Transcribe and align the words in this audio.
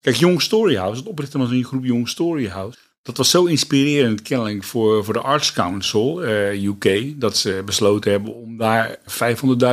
Kijk, 0.00 0.16
Young 0.16 0.42
Storyhouse, 0.42 0.98
het 0.98 1.08
oprichten 1.08 1.40
van 1.40 1.48
zo'n 1.48 1.64
groep 1.64 1.84
Young 1.84 2.08
Storyhouse, 2.08 2.78
dat 3.02 3.16
was 3.16 3.30
zo 3.30 3.44
inspirerend 3.44 4.22
kennelijk 4.22 4.64
voor, 4.64 5.04
voor 5.04 5.14
de 5.14 5.20
Arts 5.20 5.52
Council 5.52 6.24
uh, 6.24 6.62
UK, 6.64 7.20
dat 7.20 7.36
ze 7.36 7.62
besloten 7.64 8.10
hebben 8.10 8.34
om 8.34 8.56
daar 8.56 8.98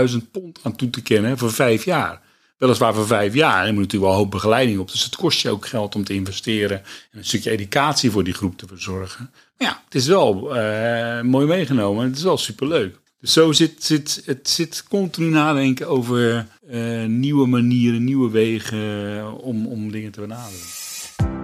500.000 0.09 0.15
pond 0.31 0.59
aan 0.63 0.75
toe 0.75 0.89
te 0.89 1.01
kennen 1.01 1.38
voor 1.38 1.51
vijf 1.51 1.85
jaar. 1.85 2.21
Weliswaar 2.57 2.93
voor 2.93 3.07
vijf 3.07 3.33
jaar. 3.33 3.65
Je 3.65 3.71
moet 3.71 3.81
natuurlijk 3.81 4.03
wel 4.03 4.11
een 4.11 4.23
hoop 4.23 4.31
begeleiding 4.31 4.79
op. 4.79 4.91
Dus 4.91 5.03
het 5.03 5.15
kost 5.15 5.41
je 5.41 5.49
ook 5.49 5.65
geld 5.65 5.96
om 5.96 6.03
te 6.03 6.13
investeren. 6.13 6.78
En 7.12 7.17
een 7.17 7.26
stukje 7.26 7.51
educatie 7.51 8.12
voor 8.12 8.23
die 8.23 8.33
groep 8.33 8.57
te 8.57 8.67
verzorgen. 8.67 9.31
Maar 9.57 9.67
ja, 9.67 9.81
het 9.85 9.96
is 9.96 10.07
wel 10.07 10.57
uh, 10.57 11.21
mooi 11.21 11.46
meegenomen. 11.47 12.05
Het 12.05 12.17
is 12.17 12.23
wel 12.23 12.37
superleuk. 12.37 12.99
Dus 13.19 13.33
zo 13.33 13.51
zit, 13.51 13.83
zit 13.83 14.21
het 14.25 14.49
zit 14.49 14.83
continu 14.89 15.29
nadenken 15.29 15.87
over 15.87 16.47
uh, 16.70 17.05
nieuwe 17.05 17.47
manieren, 17.47 18.03
nieuwe 18.03 18.29
wegen 18.29 19.41
om, 19.41 19.67
om 19.67 19.91
dingen 19.91 20.11
te 20.11 20.20
benaderen. 20.20 20.59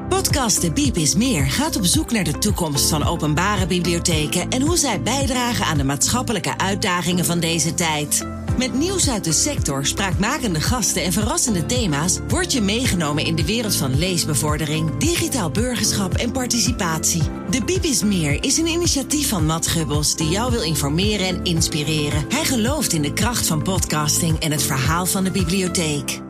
Podcast 0.10 0.62
De 0.62 0.72
Biep 0.72 0.96
is 0.96 1.16
Meer 1.16 1.46
gaat 1.46 1.76
op 1.76 1.86
zoek 1.86 2.12
naar 2.12 2.24
de 2.24 2.38
toekomst 2.38 2.90
van 2.90 3.04
openbare 3.04 3.68
bibliotheken 3.68 4.50
en 4.50 4.62
hoe 4.62 4.78
zij 4.78 5.02
bijdragen 5.02 5.66
aan 5.66 5.78
de 5.78 5.84
maatschappelijke 5.84 6.58
uitdagingen 6.58 7.26
van 7.26 7.40
deze 7.40 7.74
tijd. 7.74 8.26
Met 8.58 8.74
nieuws 8.74 9.10
uit 9.10 9.24
de 9.24 9.32
sector, 9.32 9.86
spraakmakende 9.86 10.62
gasten 10.62 11.04
en 11.04 11.12
verrassende 11.12 11.66
thema's 11.66 12.20
word 12.28 12.54
je 12.54 12.62
meegenomen 12.62 13.26
in 13.26 13.36
de 13.36 13.46
wereld 13.46 13.76
van 13.76 13.98
leesbevordering, 13.98 14.98
digitaal 14.98 15.52
burgerschap 15.52 16.14
en 16.14 16.32
participatie. 16.32 17.22
De 17.50 17.64
Biep 17.66 17.84
is 17.84 18.04
Meer 18.04 18.44
is 18.44 18.58
een 18.58 18.68
initiatief 18.68 19.30
van 19.30 19.46
Matt 19.46 19.68
Gubbels 19.68 20.16
die 20.16 20.30
jou 20.30 20.52
wil 20.52 20.64
informeren 20.64 21.28
en 21.28 21.44
inspireren. 21.44 22.26
Hij 22.30 22.46
gelooft 22.46 22.94
in 22.94 23.02
de 23.02 23.14
kracht 23.14 23.48
van 23.48 23.64
podcasting 23.64 24.40
en 24.40 24.52
het 24.52 24.64
verhaal 24.64 25.06
van 25.06 25.24
de 25.24 25.32
bibliotheek. 25.32 26.22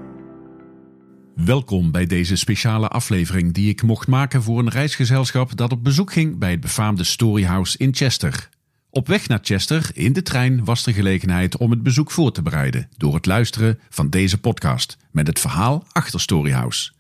Welkom 1.36 1.92
bij 1.92 2.06
deze 2.06 2.36
speciale 2.36 2.88
aflevering 2.88 3.54
die 3.54 3.70
ik 3.70 3.84
mocht 3.84 4.08
maken 4.08 4.44
voor 4.44 4.60
een 4.60 4.70
reisgezelschap 4.70 5.58
dat 5.58 5.72
op 5.72 5.84
bezoek 5.84 6.12
ging 6.12 6.38
bij 6.38 6.52
het 6.52 6.60
befaamde 6.60 7.04
Storyhouse 7.04 7.78
in 7.78 7.96
Chester. 7.96 8.50
Op 8.94 9.08
weg 9.08 9.28
naar 9.28 9.40
Chester 9.42 9.92
in 9.94 10.14
de 10.14 10.22
trein 10.22 10.64
was 10.66 10.86
er 10.86 10.94
gelegenheid 10.94 11.58
om 11.58 11.72
het 11.72 11.84
bezoek 11.84 12.12
voor 12.12 12.32
te 12.32 12.42
bereiden 12.42 12.90
door 12.98 13.14
het 13.14 13.26
luisteren 13.26 13.80
van 13.90 14.10
deze 14.10 14.38
podcast 14.38 14.98
met 15.12 15.28
het 15.28 15.40
verhaal 15.40 15.86
achter 15.92 16.20
Storyhouse. 16.20 16.92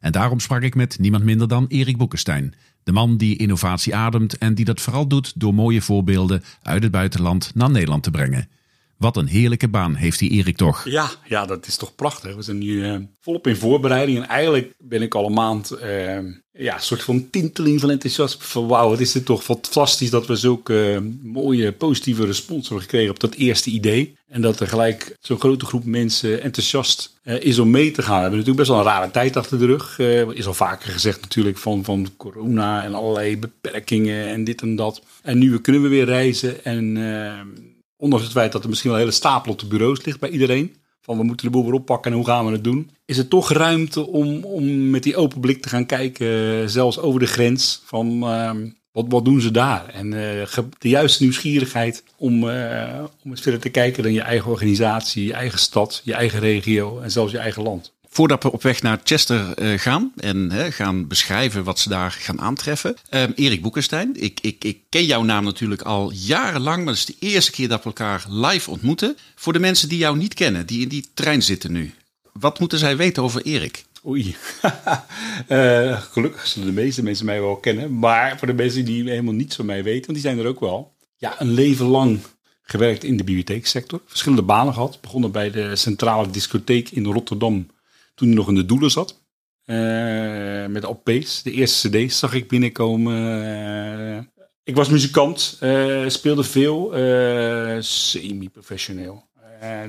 En 0.00 0.12
daarom 0.12 0.40
sprak 0.40 0.62
ik 0.62 0.74
met 0.74 0.98
niemand 0.98 1.24
minder 1.24 1.48
dan 1.48 1.66
Erik 1.68 1.96
Boekenstein, 1.96 2.54
de 2.82 2.92
man 2.92 3.16
die 3.16 3.36
innovatie 3.36 3.94
ademt 3.94 4.38
en 4.38 4.54
die 4.54 4.64
dat 4.64 4.80
vooral 4.80 5.06
doet 5.08 5.32
door 5.40 5.54
mooie 5.54 5.82
voorbeelden 5.82 6.44
uit 6.62 6.82
het 6.82 6.92
buitenland 6.92 7.50
naar 7.54 7.70
Nederland 7.70 8.02
te 8.02 8.10
brengen. 8.10 8.48
Wat 8.96 9.16
een 9.16 9.26
heerlijke 9.26 9.68
baan 9.68 9.94
heeft 9.94 10.18
die 10.18 10.30
Erik 10.30 10.56
toch. 10.56 10.84
Ja, 10.84 11.10
ja, 11.24 11.46
dat 11.46 11.66
is 11.66 11.76
toch 11.76 11.94
prachtig. 11.94 12.34
We 12.34 12.42
zijn 12.42 12.58
nu 12.58 12.66
uh, 12.66 12.96
volop 13.20 13.46
in 13.46 13.56
voorbereiding. 13.56 14.18
En 14.18 14.28
eigenlijk 14.28 14.74
ben 14.78 15.02
ik 15.02 15.14
al 15.14 15.26
een 15.26 15.32
maand 15.32 15.72
uh, 15.82 16.18
ja, 16.52 16.74
een 16.74 16.80
soort 16.80 17.02
van 17.02 17.30
tinteling 17.30 17.80
van 17.80 17.90
enthousiasme. 17.90 18.44
Van 18.44 18.66
wauw, 18.66 18.88
wat 18.88 19.00
is 19.00 19.12
dit 19.12 19.24
toch 19.24 19.44
fantastisch 19.44 20.10
dat 20.10 20.26
we 20.26 20.36
zulke 20.36 20.92
uh, 20.92 21.32
mooie 21.32 21.72
positieve 21.72 22.26
respons 22.26 22.68
hebben 22.68 22.84
gekregen 22.84 23.10
op 23.10 23.20
dat 23.20 23.34
eerste 23.34 23.70
idee. 23.70 24.16
En 24.28 24.40
dat 24.40 24.60
er 24.60 24.68
gelijk 24.68 25.16
zo'n 25.20 25.40
grote 25.40 25.64
groep 25.64 25.84
mensen 25.84 26.42
enthousiast 26.42 27.14
is 27.22 27.58
om 27.58 27.70
mee 27.70 27.90
te 27.90 28.02
gaan. 28.02 28.14
We 28.14 28.20
hebben 28.20 28.38
natuurlijk 28.38 28.68
best 28.68 28.68
wel 28.68 28.78
een 28.78 28.92
rare 28.92 29.10
tijd 29.10 29.36
achter 29.36 29.58
de 29.58 29.66
rug. 29.66 29.98
is 30.34 30.46
al 30.46 30.54
vaker 30.54 30.90
gezegd 30.90 31.20
natuurlijk 31.20 31.58
van, 31.58 31.84
van 31.84 32.08
corona 32.16 32.84
en 32.84 32.94
allerlei 32.94 33.38
beperkingen 33.38 34.28
en 34.28 34.44
dit 34.44 34.62
en 34.62 34.76
dat. 34.76 35.02
En 35.22 35.38
nu 35.38 35.60
kunnen 35.60 35.82
we 35.82 35.88
weer 35.88 36.04
reizen 36.04 36.64
en 36.64 36.96
ondanks 37.96 38.24
het 38.24 38.34
feit 38.34 38.52
dat 38.52 38.62
er 38.62 38.68
misschien 38.68 38.90
wel 38.90 38.98
een 38.98 39.06
hele 39.06 39.18
stapel 39.18 39.52
op 39.52 39.58
de 39.58 39.66
bureaus 39.66 40.04
ligt 40.04 40.20
bij 40.20 40.30
iedereen, 40.30 40.76
van 41.00 41.16
we 41.16 41.24
moeten 41.24 41.46
de 41.46 41.52
boel 41.52 41.64
weer 41.64 41.72
oppakken 41.72 42.10
en 42.10 42.16
hoe 42.16 42.26
gaan 42.26 42.46
we 42.46 42.52
het 42.52 42.64
doen, 42.64 42.90
is 43.04 43.18
er 43.18 43.28
toch 43.28 43.52
ruimte 43.52 44.06
om, 44.06 44.44
om 44.44 44.90
met 44.90 45.02
die 45.02 45.16
open 45.16 45.40
blik 45.40 45.62
te 45.62 45.68
gaan 45.68 45.86
kijken, 45.86 46.70
zelfs 46.70 46.98
over 46.98 47.20
de 47.20 47.26
grens, 47.26 47.82
van 47.84 48.06
uh, 48.06 48.50
wat, 48.92 49.04
wat 49.08 49.24
doen 49.24 49.40
ze 49.40 49.50
daar? 49.50 49.88
En 49.88 50.06
uh, 50.06 50.42
de 50.78 50.88
juiste 50.88 51.22
nieuwsgierigheid 51.22 52.04
om, 52.16 52.44
uh, 52.44 53.04
om 53.24 53.30
eens 53.30 53.40
verder 53.40 53.60
te 53.60 53.68
kijken 53.68 54.02
dan 54.02 54.12
je 54.12 54.20
eigen 54.20 54.50
organisatie, 54.50 55.24
je 55.24 55.32
eigen 55.32 55.58
stad, 55.58 56.00
je 56.04 56.14
eigen 56.14 56.40
regio 56.40 57.00
en 57.00 57.10
zelfs 57.10 57.32
je 57.32 57.38
eigen 57.38 57.62
land. 57.62 57.92
Voordat 58.16 58.42
we 58.42 58.52
op 58.52 58.62
weg 58.62 58.82
naar 58.82 59.00
Chester 59.04 59.62
uh, 59.62 59.78
gaan 59.78 60.12
en 60.16 60.52
gaan 60.72 61.06
beschrijven 61.06 61.64
wat 61.64 61.78
ze 61.78 61.88
daar 61.88 62.10
gaan 62.10 62.40
aantreffen. 62.40 62.96
Uh, 63.10 63.22
Erik 63.34 63.62
Boekenstein, 63.62 64.22
ik, 64.22 64.38
ik, 64.40 64.64
ik 64.64 64.78
ken 64.88 65.04
jouw 65.04 65.22
naam 65.22 65.44
natuurlijk 65.44 65.82
al 65.82 66.12
jarenlang, 66.12 66.84
maar 66.84 66.94
het 66.94 67.08
is 67.08 67.16
de 67.18 67.26
eerste 67.26 67.50
keer 67.50 67.68
dat 67.68 67.78
we 67.78 67.84
elkaar 67.84 68.24
live 68.28 68.70
ontmoeten. 68.70 69.16
Voor 69.34 69.52
de 69.52 69.58
mensen 69.58 69.88
die 69.88 69.98
jou 69.98 70.16
niet 70.16 70.34
kennen, 70.34 70.66
die 70.66 70.82
in 70.82 70.88
die 70.88 71.06
trein 71.14 71.42
zitten 71.42 71.72
nu. 71.72 71.94
Wat 72.32 72.58
moeten 72.58 72.78
zij 72.78 72.96
weten 72.96 73.22
over 73.22 73.42
Erik? 73.42 73.84
Oei, 74.06 74.36
gelukkig 76.12 76.46
zullen 76.46 76.68
de 76.68 76.80
meeste 76.80 77.02
mensen 77.02 77.26
mij 77.26 77.40
wel 77.40 77.56
kennen. 77.56 77.98
Maar 77.98 78.38
voor 78.38 78.46
de 78.46 78.54
mensen 78.54 78.84
die 78.84 79.08
helemaal 79.08 79.34
niets 79.34 79.56
van 79.56 79.66
mij 79.66 79.82
weten, 79.82 80.06
want 80.06 80.18
die 80.18 80.30
zijn 80.30 80.38
er 80.38 80.46
ook 80.46 80.60
wel. 80.60 80.92
Ja, 81.16 81.40
een 81.40 81.52
leven 81.52 81.86
lang 81.86 82.20
gewerkt 82.62 83.04
in 83.04 83.16
de 83.16 83.24
bibliotheeksector. 83.24 84.00
Verschillende 84.06 84.42
banen 84.42 84.74
gehad. 84.74 85.00
Begonnen 85.00 85.32
bij 85.32 85.50
de 85.50 85.76
Centrale 85.76 86.30
Discotheek 86.30 86.90
in 86.90 87.04
Rotterdam 87.04 87.66
toen 88.16 88.28
hij 88.28 88.36
nog 88.36 88.48
in 88.48 88.54
de 88.54 88.66
doelen 88.66 88.90
zat. 88.90 89.24
Uh, 89.66 90.66
met 90.66 90.84
OP's. 90.84 91.42
De 91.42 91.50
eerste 91.50 91.88
cd's 91.88 92.18
zag 92.18 92.34
ik 92.34 92.48
binnenkomen. 92.48 93.42
Uh, 94.14 94.44
ik 94.64 94.76
was 94.76 94.88
muzikant, 94.88 95.58
uh, 95.62 96.08
speelde 96.08 96.44
veel, 96.44 96.92
semi-professioneel. 97.82 99.24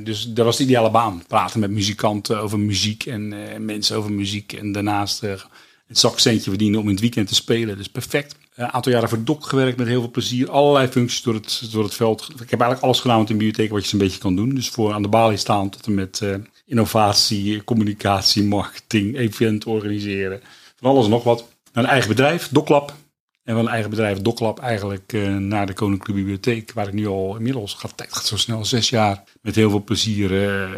dus 0.03 0.33
dat 0.33 0.45
was 0.45 0.57
de 0.57 0.63
ideale 0.63 0.91
baan. 0.91 1.23
Praten 1.27 1.59
met 1.59 1.71
muzikanten 1.71 2.39
over 2.39 2.59
muziek 2.59 3.05
en 3.05 3.33
mensen 3.65 3.97
over 3.97 4.11
muziek. 4.11 4.53
En 4.53 4.71
daarnaast 4.71 5.23
een 5.23 5.39
zakcentje 5.87 6.49
verdienen 6.49 6.79
om 6.79 6.85
in 6.85 6.91
het 6.91 7.01
weekend 7.01 7.27
te 7.27 7.35
spelen. 7.35 7.77
Dus 7.77 7.89
perfect. 7.89 8.35
Een 8.55 8.71
aantal 8.71 8.91
jaren 8.91 9.09
voor 9.09 9.23
DOC 9.23 9.45
gewerkt 9.45 9.77
met 9.77 9.87
heel 9.87 10.01
veel 10.01 10.11
plezier. 10.11 10.49
Allerlei 10.49 10.87
functies 10.87 11.21
door 11.21 11.33
het, 11.33 11.69
door 11.71 11.83
het 11.83 11.95
veld. 11.95 12.21
Ik 12.21 12.49
heb 12.49 12.59
eigenlijk 12.59 12.81
alles 12.81 12.99
gedaan 12.99 13.19
met 13.19 13.29
een 13.29 13.37
bibliotheek 13.37 13.71
wat 13.71 13.85
je 13.85 13.93
een 13.93 13.99
beetje 13.99 14.19
kan 14.19 14.35
doen. 14.35 14.55
Dus 14.55 14.69
voor 14.69 14.93
aan 14.93 15.01
de 15.01 15.07
balie 15.07 15.37
staan 15.37 15.69
tot 15.69 15.85
en 15.85 15.93
met 15.93 16.21
innovatie, 16.67 17.63
communicatie, 17.63 18.43
marketing, 18.43 19.17
event 19.17 19.65
organiseren. 19.65 20.41
Van 20.75 20.89
alles 20.89 21.05
en 21.05 21.11
nog 21.11 21.23
wat. 21.23 21.47
Een 21.73 21.85
eigen 21.85 22.09
bedrijf, 22.09 22.47
Doklab. 22.47 22.95
En 23.43 23.55
van 23.55 23.65
een 23.65 23.71
eigen 23.71 23.89
bedrijf, 23.89 24.21
Doklab, 24.21 24.59
eigenlijk 24.59 25.13
uh, 25.13 25.37
naar 25.37 25.65
de 25.65 25.73
Koninklijke 25.73 26.21
Bibliotheek. 26.21 26.73
Waar 26.73 26.87
ik 26.87 26.93
nu 26.93 27.07
al 27.07 27.35
inmiddels, 27.35 27.73
gaat 27.73 27.97
tijd 27.97 28.13
gaat 28.13 28.25
zo 28.25 28.37
snel, 28.37 28.65
zes 28.65 28.89
jaar. 28.89 29.23
Met 29.41 29.55
heel 29.55 29.69
veel 29.69 29.83
plezier 29.83 30.31
uh, 30.31 30.69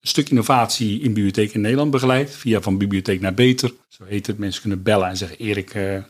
een 0.00 0.08
stuk 0.08 0.28
innovatie 0.28 1.00
in 1.00 1.12
bibliotheek 1.12 1.54
in 1.54 1.60
Nederland 1.60 1.90
begeleid. 1.90 2.30
Via 2.36 2.60
van 2.60 2.78
bibliotheek 2.78 3.20
naar 3.20 3.34
beter. 3.34 3.72
Zo 3.88 4.04
heet 4.04 4.26
het. 4.26 4.38
Mensen 4.38 4.60
kunnen 4.60 4.82
bellen 4.82 5.08
en 5.08 5.16
zeggen, 5.16 5.38
Erik, 5.38 5.74
uh, 5.74 6.02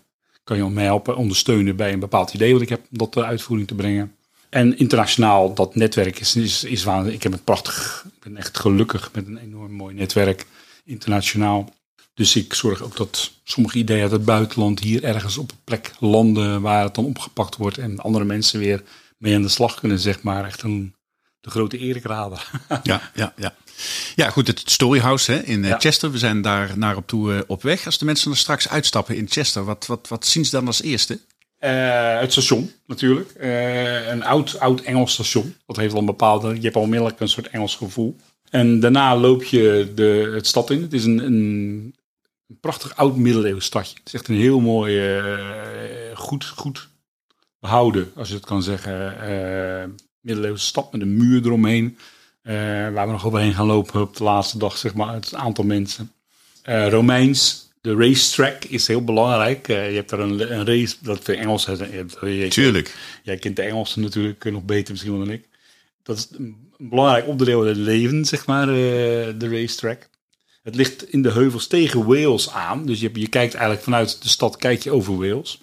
kan 0.45 0.57
je 0.57 0.65
mij 0.65 0.85
helpen, 0.85 1.17
ondersteunen 1.17 1.77
bij 1.77 1.93
een 1.93 2.01
bepaald 2.01 2.35
idee 2.35 2.53
wat 2.53 2.63
ik 2.63 2.69
heb 2.69 2.81
om 2.91 2.99
dat 2.99 3.15
de 3.15 3.25
uitvoering 3.25 3.69
te 3.69 3.75
brengen. 3.75 4.15
En 4.51 4.79
internationaal, 4.79 5.55
dat 5.55 5.75
netwerk 5.75 6.21
is, 6.21 6.37
is, 6.37 6.65
is 6.65 6.85
waanzinnig. 6.85 7.15
Ik 7.15 7.23
heb 7.23 7.33
het 7.33 7.45
prachtig, 7.45 8.05
ik 8.07 8.23
ben 8.23 8.37
echt 8.37 8.59
gelukkig 8.59 9.11
met 9.13 9.27
een 9.27 9.39
enorm 9.39 9.73
mooi 9.73 9.95
netwerk 9.95 10.47
internationaal. 10.85 11.75
Dus 12.15 12.37
ik 12.37 12.55
zorg 12.55 12.83
ook 12.83 12.97
dat 12.97 13.31
sommige 13.45 13.79
ideeën 13.79 14.03
uit 14.03 14.11
het 14.11 14.25
buitenland 14.25 14.81
hier 14.81 15.05
ergens 15.05 15.39
op 15.39 15.51
een 15.51 15.65
plek 15.65 15.93
landen 15.99 16.61
waar 16.61 16.85
het 16.85 16.95
dan 16.95 17.05
opgepakt 17.05 17.57
wordt. 17.57 17.79
En 17.79 17.99
andere 17.99 18.25
mensen 18.25 18.59
weer 18.59 18.83
mee 19.19 19.35
aan 19.35 19.43
de 19.43 19.49
slag 19.49 19.81
kunnen, 19.81 19.99
zeg 19.99 20.23
maar. 20.23 20.45
Echt 20.45 20.63
een, 20.63 20.95
de 21.41 21.51
grote 21.51 21.79
Erik 21.79 22.05
Rader. 22.05 22.51
Ja, 22.83 23.11
ja, 23.15 23.33
ja. 23.37 23.55
Ja, 24.15 24.31
goed, 24.31 24.47
het 24.47 24.63
Storyhouse 24.65 25.33
hè, 25.33 25.43
in 25.43 25.65
eh, 25.65 25.71
ja. 25.71 25.79
Chester. 25.79 26.11
We 26.11 26.19
zijn 26.19 26.43
daar 26.43 26.79
naar 26.79 26.97
op 26.97 27.07
toe 27.07 27.33
uh, 27.33 27.41
op 27.47 27.63
weg. 27.63 27.87
Als 27.87 27.99
de 27.99 28.05
mensen 28.05 28.31
er 28.31 28.37
straks 28.37 28.69
uitstappen 28.69 29.17
in 29.17 29.27
Chester, 29.29 29.65
wat, 29.65 29.87
wat, 29.87 30.09
wat 30.09 30.27
zien 30.27 30.45
ze 30.45 30.51
dan 30.51 30.67
als 30.67 30.83
eerste? 30.83 31.21
Uh, 31.61 32.21
het 32.21 32.33
station 32.33 32.73
natuurlijk. 32.87 33.33
Uh, 33.41 34.09
een 34.09 34.25
oud, 34.25 34.59
oud 34.59 34.81
Engels 34.81 35.13
station. 35.13 35.57
Dat 35.67 35.77
heeft 35.77 35.93
al 35.93 36.01
een 36.01 36.07
bepaalde. 36.07 36.55
Je 36.55 36.61
hebt 36.61 36.77
onmiddellijk 36.77 37.21
een 37.21 37.29
soort 37.29 37.49
Engels 37.49 37.77
gevoel. 37.77 38.17
En 38.51 38.81
daarna 38.81 39.17
loop 39.17 39.45
je 39.45 39.93
de, 39.95 40.31
het 40.35 40.47
stad 40.47 40.71
in. 40.71 40.83
Het 40.83 40.93
is 40.93 41.05
een, 41.05 41.19
een, 41.19 41.95
een 42.49 42.59
prachtig 42.61 42.97
oud 42.97 43.17
middeleeuws 43.17 43.65
stadje. 43.65 43.95
Het 43.99 44.07
is 44.07 44.15
echt 44.15 44.29
een 44.29 44.35
heel 44.35 44.61
mooi, 44.61 45.19
uh, 45.19 46.17
goed, 46.17 46.45
goed 46.45 46.89
behouden, 47.59 48.13
als 48.15 48.29
je 48.29 48.35
het 48.35 48.47
kan 48.47 48.63
zeggen. 48.63 49.17
middeleeuwse 50.21 50.67
stad 50.67 50.93
met 50.93 51.01
een 51.01 51.17
muur 51.17 51.45
eromheen. 51.45 51.99
waar 52.93 53.07
we 53.07 53.13
nog 53.13 53.27
overheen 53.27 53.55
gaan 53.55 53.67
lopen 53.67 54.01
op 54.01 54.17
de 54.17 54.25
laatste 54.25 54.59
dag, 54.59 54.77
zeg 54.77 54.95
maar. 54.95 55.15
Het 55.15 55.35
aantal 55.35 55.65
mensen. 55.65 56.13
Romeins, 56.63 57.70
de 57.81 57.95
racetrack 57.95 58.65
is 58.65 58.87
heel 58.87 59.05
belangrijk. 59.05 59.69
Uh, 59.69 59.91
je 59.91 59.97
hebt 59.97 60.11
er 60.11 60.21
een, 60.21 60.53
een 60.53 60.67
race, 60.67 60.97
dat 61.01 61.25
voor 61.25 61.35
Engels. 61.35 61.65
Je, 61.65 62.47
Tuurlijk. 62.49 62.97
Jij 63.23 63.37
kent 63.37 63.57
de 63.57 63.63
Engelsen 63.63 64.03
natuurlijk 64.03 64.45
nog 64.45 64.65
beter 64.65 64.93
misschien 64.93 65.19
dan 65.19 65.31
ik. 65.31 65.49
Dat 66.03 66.17
is 66.17 66.29
een 66.39 66.73
belangrijk 66.79 67.27
onderdeel 67.27 67.59
van 67.59 67.69
het 67.69 67.77
leven, 67.77 68.25
zeg 68.25 68.47
maar, 68.47 68.69
uh, 68.69 68.75
de 69.39 69.49
racetrack. 69.51 70.09
Het 70.63 70.75
ligt 70.75 71.13
in 71.13 71.23
de 71.23 71.33
heuvels 71.33 71.67
tegen 71.67 72.07
Wales 72.07 72.51
aan. 72.51 72.87
Dus 72.87 73.01
je, 73.01 73.11
je 73.13 73.29
kijkt 73.29 73.55
eigenlijk 73.55 73.85
vanuit 73.85 74.23
de 74.23 74.29
stad 74.29 74.57
kijk 74.57 74.83
je 74.83 74.91
over 74.91 75.19
Wales. 75.19 75.59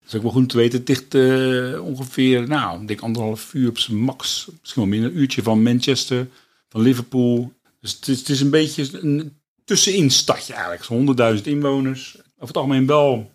Dat 0.00 0.08
is 0.08 0.14
ook 0.14 0.22
wel 0.22 0.32
goed 0.32 0.48
te 0.48 0.56
weten. 0.56 0.78
Het 0.78 0.88
ligt 0.88 1.14
uh, 1.14 1.84
ongeveer, 1.84 2.48
nou, 2.48 2.80
ik 2.80 2.88
denk 2.88 3.00
anderhalf 3.00 3.54
uur 3.54 3.68
op 3.68 3.78
zijn 3.78 3.96
max. 3.96 4.48
Misschien 4.60 4.82
wel 4.82 4.90
minder 4.90 5.10
een 5.10 5.18
uurtje 5.18 5.42
van 5.42 5.62
Manchester, 5.62 6.28
van 6.68 6.80
Liverpool. 6.80 7.52
Dus 7.80 7.92
het 7.92 8.08
is, 8.08 8.18
het 8.18 8.28
is 8.28 8.40
een 8.40 8.50
beetje 8.50 9.00
een 9.00 9.41
tussenin 9.64 10.10
stadje 10.10 10.52
eigenlijk. 10.52 10.84
Zo'n 10.84 11.36
100.000 11.36 11.42
inwoners. 11.42 12.16
Over 12.16 12.46
het 12.46 12.56
algemeen 12.56 12.86
wel 12.86 13.30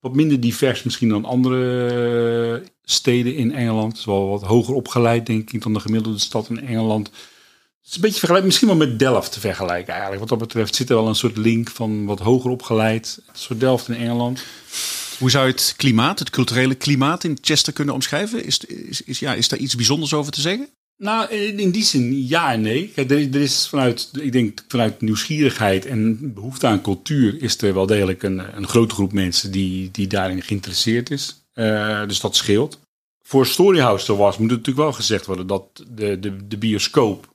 wat 0.00 0.14
minder 0.14 0.40
divers 0.40 0.82
misschien 0.82 1.08
dan 1.08 1.24
andere 1.24 2.62
steden 2.84 3.34
in 3.34 3.54
Engeland. 3.54 3.88
Het 3.88 3.98
is 3.98 4.04
wel 4.04 4.28
wat 4.28 4.42
hoger 4.42 4.74
opgeleid, 4.74 5.26
denk 5.26 5.50
ik, 5.52 5.62
dan 5.62 5.72
de 5.72 5.80
gemiddelde 5.80 6.18
stad 6.18 6.48
in 6.48 6.66
Engeland. 6.66 7.06
Het 7.06 7.88
is 7.88 7.94
een 7.94 8.00
beetje 8.00 8.18
vergelijkbaar, 8.18 8.44
misschien 8.44 8.78
wel 8.78 8.88
met 8.88 8.98
Delft 8.98 9.32
te 9.32 9.40
vergelijken 9.40 9.92
eigenlijk. 9.92 10.20
Wat 10.20 10.28
dat 10.28 10.48
betreft 10.48 10.74
zit 10.74 10.90
er 10.90 10.96
wel 10.96 11.08
een 11.08 11.14
soort 11.14 11.36
link 11.36 11.70
van 11.70 12.04
wat 12.04 12.18
hoger 12.18 12.50
opgeleid. 12.50 13.22
Een 13.26 13.38
soort 13.38 13.60
Delft 13.60 13.88
in 13.88 13.94
Engeland. 13.94 14.42
Hoe 15.18 15.30
zou 15.30 15.46
je 15.46 15.52
het 15.52 15.74
klimaat, 15.76 16.18
het 16.18 16.30
culturele 16.30 16.74
klimaat 16.74 17.24
in 17.24 17.38
Chester 17.40 17.72
kunnen 17.72 17.94
omschrijven? 17.94 18.44
Is, 18.44 18.58
is, 18.64 19.02
is, 19.02 19.18
ja, 19.18 19.34
is 19.34 19.48
daar 19.48 19.58
iets 19.58 19.74
bijzonders 19.74 20.14
over 20.14 20.32
te 20.32 20.40
zeggen? 20.40 20.68
Nou, 21.00 21.28
in 21.34 21.70
die 21.70 21.84
zin 21.84 22.26
ja 22.26 22.52
en 22.52 22.60
nee. 22.60 22.92
Er, 22.94 23.34
is 23.34 23.68
vanuit, 23.68 24.10
ik 24.20 24.32
denk 24.32 24.64
vanuit 24.68 25.00
nieuwsgierigheid 25.00 25.86
en 25.86 26.32
behoefte 26.34 26.66
aan 26.66 26.82
cultuur 26.82 27.42
is 27.42 27.62
er 27.62 27.74
wel 27.74 27.86
degelijk 27.86 28.22
een, 28.22 28.56
een 28.56 28.68
grote 28.68 28.94
groep 28.94 29.12
mensen 29.12 29.50
die, 29.50 29.90
die 29.90 30.06
daarin 30.06 30.42
geïnteresseerd 30.42 31.10
is. 31.10 31.44
Uh, 31.54 32.06
dus 32.06 32.20
dat 32.20 32.36
scheelt. 32.36 32.80
Voor 33.22 33.46
Storyhouse 33.46 34.16
was, 34.16 34.38
moet 34.38 34.50
natuurlijk 34.50 34.76
wel 34.76 34.92
gezegd 34.92 35.26
worden 35.26 35.46
dat 35.46 35.84
de, 35.88 36.18
de, 36.18 36.46
de 36.46 36.58
bioscoop, 36.58 37.34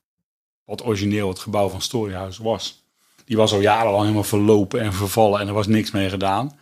wat 0.66 0.86
origineel 0.86 1.30
het 1.30 1.40
gebouw 1.40 1.70
van 1.70 1.82
Storyhouse 1.82 2.44
was, 2.44 2.84
die 3.26 3.38
was 3.38 3.52
al 3.52 3.62
jarenlang 3.62 4.02
helemaal 4.02 4.24
verlopen 4.24 4.82
en 4.82 4.94
vervallen 4.94 5.40
en 5.40 5.48
er 5.48 5.54
was 5.54 5.68
niks 5.68 5.92
mee 5.92 6.10
gedaan. 6.10 6.58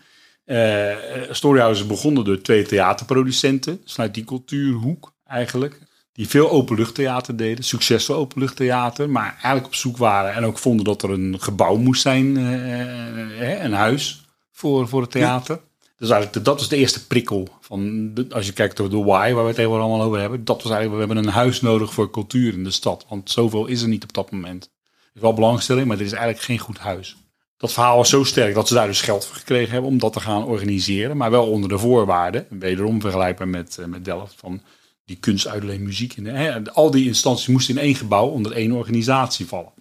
Uh, 0.45 0.95
Storyhouse 1.29 1.85
begonnen 1.85 2.23
door 2.23 2.41
twee 2.41 2.63
theaterproducenten, 2.63 3.81
vanuit 3.85 4.13
die 4.13 4.23
cultuurhoek 4.23 5.13
eigenlijk 5.25 5.79
die 6.13 6.27
veel 6.27 6.51
openluchttheater 6.51 7.35
deden, 7.35 7.63
succesvol 7.63 8.15
openluchttheater, 8.15 9.09
maar 9.09 9.31
eigenlijk 9.31 9.65
op 9.65 9.75
zoek 9.75 9.97
waren 9.97 10.33
en 10.33 10.45
ook 10.45 10.57
vonden 10.57 10.85
dat 10.85 11.03
er 11.03 11.09
een 11.09 11.41
gebouw 11.41 11.75
moest 11.75 12.01
zijn, 12.01 12.37
uh, 12.37 13.63
een 13.63 13.73
huis 13.73 14.25
voor, 14.51 14.87
voor 14.87 15.01
het 15.01 15.11
theater. 15.11 15.59
Dus 15.97 16.09
eigenlijk, 16.09 16.45
dat 16.45 16.59
was 16.59 16.69
de 16.69 16.77
eerste 16.77 17.07
prikkel 17.07 17.47
van, 17.61 18.13
als 18.29 18.45
je 18.45 18.53
kijkt 18.53 18.77
door 18.77 18.89
de 18.89 19.03
why, 19.03 19.33
waar 19.33 19.43
we 19.43 19.49
het 19.49 19.57
even 19.57 19.71
allemaal 19.71 20.01
over 20.01 20.19
hebben, 20.19 20.45
dat 20.45 20.63
was 20.63 20.71
eigenlijk, 20.71 21.01
we 21.01 21.07
hebben 21.07 21.27
een 21.27 21.39
huis 21.39 21.61
nodig 21.61 21.93
voor 21.93 22.11
cultuur 22.11 22.53
in 22.53 22.63
de 22.63 22.71
stad, 22.71 23.05
want 23.09 23.31
zoveel 23.31 23.65
is 23.65 23.81
er 23.81 23.87
niet 23.87 24.03
op 24.03 24.13
dat 24.13 24.31
moment. 24.31 24.63
Er 24.63 25.11
is 25.15 25.21
wel 25.21 25.33
belangstelling, 25.33 25.87
maar 25.87 25.97
er 25.97 26.03
is 26.03 26.11
eigenlijk 26.11 26.43
geen 26.43 26.59
goed 26.59 26.77
huis. 26.77 27.17
Dat 27.57 27.73
verhaal 27.73 27.97
was 27.97 28.09
zo 28.09 28.23
sterk 28.23 28.53
dat 28.53 28.67
ze 28.67 28.73
daar 28.73 28.87
dus 28.87 29.01
geld 29.01 29.25
voor 29.25 29.35
gekregen 29.35 29.71
hebben 29.71 29.89
om 29.89 29.97
dat 29.97 30.13
te 30.13 30.19
gaan 30.19 30.43
organiseren, 30.43 31.17
maar 31.17 31.31
wel 31.31 31.49
onder 31.49 31.69
de 31.69 31.77
voorwaarden, 31.77 32.45
wederom 32.49 33.01
vergelijkbaar 33.01 33.47
met, 33.47 33.77
met 33.87 34.05
Delft, 34.05 34.33
van 34.37 34.61
die 35.05 35.17
kunst, 35.17 35.47
uitleen, 35.47 35.83
muziek. 35.83 36.17
En, 36.17 36.25
hè, 36.25 36.71
al 36.71 36.91
die 36.91 37.05
instanties 37.05 37.47
moesten 37.47 37.77
in 37.77 37.81
één 37.81 37.95
gebouw 37.95 38.27
onder 38.27 38.51
één 38.51 38.71
organisatie 38.71 39.45
vallen. 39.45 39.73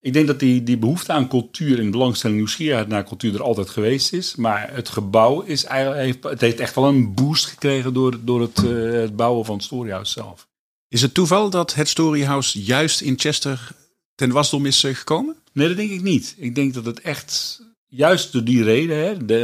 Ik 0.00 0.12
denk 0.12 0.26
dat 0.26 0.40
die, 0.40 0.62
die 0.62 0.78
behoefte 0.78 1.12
aan 1.12 1.28
cultuur 1.28 1.78
en 1.78 1.90
belangstelling, 1.90 2.38
nieuwsgierigheid 2.38 2.88
naar 2.88 3.04
cultuur 3.04 3.34
er 3.34 3.42
altijd 3.42 3.70
geweest 3.70 4.12
is. 4.12 4.36
Maar 4.36 4.74
het 4.74 4.88
gebouw 4.88 5.40
is 5.40 5.64
eigenlijk, 5.64 6.04
heeft, 6.04 6.22
het 6.22 6.40
heeft 6.40 6.60
echt 6.60 6.74
wel 6.74 6.84
een 6.84 7.14
boost 7.14 7.46
gekregen 7.46 7.94
door, 7.94 8.18
door 8.24 8.40
het, 8.40 8.62
uh, 8.64 8.92
het 8.92 9.16
bouwen 9.16 9.44
van 9.44 9.54
het 9.54 9.64
Storyhouse 9.64 10.12
zelf. 10.12 10.48
Is 10.88 11.02
het 11.02 11.14
toeval 11.14 11.50
dat 11.50 11.74
het 11.74 11.88
Storyhouse 11.88 12.62
juist 12.62 13.00
in 13.00 13.18
Chester 13.18 13.70
ten 14.14 14.30
wasdom 14.30 14.66
is 14.66 14.80
gekomen? 14.80 15.36
Nee, 15.52 15.68
dat 15.68 15.76
denk 15.76 15.90
ik 15.90 16.02
niet. 16.02 16.34
Ik 16.38 16.54
denk 16.54 16.74
dat 16.74 16.84
het 16.84 17.00
echt, 17.00 17.62
juist 17.86 18.32
door 18.32 18.44
die 18.44 18.62
reden, 18.62 18.96
hè, 18.96 19.36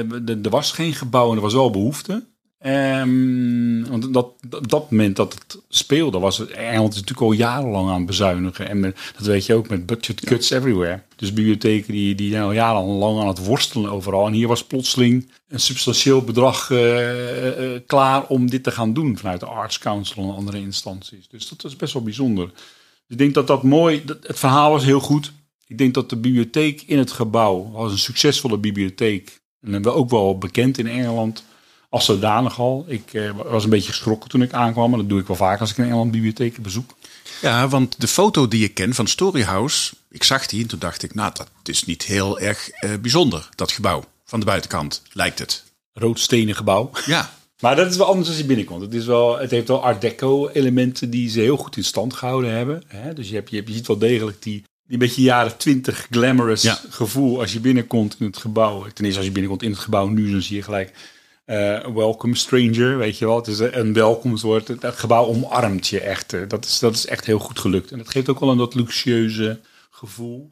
er 0.43 0.51
was 0.51 0.73
geen 0.73 0.95
gebouw 0.95 1.31
en 1.31 1.37
er 1.37 1.43
was 1.43 1.53
wel 1.53 1.71
behoefte. 1.71 2.27
Um, 2.67 3.87
want 3.89 4.15
dat, 4.15 4.33
op 4.51 4.69
dat 4.69 4.91
moment 4.91 5.17
dat 5.17 5.33
het 5.33 5.59
speelde, 5.69 6.19
was 6.19 6.39
het 6.39 6.51
Engeland 6.51 6.95
natuurlijk 6.95 7.21
al 7.21 7.33
jarenlang 7.33 7.89
aan 7.89 7.97
het 7.97 8.07
bezuinigen. 8.07 8.69
En 8.69 8.81
dat 9.17 9.27
weet 9.27 9.47
je 9.47 9.55
ook 9.55 9.69
met 9.69 9.87
budget 9.87 10.21
cuts 10.21 10.51
everywhere. 10.51 11.03
Dus 11.17 11.33
bibliotheken 11.33 11.93
die, 11.93 12.15
die 12.15 12.31
zijn 12.31 12.43
al 12.43 12.53
jarenlang 12.53 13.21
aan 13.21 13.29
het 13.29 13.45
worstelen 13.45 13.91
overal. 13.91 14.27
En 14.27 14.33
hier 14.33 14.49
was 14.49 14.65
plotseling 14.65 15.31
een 15.49 15.61
substantieel 15.61 16.23
bedrag 16.23 16.71
uh, 16.71 17.73
uh, 17.73 17.81
klaar 17.87 18.27
om 18.27 18.51
dit 18.51 18.63
te 18.63 18.71
gaan 18.71 18.93
doen 18.93 19.19
vanuit 19.19 19.41
de 19.41 19.47
Arts 19.47 19.79
Council 19.79 20.23
en 20.23 20.35
andere 20.35 20.59
instanties. 20.59 21.29
Dus 21.29 21.49
dat 21.49 21.65
is 21.65 21.77
best 21.77 21.93
wel 21.93 22.03
bijzonder. 22.03 22.51
ik 23.09 23.19
denk 23.19 23.35
dat 23.35 23.47
dat 23.47 23.63
mooi, 23.63 24.05
dat, 24.05 24.19
het 24.27 24.39
verhaal 24.39 24.71
was 24.71 24.85
heel 24.85 25.01
goed. 25.01 25.33
Ik 25.67 25.79
denk 25.79 25.95
dat 25.95 26.11
de 26.11 26.17
bibliotheek 26.17 26.83
in 26.87 26.99
het 26.99 27.13
gebouw 27.13 27.71
was 27.73 27.93
een 27.93 27.99
succesvolle 27.99 28.59
bibliotheek. 28.59 29.41
En 29.61 29.83
we 29.83 29.91
ook 29.91 30.11
wel 30.11 30.39
bekend 30.39 30.79
in 30.79 30.87
Engeland 30.87 31.45
als 31.93 32.05
zodanig 32.05 32.59
al. 32.59 32.85
Ik 32.87 33.13
eh, 33.13 33.31
was 33.45 33.65
een 33.65 33.71
beetje 33.71 33.93
geschrokken 33.93 34.31
toen 34.31 34.43
ik 34.43 34.53
aankwam. 34.53 34.91
Maar 34.91 34.99
dat 34.99 35.09
doe 35.09 35.21
ik 35.21 35.27
wel 35.27 35.37
vaak 35.37 35.61
als 35.61 35.71
ik 35.71 35.79
een 35.79 35.85
Engeland 35.85 36.11
bibliotheek 36.11 36.63
bezoek. 36.63 36.95
Ja, 37.41 37.69
want 37.69 38.01
de 38.01 38.09
foto 38.09 38.49
die 38.49 38.65
ik 38.65 38.75
ken 38.75 38.95
van 38.95 39.07
Storyhouse, 39.07 39.95
ik 40.11 40.25
zag 40.25 40.47
die 40.47 40.63
en 40.63 40.69
toen 40.69 40.79
dacht 40.79 41.03
ik, 41.03 41.15
nou, 41.15 41.33
dat 41.35 41.49
is 41.63 41.85
niet 41.85 42.03
heel 42.03 42.39
erg 42.39 42.69
eh, 42.69 42.91
bijzonder, 43.01 43.49
dat 43.55 43.73
gebouw. 43.73 44.05
Van 44.25 44.41
de 44.41 44.47
buitenkant, 44.47 45.03
lijkt 45.13 45.39
het. 45.39 45.65
Roodstenen 45.93 46.55
gebouw. 46.55 46.91
Ja. 47.07 47.31
Maar 47.61 47.77
dat 47.77 47.91
is 47.91 47.97
wel 47.97 48.07
anders 48.07 48.29
als 48.29 48.37
je 48.37 48.45
binnenkomt. 48.45 48.83
Het, 48.83 48.95
is 48.95 49.07
wel, 49.07 49.39
het 49.39 49.51
heeft 49.51 49.69
wel 49.69 49.83
art 49.83 50.01
deco 50.01 50.49
elementen 50.49 51.11
die 51.11 51.29
ze 51.29 51.41
heel 51.41 51.57
goed 51.57 51.77
in 51.77 51.85
stand 51.85 52.15
gehouden 52.15 52.51
hebben. 52.51 52.83
Hè? 52.87 53.15
Dus 53.15 53.29
je, 53.29 53.35
hebt, 53.35 53.51
je, 53.51 53.57
hebt, 53.57 53.69
je 53.69 53.75
ziet 53.75 53.87
wel 53.87 53.99
degelijk 53.99 54.43
die, 54.43 54.65
die 54.87 54.99
beetje 54.99 55.23
jaren 55.23 55.57
twintig 55.57 56.07
glamorous 56.11 56.69
gevoel 56.91 57.41
als 57.41 57.53
je 57.53 57.61
binnenkomt 57.61 58.17
in 58.19 58.27
het 58.27 58.37
gebouw. 58.37 58.87
Ten 58.93 59.05
eerste 59.05 59.19
als 59.19 59.27
je 59.27 59.33
binnenkomt 59.33 59.63
in 59.63 59.71
het 59.71 59.81
gebouw 59.81 60.07
nu, 60.07 60.31
dan 60.31 60.43
zie 60.43 60.57
je 60.57 60.63
gelijk 60.63 60.93
uh, 61.47 61.87
welcome 61.87 62.35
stranger, 62.35 62.99
weet 62.99 63.19
je 63.19 63.27
wel. 63.27 63.37
Het 63.37 63.47
is 63.47 63.59
een 63.59 63.93
welkomstwoord. 63.93 64.69
Het, 64.69 64.85
gebouw 64.85 65.27
omarmt 65.27 65.89
je 65.89 66.01
echt. 66.01 66.51
Dat 66.51 66.65
is, 66.65 66.79
dat 66.79 66.95
is 66.95 67.07
echt 67.07 67.27
heel 67.27 67.39
goed 67.39 67.59
gelukt. 67.59 67.91
En 67.91 67.99
dat 67.99 68.11
geeft 68.11 68.29
ook 68.29 68.41
wel 68.41 68.51
een 68.51 68.59
dat 68.59 68.75
luxueuze 68.75 69.61
gevoel. 69.91 70.51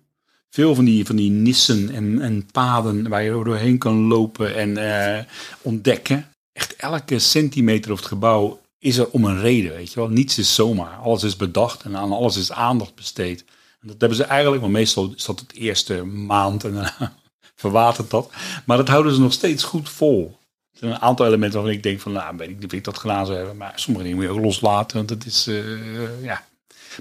Veel 0.50 0.75
van 0.75 0.84
die, 0.84 1.06
van 1.06 1.16
die 1.16 1.31
nissen 1.31 1.90
en, 1.90 2.20
en 2.20 2.46
paden 2.52 3.08
waar 3.08 3.22
je 3.22 3.31
doorheen 3.31 3.78
kan 3.78 4.06
lopen 4.06 4.56
en 4.56 5.26
ontdekken. 5.62 6.28
Echt 6.52 6.76
elke 6.76 7.19
centimeter 7.19 7.92
of 7.92 7.98
het 7.98 8.08
gebouw 8.08 8.60
is 8.78 8.96
er 8.96 9.10
om 9.10 9.25
een 9.25 9.40
reden, 9.40 9.72
weet 9.72 9.92
je 9.92 10.00
wel. 10.00 10.08
Niets 10.08 10.38
is 10.38 10.54
zomaar. 10.54 10.96
Alles 10.96 11.22
is 11.22 11.37
bedacht 11.37 11.82
en 11.82 11.96
aan 11.96 12.12
alles 12.12 12.37
is 12.37 12.52
aandacht 12.52 12.94
besteed. 12.94 13.44
En 13.81 13.88
dat 13.88 13.96
hebben 13.98 14.19
ze 14.19 14.25
eigenlijk, 14.25 14.60
want 14.60 14.72
meestal 14.72 15.12
is 15.16 15.25
dat 15.25 15.40
het 15.40 15.52
eerste 15.52 16.04
maand 16.04 16.64
en 16.64 16.72
daarna 16.72 17.14
verwatert 17.54 18.10
dat. 18.10 18.31
Maar 18.64 18.76
dat 18.76 18.88
houden 18.88 19.14
ze 19.14 19.20
nog 19.20 19.32
steeds 19.32 19.62
goed 19.62 19.88
vol 19.88 20.38
zijn 20.80 20.92
een 20.92 21.00
aantal 21.00 21.26
elementen 21.26 21.58
waarvan 21.58 21.76
ik 21.76 21.82
denk 21.82 22.00
van, 22.00 22.12
nou, 22.12 22.36
weet 22.36 22.48
ik 22.62 22.72
ik 22.72 22.84
dat 22.84 22.98
gedaan 22.98 23.26
zou 23.26 23.38
hebben. 23.38 23.56
Maar 23.56 23.72
sommige 23.74 24.04
dingen 24.04 24.18
moet 24.18 24.28
je 24.28 24.32
ook 24.34 24.44
loslaten, 24.44 24.96
want 24.96 25.10
het 25.10 25.26
is, 25.26 25.48
uh, 25.48 26.22
ja. 26.22 26.44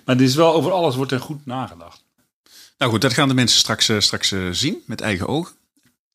Maar 0.05 0.15
het 0.15 0.25
is 0.25 0.35
wel, 0.35 0.53
over 0.53 0.71
alles 0.71 0.95
wordt 0.95 1.11
er 1.11 1.19
goed 1.19 1.45
nagedacht. 1.45 2.03
Nou 2.77 2.91
goed, 2.91 3.01
dat 3.01 3.13
gaan 3.13 3.27
de 3.27 3.33
mensen 3.33 3.59
straks, 3.59 3.89
uh, 3.89 3.99
straks 3.99 4.31
uh, 4.31 4.47
zien 4.51 4.83
met 4.85 5.01
eigen 5.01 5.27
ogen. 5.27 5.53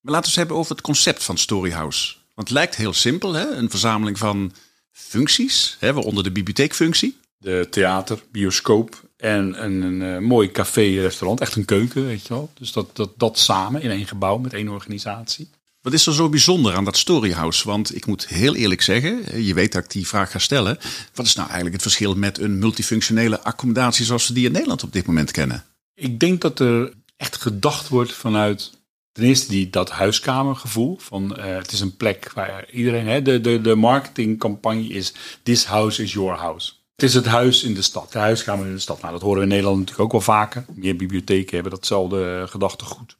Maar 0.00 0.12
laten 0.12 0.22
we 0.22 0.28
het 0.28 0.36
hebben 0.36 0.56
over 0.56 0.72
het 0.72 0.84
concept 0.84 1.24
van 1.24 1.38
Storyhouse. 1.38 2.14
Want 2.34 2.48
het 2.48 2.56
lijkt 2.56 2.76
heel 2.76 2.92
simpel, 2.92 3.32
hè? 3.32 3.50
een 3.50 3.70
verzameling 3.70 4.18
van 4.18 4.52
functies, 4.92 5.76
hè, 5.80 5.92
waaronder 5.92 6.24
de 6.24 6.32
bibliotheekfunctie. 6.32 7.16
De 7.38 7.66
theater, 7.70 8.22
bioscoop 8.30 9.02
en 9.16 9.64
een, 9.64 9.82
een, 9.82 10.00
een 10.00 10.24
mooi 10.24 10.50
café-restaurant, 10.50 11.40
echt 11.40 11.56
een 11.56 11.64
keuken, 11.64 12.06
weet 12.06 12.22
je 12.26 12.28
wel. 12.28 12.50
Dus 12.54 12.72
dat, 12.72 12.96
dat, 12.96 13.10
dat 13.16 13.38
samen 13.38 13.82
in 13.82 13.90
één 13.90 14.06
gebouw 14.06 14.38
met 14.38 14.52
één 14.52 14.68
organisatie. 14.68 15.50
Wat 15.84 15.92
is 15.92 16.06
er 16.06 16.14
zo 16.14 16.28
bijzonder 16.28 16.74
aan 16.74 16.84
dat 16.84 16.96
Storyhouse? 16.96 17.68
Want 17.68 17.96
ik 17.96 18.06
moet 18.06 18.28
heel 18.28 18.54
eerlijk 18.54 18.82
zeggen, 18.82 19.42
je 19.44 19.54
weet 19.54 19.72
dat 19.72 19.84
ik 19.84 19.90
die 19.90 20.06
vraag 20.06 20.30
ga 20.30 20.38
stellen. 20.38 20.78
Wat 21.14 21.26
is 21.26 21.34
nou 21.34 21.46
eigenlijk 21.46 21.74
het 21.74 21.82
verschil 21.82 22.14
met 22.14 22.38
een 22.38 22.58
multifunctionele 22.58 23.40
accommodatie 23.40 24.04
zoals 24.04 24.28
we 24.28 24.34
die 24.34 24.46
in 24.46 24.52
Nederland 24.52 24.82
op 24.82 24.92
dit 24.92 25.06
moment 25.06 25.30
kennen? 25.30 25.64
Ik 25.94 26.20
denk 26.20 26.40
dat 26.40 26.60
er 26.60 26.92
echt 27.16 27.36
gedacht 27.36 27.88
wordt 27.88 28.12
vanuit 28.12 28.72
ten 29.12 29.24
eerste 29.24 29.48
die, 29.48 29.70
dat 29.70 29.90
huiskamergevoel. 29.90 30.96
Van, 31.00 31.36
uh, 31.38 31.44
het 31.44 31.72
is 31.72 31.80
een 31.80 31.96
plek 31.96 32.32
waar 32.32 32.70
iedereen, 32.70 33.06
hè, 33.06 33.22
de, 33.22 33.40
de, 33.40 33.60
de 33.60 33.74
marketingcampagne 33.74 34.86
is 34.86 35.14
this 35.42 35.64
house 35.64 36.02
is 36.02 36.12
your 36.12 36.38
house. 36.38 36.72
Het 36.94 37.04
is 37.04 37.14
het 37.14 37.26
huis 37.26 37.62
in 37.62 37.74
de 37.74 37.82
stad, 37.82 38.12
de 38.12 38.18
huiskamer 38.18 38.66
in 38.66 38.74
de 38.74 38.78
stad. 38.78 39.00
Nou, 39.00 39.12
dat 39.12 39.22
horen 39.22 39.36
we 39.36 39.42
in 39.42 39.48
Nederland 39.48 39.78
natuurlijk 39.78 40.04
ook 40.04 40.12
wel 40.12 40.36
vaker. 40.36 40.64
Meer 40.74 40.96
bibliotheken 40.96 41.54
hebben 41.54 41.72
datzelfde 41.72 42.46
gedachtegoed. 42.48 43.16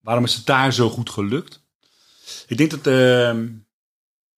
Waarom 0.00 0.24
is 0.24 0.34
het 0.34 0.46
daar 0.46 0.72
zo 0.72 0.90
goed 0.90 1.10
gelukt? 1.10 1.64
Ik 2.46 2.56
denk 2.56 2.70
dat. 2.70 2.86
Uh, 2.86 3.34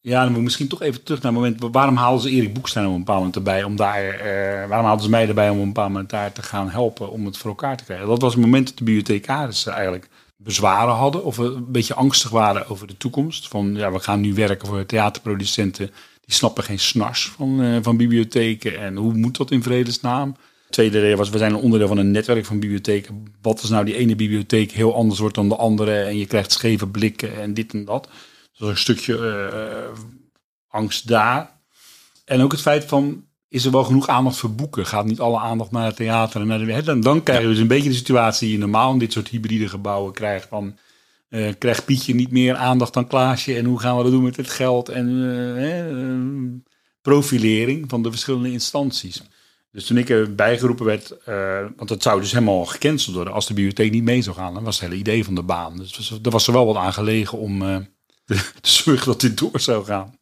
ja, 0.00 0.25
dan 0.25 0.33
moet 0.33 0.42
misschien 0.42 0.68
toch 0.68 0.83
even 0.83 1.02
terug 1.02 1.23
naar 1.23 1.33
het 1.33 1.40
moment. 1.40 1.75
Waarom 1.75 1.97
haalden 1.97 2.23
ze 2.23 2.30
Erik 2.30 2.54
Boekstein 2.54 2.87
op 2.87 2.92
een 2.92 2.99
bepaald 2.99 3.18
moment 3.18 3.37
erbij? 3.37 3.64
Om 3.64 3.76
daar, 3.76 4.04
uh, 4.04 4.68
waarom 4.68 4.87
haalden 4.87 5.04
ze 5.04 5.11
mij 5.11 5.28
erbij 5.28 5.50
om 5.50 5.59
een 5.59 5.66
bepaald 5.66 5.88
moment 5.88 6.11
daar 6.11 6.33
te 6.33 6.42
gaan 6.42 6.71
helpen 6.71 7.11
om 7.11 7.26
het 7.26 7.37
voor 7.37 7.50
elkaar 7.50 7.76
te 7.76 7.85
krijgen? 7.85 8.07
Dat 8.07 8.21
was 8.21 8.33
het 8.33 8.42
moment 8.42 8.68
dat 8.68 8.78
de 8.78 8.85
bibliothecarissen 8.85 9.73
eigenlijk 9.73 10.09
bezwaren 10.37 10.95
hadden. 10.95 11.25
Of 11.25 11.37
een 11.37 11.73
beetje 11.73 11.95
angstig 11.95 12.30
waren 12.30 12.68
over 12.68 12.87
de 12.87 12.97
toekomst. 12.97 13.49
Van 13.49 13.75
ja, 13.75 13.92
we 13.92 13.99
gaan 13.99 14.21
nu 14.21 14.35
werken 14.35 14.68
voor 14.68 14.87
theaterproducenten. 14.87 15.90
Die 16.21 16.35
snappen 16.35 16.64
geen 16.64 16.78
snars 16.78 17.28
van, 17.28 17.61
uh, 17.61 17.78
van 17.83 17.97
bibliotheken. 17.97 18.78
En 18.78 18.97
hoe 18.97 19.14
moet 19.14 19.37
dat 19.37 19.50
in 19.50 19.62
vredesnaam? 19.62 20.37
Tweede 20.70 21.00
reden 21.00 21.18
was, 21.18 21.30
we 21.30 21.38
zijn 21.38 21.52
een 21.52 21.60
onderdeel 21.60 21.88
van 21.88 21.98
een 21.98 22.10
netwerk 22.10 22.44
van 22.44 22.60
bibliotheken. 22.60 23.25
Wat 23.42 23.60
als 23.60 23.70
nou 23.70 23.84
die 23.84 23.96
ene 23.96 24.16
bibliotheek 24.16 24.70
heel 24.72 24.94
anders 24.94 25.20
wordt 25.20 25.34
dan 25.34 25.48
de 25.48 25.56
andere 25.56 26.00
en 26.00 26.18
je 26.18 26.26
krijgt 26.26 26.52
scheve 26.52 26.88
blikken 26.88 27.40
en 27.40 27.54
dit 27.54 27.72
en 27.72 27.84
dat. 27.84 28.08
Dus 28.58 28.68
een 28.68 28.76
stukje 28.76 29.18
uh, 29.18 30.00
angst 30.68 31.08
daar. 31.08 31.60
En 32.25 32.40
ook 32.40 32.52
het 32.52 32.60
feit 32.60 32.84
van, 32.84 33.25
is 33.48 33.64
er 33.64 33.70
wel 33.70 33.84
genoeg 33.84 34.08
aandacht 34.08 34.37
voor 34.37 34.54
boeken? 34.54 34.87
Gaat 34.87 35.04
niet 35.04 35.20
alle 35.20 35.38
aandacht 35.38 35.70
naar 35.70 35.87
het 35.87 35.96
theater 35.96 36.40
en 36.40 36.46
naar 36.46 36.58
de... 36.58 36.72
Hè, 36.72 36.82
dan, 36.82 37.00
dan 37.00 37.22
krijg 37.22 37.40
je 37.40 37.46
dus 37.46 37.58
een 37.58 37.66
beetje 37.66 37.88
de 37.88 37.94
situatie 37.94 38.46
die 38.46 38.56
je 38.56 38.62
normaal 38.62 38.92
in 38.92 38.98
dit 38.98 39.12
soort 39.12 39.28
hybride 39.28 39.68
gebouwen 39.68 40.12
krijgt. 40.12 40.48
Van, 40.48 40.78
eh, 41.28 41.52
krijgt 41.58 41.84
Pietje 41.84 42.14
niet 42.14 42.30
meer 42.30 42.56
aandacht 42.56 42.94
dan 42.94 43.06
Klaasje? 43.06 43.56
En 43.56 43.64
hoe 43.64 43.80
gaan 43.80 43.96
we 43.96 44.02
dat 44.02 44.12
doen 44.12 44.22
met 44.22 44.37
het 44.37 44.50
geld? 44.50 44.88
En 44.88 45.06
eh, 45.06 45.62
hè, 45.62 45.90
eh, 45.90 46.60
profilering 47.02 47.88
van 47.88 48.02
de 48.02 48.10
verschillende 48.10 48.50
instanties. 48.50 49.22
Dus 49.70 49.87
toen 49.87 49.96
ik 49.96 50.10
erbij 50.10 50.58
geroepen 50.58 50.87
werd, 50.87 51.10
eh, 51.25 51.64
want 51.76 51.90
het 51.90 52.02
zou 52.02 52.20
dus 52.20 52.32
helemaal 52.32 52.64
gecanceld 52.64 53.14
worden 53.14 53.32
als 53.32 53.46
de 53.46 53.54
bibliotheek 53.54 53.90
niet 53.90 54.02
mee 54.02 54.22
zou 54.22 54.37
gaan. 54.37 54.54
Dat 54.54 54.62
was 54.62 54.80
het 54.80 54.88
hele 54.88 55.00
idee 55.00 55.25
van 55.25 55.34
de 55.34 55.42
baan. 55.42 55.76
Dus 55.76 56.20
er 56.22 56.30
was 56.30 56.46
er 56.46 56.52
wel 56.52 56.66
wat 56.66 56.76
aan 56.76 56.92
gelegen 56.92 57.38
om 57.38 57.62
eh, 57.62 57.76
te 58.60 58.70
zorgen 58.70 59.06
dat 59.06 59.20
dit 59.20 59.38
door 59.38 59.60
zou 59.60 59.84
gaan. 59.84 60.18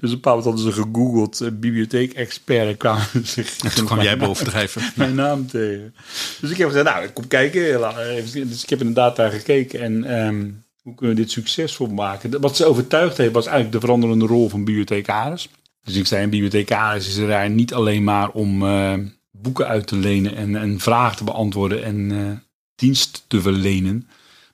Dus 0.00 0.10
een 0.10 0.16
bepaald 0.16 0.44
moment 0.44 0.44
hadden 0.44 0.74
ze 0.74 0.82
gegoogeld, 0.82 1.40
uh, 1.40 1.48
bibliotheek-expert, 1.52 2.68
en 2.68 2.76
kwamen 2.76 3.06
En 3.12 3.74
toen 3.74 3.84
kwam 3.84 4.00
jij 4.00 4.16
bovendrijven. 4.16 4.82
mijn 4.96 5.14
naam 5.14 5.46
tegen. 5.46 5.94
Dus 6.40 6.50
ik 6.50 6.56
heb 6.56 6.68
gezegd, 6.68 6.84
nou, 6.84 7.04
ik 7.04 7.14
kom 7.14 7.26
kijken. 7.26 7.74
Eh, 7.74 8.16
Dus 8.32 8.62
ik 8.62 8.68
heb 8.68 8.78
inderdaad 8.78 9.16
daar 9.16 9.30
gekeken 9.30 9.80
en 9.80 10.04
ehm, 10.04 10.50
hoe 10.82 10.94
kunnen 10.94 11.16
we 11.16 11.22
dit 11.22 11.30
succesvol 11.30 11.86
maken. 11.86 12.40
Wat 12.40 12.56
ze 12.56 12.64
overtuigd 12.64 13.16
heeft 13.16 13.32
was 13.32 13.46
eigenlijk 13.46 13.74
de 13.74 13.80
veranderende 13.80 14.26
rol 14.26 14.48
van 14.48 14.64
bibliothecaris. 14.64 15.48
Dus 15.82 15.96
ik 15.96 16.06
zei, 16.06 16.22
een 16.22 16.30
bibliothecaris 16.30 17.08
is 17.08 17.16
er 17.16 17.28
daar 17.28 17.50
niet 17.50 17.74
alleen 17.74 18.04
maar 18.04 18.30
om 18.30 18.62
eh, 18.62 18.94
boeken 19.30 19.66
uit 19.66 19.86
te 19.86 19.96
lenen 19.96 20.36
en, 20.36 20.56
en 20.56 20.80
vragen 20.80 21.16
te 21.16 21.24
beantwoorden 21.24 21.84
en 21.84 22.10
eh, 22.10 22.36
dienst 22.74 23.24
te 23.26 23.40
verlenen. 23.40 24.08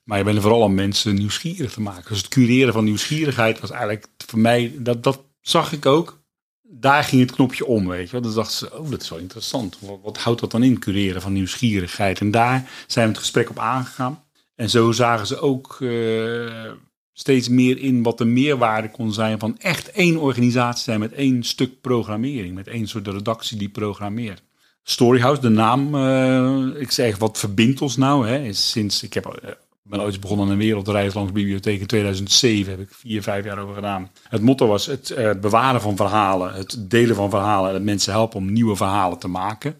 Maar 0.05 0.19
je 0.19 0.25
bent 0.25 0.37
er 0.37 0.43
vooral 0.43 0.61
om 0.61 0.75
mensen 0.75 1.15
nieuwsgierig 1.15 1.73
te 1.73 1.81
maken. 1.81 2.09
Dus 2.09 2.19
het 2.19 2.29
cureren 2.29 2.73
van 2.73 2.85
nieuwsgierigheid 2.85 3.61
was 3.61 3.71
eigenlijk 3.71 4.07
voor 4.27 4.39
mij, 4.39 4.75
dat, 4.79 5.03
dat 5.03 5.23
zag 5.41 5.73
ik 5.73 5.87
ook. 5.87 6.23
Daar 6.63 7.05
ging 7.05 7.21
het 7.21 7.33
knopje 7.33 7.67
om, 7.67 7.89
weet 7.89 8.07
je 8.07 8.13
wel. 8.13 8.21
Dus 8.21 8.35
dachten 8.35 8.57
ze, 8.57 8.79
oh, 8.79 8.91
dat 8.91 9.03
is 9.03 9.09
wel 9.09 9.19
interessant. 9.19 9.79
Wat, 9.81 9.99
wat 10.03 10.19
houdt 10.19 10.41
dat 10.41 10.51
dan 10.51 10.63
in, 10.63 10.79
cureren 10.79 11.23
van 11.23 11.33
nieuwsgierigheid? 11.33 12.21
En 12.21 12.31
daar 12.31 12.71
zijn 12.87 13.07
we 13.07 13.13
het 13.13 13.21
gesprek 13.21 13.51
op 13.51 13.59
aangegaan. 13.59 14.25
En 14.55 14.71
zo 14.71 14.93
zagen 14.93 15.27
ze 15.27 15.41
ook 15.41 15.77
eh, 15.81 16.73
steeds 17.15 17.49
meer 17.49 17.79
in 17.79 18.03
wat 18.03 18.19
de 18.19 18.25
meerwaarde 18.25 18.91
kon 18.91 19.13
zijn 19.13 19.39
van 19.39 19.59
echt 19.59 19.91
één 19.91 20.17
organisatie 20.17 20.83
zijn 20.83 21.01
met 21.01 21.13
één 21.13 21.43
stuk 21.43 21.81
programmering. 21.81 22.55
Met 22.55 22.69
één 22.69 22.87
soort 22.87 23.09
redactie 23.09 23.59
die 23.59 23.69
programmeert. 23.69 24.43
Storyhouse, 24.83 25.41
de 25.41 25.49
naam, 25.49 25.95
eh, 25.95 26.81
ik 26.81 26.91
zeg, 26.91 27.19
wat 27.19 27.39
verbindt 27.39 27.83
ons 27.83 27.97
nou? 27.97 28.29
Hè, 28.29 28.39
is 28.39 28.71
sinds, 28.71 29.03
ik 29.03 29.15
heb, 29.15 29.27
eh, 29.27 29.51
ben 29.83 30.01
ooit 30.01 30.21
begonnen 30.21 30.47
aan 30.47 30.53
een 30.53 30.59
wereldreis 30.59 31.15
langs 31.15 31.33
bibliotheek 31.33 31.81
in 31.81 31.87
2007, 31.87 32.71
heb 32.71 32.81
ik 32.81 32.95
vier, 32.95 33.23
vijf 33.23 33.45
jaar 33.45 33.59
over 33.59 33.75
gedaan. 33.75 34.11
Het 34.29 34.43
motto 34.43 34.67
was 34.67 34.87
het 34.87 35.11
eh, 35.11 35.31
bewaren 35.41 35.81
van 35.81 35.97
verhalen, 35.97 36.55
het 36.55 36.91
delen 36.91 37.17
van 37.17 37.31
verhalen 37.31 37.69
en 37.69 37.75
het 37.75 37.85
mensen 37.85 38.13
helpen 38.13 38.39
om 38.39 38.53
nieuwe 38.53 38.77
verhalen 38.77 39.19
te 39.19 39.29
maken. 39.29 39.77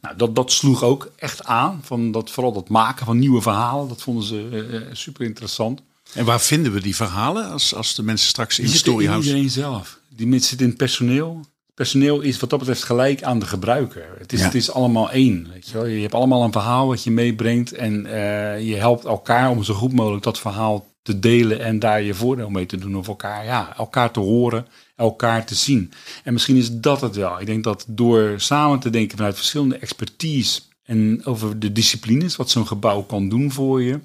Nou, 0.00 0.16
dat, 0.16 0.34
dat 0.34 0.52
sloeg 0.52 0.82
ook 0.82 1.12
echt 1.16 1.44
aan, 1.44 1.80
van 1.82 2.10
dat, 2.10 2.30
vooral 2.30 2.52
dat 2.52 2.68
maken 2.68 3.06
van 3.06 3.18
nieuwe 3.18 3.40
verhalen, 3.40 3.88
dat 3.88 4.02
vonden 4.02 4.24
ze 4.24 4.88
super 4.92 5.24
interessant. 5.24 5.82
En 6.14 6.24
waar 6.24 6.40
vinden 6.40 6.72
we 6.72 6.80
die 6.80 6.96
verhalen 6.96 7.50
als, 7.50 7.74
als 7.74 7.94
de 7.94 8.02
mensen 8.02 8.28
straks 8.28 8.58
in 8.58 8.64
Die 8.64 8.72
in 8.72 8.78
Storyhouse... 8.78 9.26
iedereen 9.28 9.50
zelf. 9.50 10.00
Die 10.08 10.26
mensen 10.26 10.48
zitten 10.48 10.66
in 10.66 10.72
het 10.72 10.80
personeel. 10.82 11.36
Het 11.66 11.74
personeel 11.74 12.20
is 12.20 12.40
wat 12.40 12.50
dat 12.50 12.58
betreft 12.58 12.82
gelijk 12.82 13.22
aan 13.22 13.38
de 13.38 13.46
gebruiker. 13.46 14.14
Het 14.18 14.32
is, 14.32 14.38
Ja. 14.38 14.44
het 14.44 14.54
is 14.54 14.70
allemaal 14.70 15.10
één. 15.10 15.48
Weet 15.52 15.68
je, 15.68 15.72
wel. 15.72 15.86
je 15.86 16.00
hebt 16.00 16.14
allemaal 16.14 16.42
een 16.42 16.52
verhaal 16.52 16.86
wat 16.86 17.02
je 17.04 17.10
meebrengt. 17.10 17.72
En 17.72 18.06
eh, 18.06 18.60
je 18.68 18.74
helpt 18.74 19.04
elkaar 19.04 19.50
om 19.50 19.64
zo 19.64 19.74
goed 19.74 19.92
mogelijk 19.92 20.24
dat 20.24 20.38
verhaal 20.38 20.86
te 21.02 21.18
delen. 21.18 21.60
En 21.60 21.78
daar 21.78 22.02
je 22.02 22.14
voordeel 22.14 22.50
mee 22.50 22.66
te 22.66 22.76
doen. 22.78 22.96
Of 22.96 23.08
elkaar, 23.08 23.44
ja, 23.44 23.76
elkaar 23.76 24.10
te 24.10 24.20
horen, 24.20 24.66
elkaar 24.96 25.46
te 25.46 25.54
zien. 25.54 25.92
En 26.24 26.32
misschien 26.32 26.56
is 26.56 26.70
dat 26.72 27.00
het 27.00 27.16
wel. 27.16 27.40
Ik 27.40 27.46
denk 27.46 27.64
dat 27.64 27.84
door 27.88 28.34
samen 28.36 28.78
te 28.78 28.90
denken 28.90 29.16
vanuit 29.16 29.36
verschillende 29.36 29.76
expertise. 29.76 30.60
En 30.84 31.20
over 31.24 31.58
de 31.58 31.72
disciplines, 31.72 32.36
wat 32.36 32.50
zo'n 32.50 32.66
gebouw 32.66 33.02
kan 33.02 33.28
doen 33.28 33.52
voor 33.52 33.82
je 33.82 34.00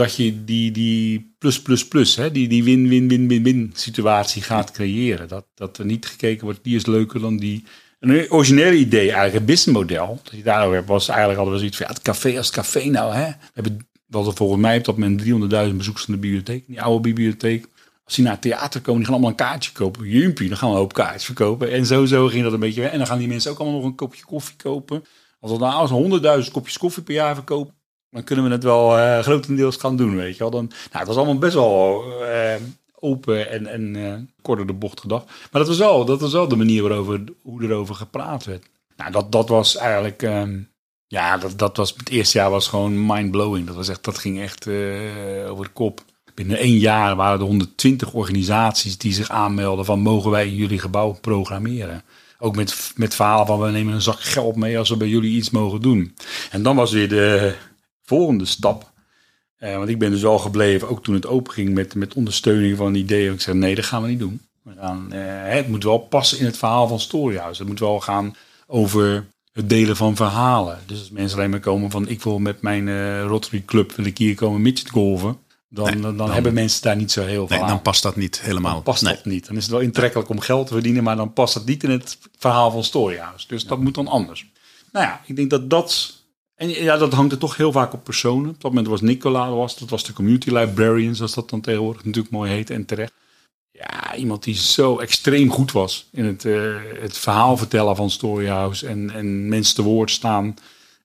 dat 0.00 0.16
je 0.16 0.44
die, 0.44 0.70
die 0.70 1.34
plus, 1.38 1.62
plus, 1.62 1.88
plus, 1.88 2.16
hè, 2.16 2.30
die, 2.30 2.48
die 2.48 2.64
win, 2.64 2.88
win, 2.88 3.08
win, 3.08 3.28
win, 3.28 3.42
win 3.42 3.70
situatie 3.74 4.42
gaat 4.42 4.70
creëren. 4.70 5.28
Dat, 5.28 5.46
dat 5.54 5.78
er 5.78 5.84
niet 5.84 6.06
gekeken 6.06 6.44
wordt, 6.44 6.60
die 6.62 6.76
is 6.76 6.86
leuker 6.86 7.20
dan 7.20 7.36
die. 7.36 7.64
Een 7.98 8.30
originele 8.30 8.76
idee, 8.76 9.06
eigenlijk 9.06 9.34
een 9.34 9.44
businessmodel, 9.44 10.20
dat 10.22 10.32
je 10.32 10.42
daarover 10.42 10.74
hebt, 10.74 10.88
was 10.88 11.08
eigenlijk 11.08 11.38
hadden 11.38 11.54
we 11.54 11.60
zoiets 11.60 11.76
van, 11.76 11.86
ja, 11.86 11.92
het 11.92 12.02
café 12.02 12.36
als 12.36 12.50
café 12.50 12.84
nou, 12.84 13.14
hè. 13.14 13.26
We 13.26 13.36
hebben, 13.52 13.88
wat 14.06 14.26
er 14.26 14.34
volgens 14.34 14.60
mij 14.60 14.78
op 14.78 14.84
dat 14.84 14.96
moment 14.96 15.22
300.000 15.22 15.76
bezoekers 15.76 16.04
van 16.04 16.14
de 16.14 16.20
bibliotheek, 16.20 16.66
die 16.66 16.82
oude 16.82 17.00
bibliotheek. 17.00 17.66
Als 18.04 18.14
die 18.14 18.24
naar 18.24 18.34
het 18.34 18.42
theater 18.42 18.80
komen, 18.80 18.96
die 18.96 19.04
gaan 19.04 19.14
allemaal 19.14 19.30
een 19.30 19.46
kaartje 19.46 19.72
kopen. 19.72 20.08
Jumpie, 20.08 20.48
dan 20.48 20.56
gaan 20.56 20.70
we 20.70 20.76
hoop 20.76 20.92
kaartjes 20.92 21.24
verkopen. 21.24 21.70
En 21.70 21.86
zo, 21.86 22.04
zo 22.04 22.26
ging 22.26 22.42
dat 22.42 22.52
een 22.52 22.60
beetje. 22.60 22.86
En 22.86 22.98
dan 22.98 23.06
gaan 23.06 23.18
die 23.18 23.28
mensen 23.28 23.50
ook 23.50 23.58
allemaal 23.58 23.78
nog 23.78 23.88
een 23.88 23.94
kopje 23.94 24.24
koffie 24.24 24.56
kopen. 24.56 25.04
Als 25.40 25.52
we 25.52 25.58
nou 25.58 25.72
als 25.72 26.44
100.000 26.44 26.52
kopjes 26.52 26.78
koffie 26.78 27.02
per 27.02 27.14
jaar 27.14 27.34
verkopen, 27.34 27.74
dan 28.10 28.24
kunnen 28.24 28.44
we 28.44 28.50
het 28.50 28.62
wel 28.62 28.98
eh, 28.98 29.18
grotendeels 29.18 29.76
gaan 29.76 29.96
doen, 29.96 30.16
weet 30.16 30.32
je 30.32 30.38
wel. 30.38 30.50
Dan, 30.50 30.66
nou, 30.66 30.98
het 30.98 31.06
was 31.06 31.16
allemaal 31.16 31.38
best 31.38 31.54
wel 31.54 32.04
eh, 32.22 32.54
open 32.98 33.50
en, 33.50 33.66
en 33.66 34.30
door 34.42 34.66
de 34.66 34.72
bocht 34.72 35.00
gedacht. 35.00 35.26
Maar 35.26 35.60
dat 35.60 35.66
was 35.66 35.78
wel, 35.78 36.04
dat 36.04 36.20
was 36.20 36.32
wel 36.32 36.48
de 36.48 36.56
manier 36.56 36.82
waarover, 36.82 37.24
hoe 37.42 37.62
erover 37.62 37.94
gepraat 37.94 38.44
werd. 38.44 38.66
Nou, 38.96 39.12
dat, 39.12 39.32
dat 39.32 39.48
was 39.48 39.76
eigenlijk, 39.76 40.22
ehm, 40.22 40.58
ja, 41.06 41.36
dat, 41.36 41.58
dat 41.58 41.76
was, 41.76 41.94
het 41.96 42.08
eerste 42.08 42.38
jaar 42.38 42.50
was 42.50 42.68
gewoon 42.68 43.06
mind-blowing. 43.06 43.66
Dat 43.66 43.76
was 43.76 43.88
echt, 43.88 44.04
dat 44.04 44.18
ging 44.18 44.40
echt 44.40 44.66
over 45.48 45.64
de 45.64 45.70
kop. 45.72 46.04
Binnen 46.34 46.58
één 46.58 46.78
jaar 46.78 47.16
waren 47.16 47.40
er 47.40 47.46
120 47.46 48.12
organisaties 48.12 48.98
die 48.98 49.12
zich 49.12 49.28
aanmelden 49.28 49.84
van 49.84 50.00
mogen 50.00 50.30
wij 50.30 50.48
jullie 50.48 50.78
gebouw 50.78 51.18
programmeren. 51.20 52.02
Ook 52.38 52.56
met, 52.56 52.92
met 52.96 53.14
verhalen 53.14 53.46
van 53.46 53.60
we 53.60 53.70
nemen 53.70 53.94
een 53.94 54.02
zak 54.02 54.20
geld 54.20 54.56
mee 54.56 54.78
als 54.78 54.88
we 54.88 54.96
bij 54.96 55.08
jullie 55.08 55.36
iets 55.36 55.50
mogen 55.50 55.80
doen. 55.80 56.14
En 56.50 56.62
dan 56.62 56.76
was 56.76 56.92
weer 56.92 57.08
de 57.08 57.54
volgende 58.16 58.44
stap. 58.44 58.90
Eh, 59.56 59.76
want 59.76 59.88
ik 59.88 59.98
ben 59.98 60.10
dus 60.10 60.24
al 60.24 60.38
gebleven, 60.38 60.88
ook 60.88 61.02
toen 61.02 61.14
het 61.14 61.26
open 61.26 61.52
ging 61.52 61.74
met, 61.74 61.94
met 61.94 62.14
ondersteuning 62.14 62.76
van 62.76 62.94
ideeën. 62.94 63.32
Ik 63.32 63.40
zei 63.40 63.56
nee, 63.56 63.74
dat 63.74 63.84
gaan 63.84 64.02
we 64.02 64.08
niet 64.08 64.18
doen. 64.18 64.40
We 64.62 64.72
gaan, 64.78 65.12
eh, 65.12 65.20
het 65.54 65.68
moet 65.68 65.84
wel 65.84 65.98
passen 65.98 66.38
in 66.38 66.44
het 66.44 66.56
verhaal 66.58 66.88
van 66.88 67.00
Storyhouse. 67.00 67.60
Het 67.60 67.68
moet 67.70 67.80
wel 67.80 68.00
gaan 68.00 68.34
over 68.66 69.26
het 69.52 69.68
delen 69.68 69.96
van 69.96 70.16
verhalen. 70.16 70.78
Dus 70.86 70.98
als 70.98 71.10
mensen 71.10 71.38
alleen 71.38 71.50
maar 71.50 71.60
komen 71.60 71.90
van 71.90 72.08
ik 72.08 72.22
wil 72.22 72.38
met 72.38 72.62
mijn 72.62 72.88
eh, 72.88 73.22
Rotary 73.22 73.62
Club 73.66 73.92
wil 73.92 74.04
ik 74.06 74.18
hier 74.18 74.34
komen 74.34 74.62
midget 74.62 74.90
golven. 74.90 75.36
Dan, 75.68 75.84
Nee, 75.84 76.00
dan, 76.00 76.16
dan- 76.16 76.30
hebben 76.32 76.54
mensen 76.54 76.82
daar 76.82 76.96
niet 76.96 77.12
zo 77.12 77.22
heel 77.24 77.46
veel 77.46 77.56
Nee, 77.56 77.64
aan. 77.64 77.70
dan 77.72 77.82
past 77.82 78.02
dat 78.02 78.16
niet 78.16 78.40
helemaal. 78.40 78.72
Dan 78.74 78.82
past 78.82 79.02
Nee. 79.02 79.14
dat 79.14 79.24
niet. 79.24 79.46
Dan 79.46 79.56
is 79.56 79.62
het 79.62 79.72
wel 79.72 79.80
intrekkelijk 79.80 80.28
om 80.28 80.40
geld 80.40 80.66
te 80.66 80.72
verdienen, 80.72 81.02
maar 81.02 81.16
dan 81.16 81.32
past 81.32 81.54
dat 81.54 81.64
niet 81.66 81.82
in 81.84 81.90
het 81.90 82.18
verhaal 82.38 82.70
van 82.70 82.84
Storyhouse. 82.84 83.46
Dus 83.48 83.66
dat 83.66 83.78
moet 83.80 83.94
dan 83.94 84.06
anders. 84.08 84.46
Nou 84.92 85.06
ja, 85.06 85.20
ik 85.26 85.36
denk 85.36 85.50
dat 85.50 85.70
dat. 85.70 86.18
En 86.60 86.68
ja, 86.68 86.96
dat 86.96 87.12
hangt 87.12 87.32
er 87.32 87.38
toch 87.38 87.56
heel 87.56 87.72
vaak 87.72 87.92
op 87.92 88.04
personen. 88.04 88.50
Op 88.50 88.60
dat 88.60 88.70
moment 88.70 88.88
was 88.88 89.00
Nicola, 89.00 89.50
was, 89.50 89.78
dat 89.78 89.90
was 89.90 90.04
de 90.04 90.12
community 90.12 90.50
librarian, 90.50 91.14
zoals 91.14 91.34
dat 91.34 91.50
dan 91.50 91.60
tegenwoordig 91.60 92.04
natuurlijk 92.04 92.34
mooi 92.34 92.50
heet 92.50 92.70
en 92.70 92.84
terecht. 92.84 93.12
Ja, 93.70 94.14
iemand 94.16 94.42
die 94.44 94.54
zo 94.54 94.98
extreem 94.98 95.50
goed 95.50 95.72
was 95.72 96.08
in 96.12 96.24
het, 96.24 96.44
eh, 96.44 96.74
het 97.00 97.18
verhaal 97.18 97.56
vertellen 97.56 97.96
van 97.96 98.10
Storyhouse 98.10 98.86
en, 98.86 99.10
en 99.10 99.48
mensen 99.48 99.74
te 99.74 99.82
woord 99.82 100.10
staan. 100.10 100.54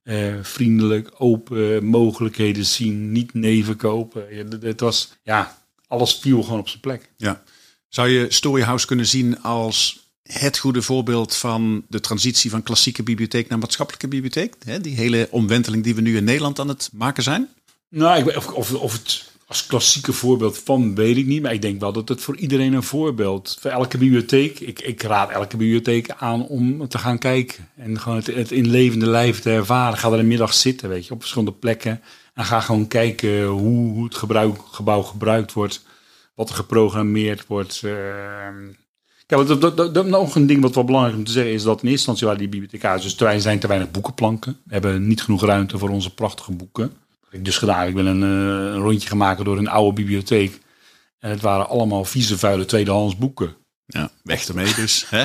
eh, 0.04 0.34
vriendelijk, 0.42 1.12
open, 1.18 1.86
mogelijkheden 1.86 2.66
zien, 2.66 3.12
niet 3.12 3.34
neven 3.34 3.76
kopen. 3.76 4.36
Ja, 4.36 4.44
Het 4.68 4.80
was, 4.80 5.14
ja, 5.24 5.62
alles 5.88 6.14
viel 6.14 6.44
gewoon 6.44 6.60
op 6.60 6.68
zijn 6.68 6.82
plek. 6.82 7.10
Ja. 7.18 7.44
Zou 7.90 8.08
je 8.10 8.26
Storyhouse 8.30 8.86
kunnen 8.86 9.06
zien 9.06 9.42
als 9.42 10.05
het 10.32 10.58
goede 10.58 10.82
voorbeeld 10.82 11.36
van 11.36 11.84
de 11.88 12.00
transitie 12.00 12.50
van 12.50 12.64
klassieke 12.64 13.04
bibliotheek 13.04 13.50
naar 13.50 13.60
maatschappelijke 13.60 14.08
bibliotheek? 14.08 14.56
Hè, 14.66 14.82
die 14.82 14.96
hele 14.96 15.28
omwenteling 15.32 15.84
die 15.84 15.96
we 15.96 16.02
nu 16.02 16.18
in 16.18 16.24
Nederland 16.24 16.60
aan 16.60 16.68
het 16.68 16.90
maken 16.94 17.24
zijn? 17.24 17.50
Nou, 17.90 18.20
ik, 18.20 18.36
of, 18.38 18.52
of, 18.52 18.74
of 18.74 18.94
het 18.94 19.34
als 19.48 19.66
klassieke 19.66 20.14
voorbeeld 20.14 20.58
van, 20.58 20.96
weet 20.96 21.18
ik 21.18 21.26
niet. 21.26 21.42
Maar 21.42 21.54
ik 21.54 21.62
denk 21.62 21.80
wel 21.80 21.94
dat 21.94 22.10
het 22.10 22.22
voor 22.22 22.38
iedereen 22.38 22.74
een 22.74 22.84
voorbeeld. 22.84 23.58
Voor 23.60 23.72
elke 23.72 23.98
bibliotheek. 23.98 24.60
Ik, 24.60 24.82
ik 24.82 25.02
raad 25.04 25.30
elke 25.30 25.58
bibliotheek 25.58 26.10
aan 26.10 26.48
om 26.48 26.88
te 26.88 26.98
gaan 26.98 27.18
kijken. 27.18 27.70
En 27.76 28.00
gewoon 28.00 28.22
het, 28.24 28.52
in 28.52 28.70
levende 28.70 29.06
lijf 29.06 29.42
te 29.42 29.50
ervaren. 29.50 29.98
Ga 29.98 30.12
er 30.12 30.20
een 30.20 30.28
middag 30.28 30.54
zitten, 30.54 30.90
weet 30.90 31.06
je, 31.06 31.14
op 31.14 31.20
verschillende 31.20 31.54
plekken. 31.54 32.02
En 32.34 32.46
ga 32.46 32.60
gewoon 32.60 32.88
kijken 32.88 33.46
hoe, 33.46 33.94
hoe 33.94 34.04
het 34.04 34.16
gebouw 34.72 35.02
gebruikt 35.02 35.54
wordt. 35.54 35.84
Wat 36.36 36.50
er 36.50 36.56
geprogrammeerd 36.56 37.48
wordt. 37.48 37.82
ehm. 37.84 38.84
Dat, 39.26 39.94
dat- 39.94 40.06
nog 40.06 40.36
een 40.36 40.48
ding 40.48 40.62
wat 40.62 40.76
wel 40.76 40.84
belangrijk 40.84 41.18
om 41.18 41.24
te 41.24 41.32
zeggen 41.32 41.54
is 41.54 41.64
dat 41.64 41.72
in 41.84 41.90
eerste 41.90 41.92
instantie 41.92 42.26
waren 42.26 42.40
die 42.40 42.50
bibliothecaars 42.50 43.04
dus 43.04 43.16
te 43.16 43.40
zijn 43.40 43.60
te 43.60 43.68
weinig 43.68 43.92
boekenplanken. 43.92 44.58
We 44.66 44.74
hebben 44.74 45.08
niet 45.08 45.22
genoeg 45.22 45.46
ruimte 45.46 45.78
voor 45.78 45.90
onze 45.90 46.14
prachtige 46.14 46.52
boeken. 46.52 46.88
Dat 46.88 47.30
heb 47.30 47.40
ik 47.40 47.46
dus 47.46 47.58
gedaan. 47.58 47.88
Ik 47.88 47.96
ben 47.96 48.06
een, 48.06 48.24
eh, 48.24 48.74
een 48.74 48.82
rondje 48.82 49.08
gemaakt 49.08 49.46
door 49.46 49.58
een 49.58 49.68
oude 49.68 49.94
bibliotheek. 49.94 50.60
En 51.20 51.30
het 51.30 51.42
waren 51.42 51.68
allemaal 51.70 52.06
vieze, 52.06 52.38
vuile 52.38 52.66
tweedehands 52.66 53.18
boeken. 53.18 53.56
Ja, 53.86 54.10
weg 54.24 54.48
ermee 54.48 54.74
dus. 54.74 55.06
Hè? 55.10 55.24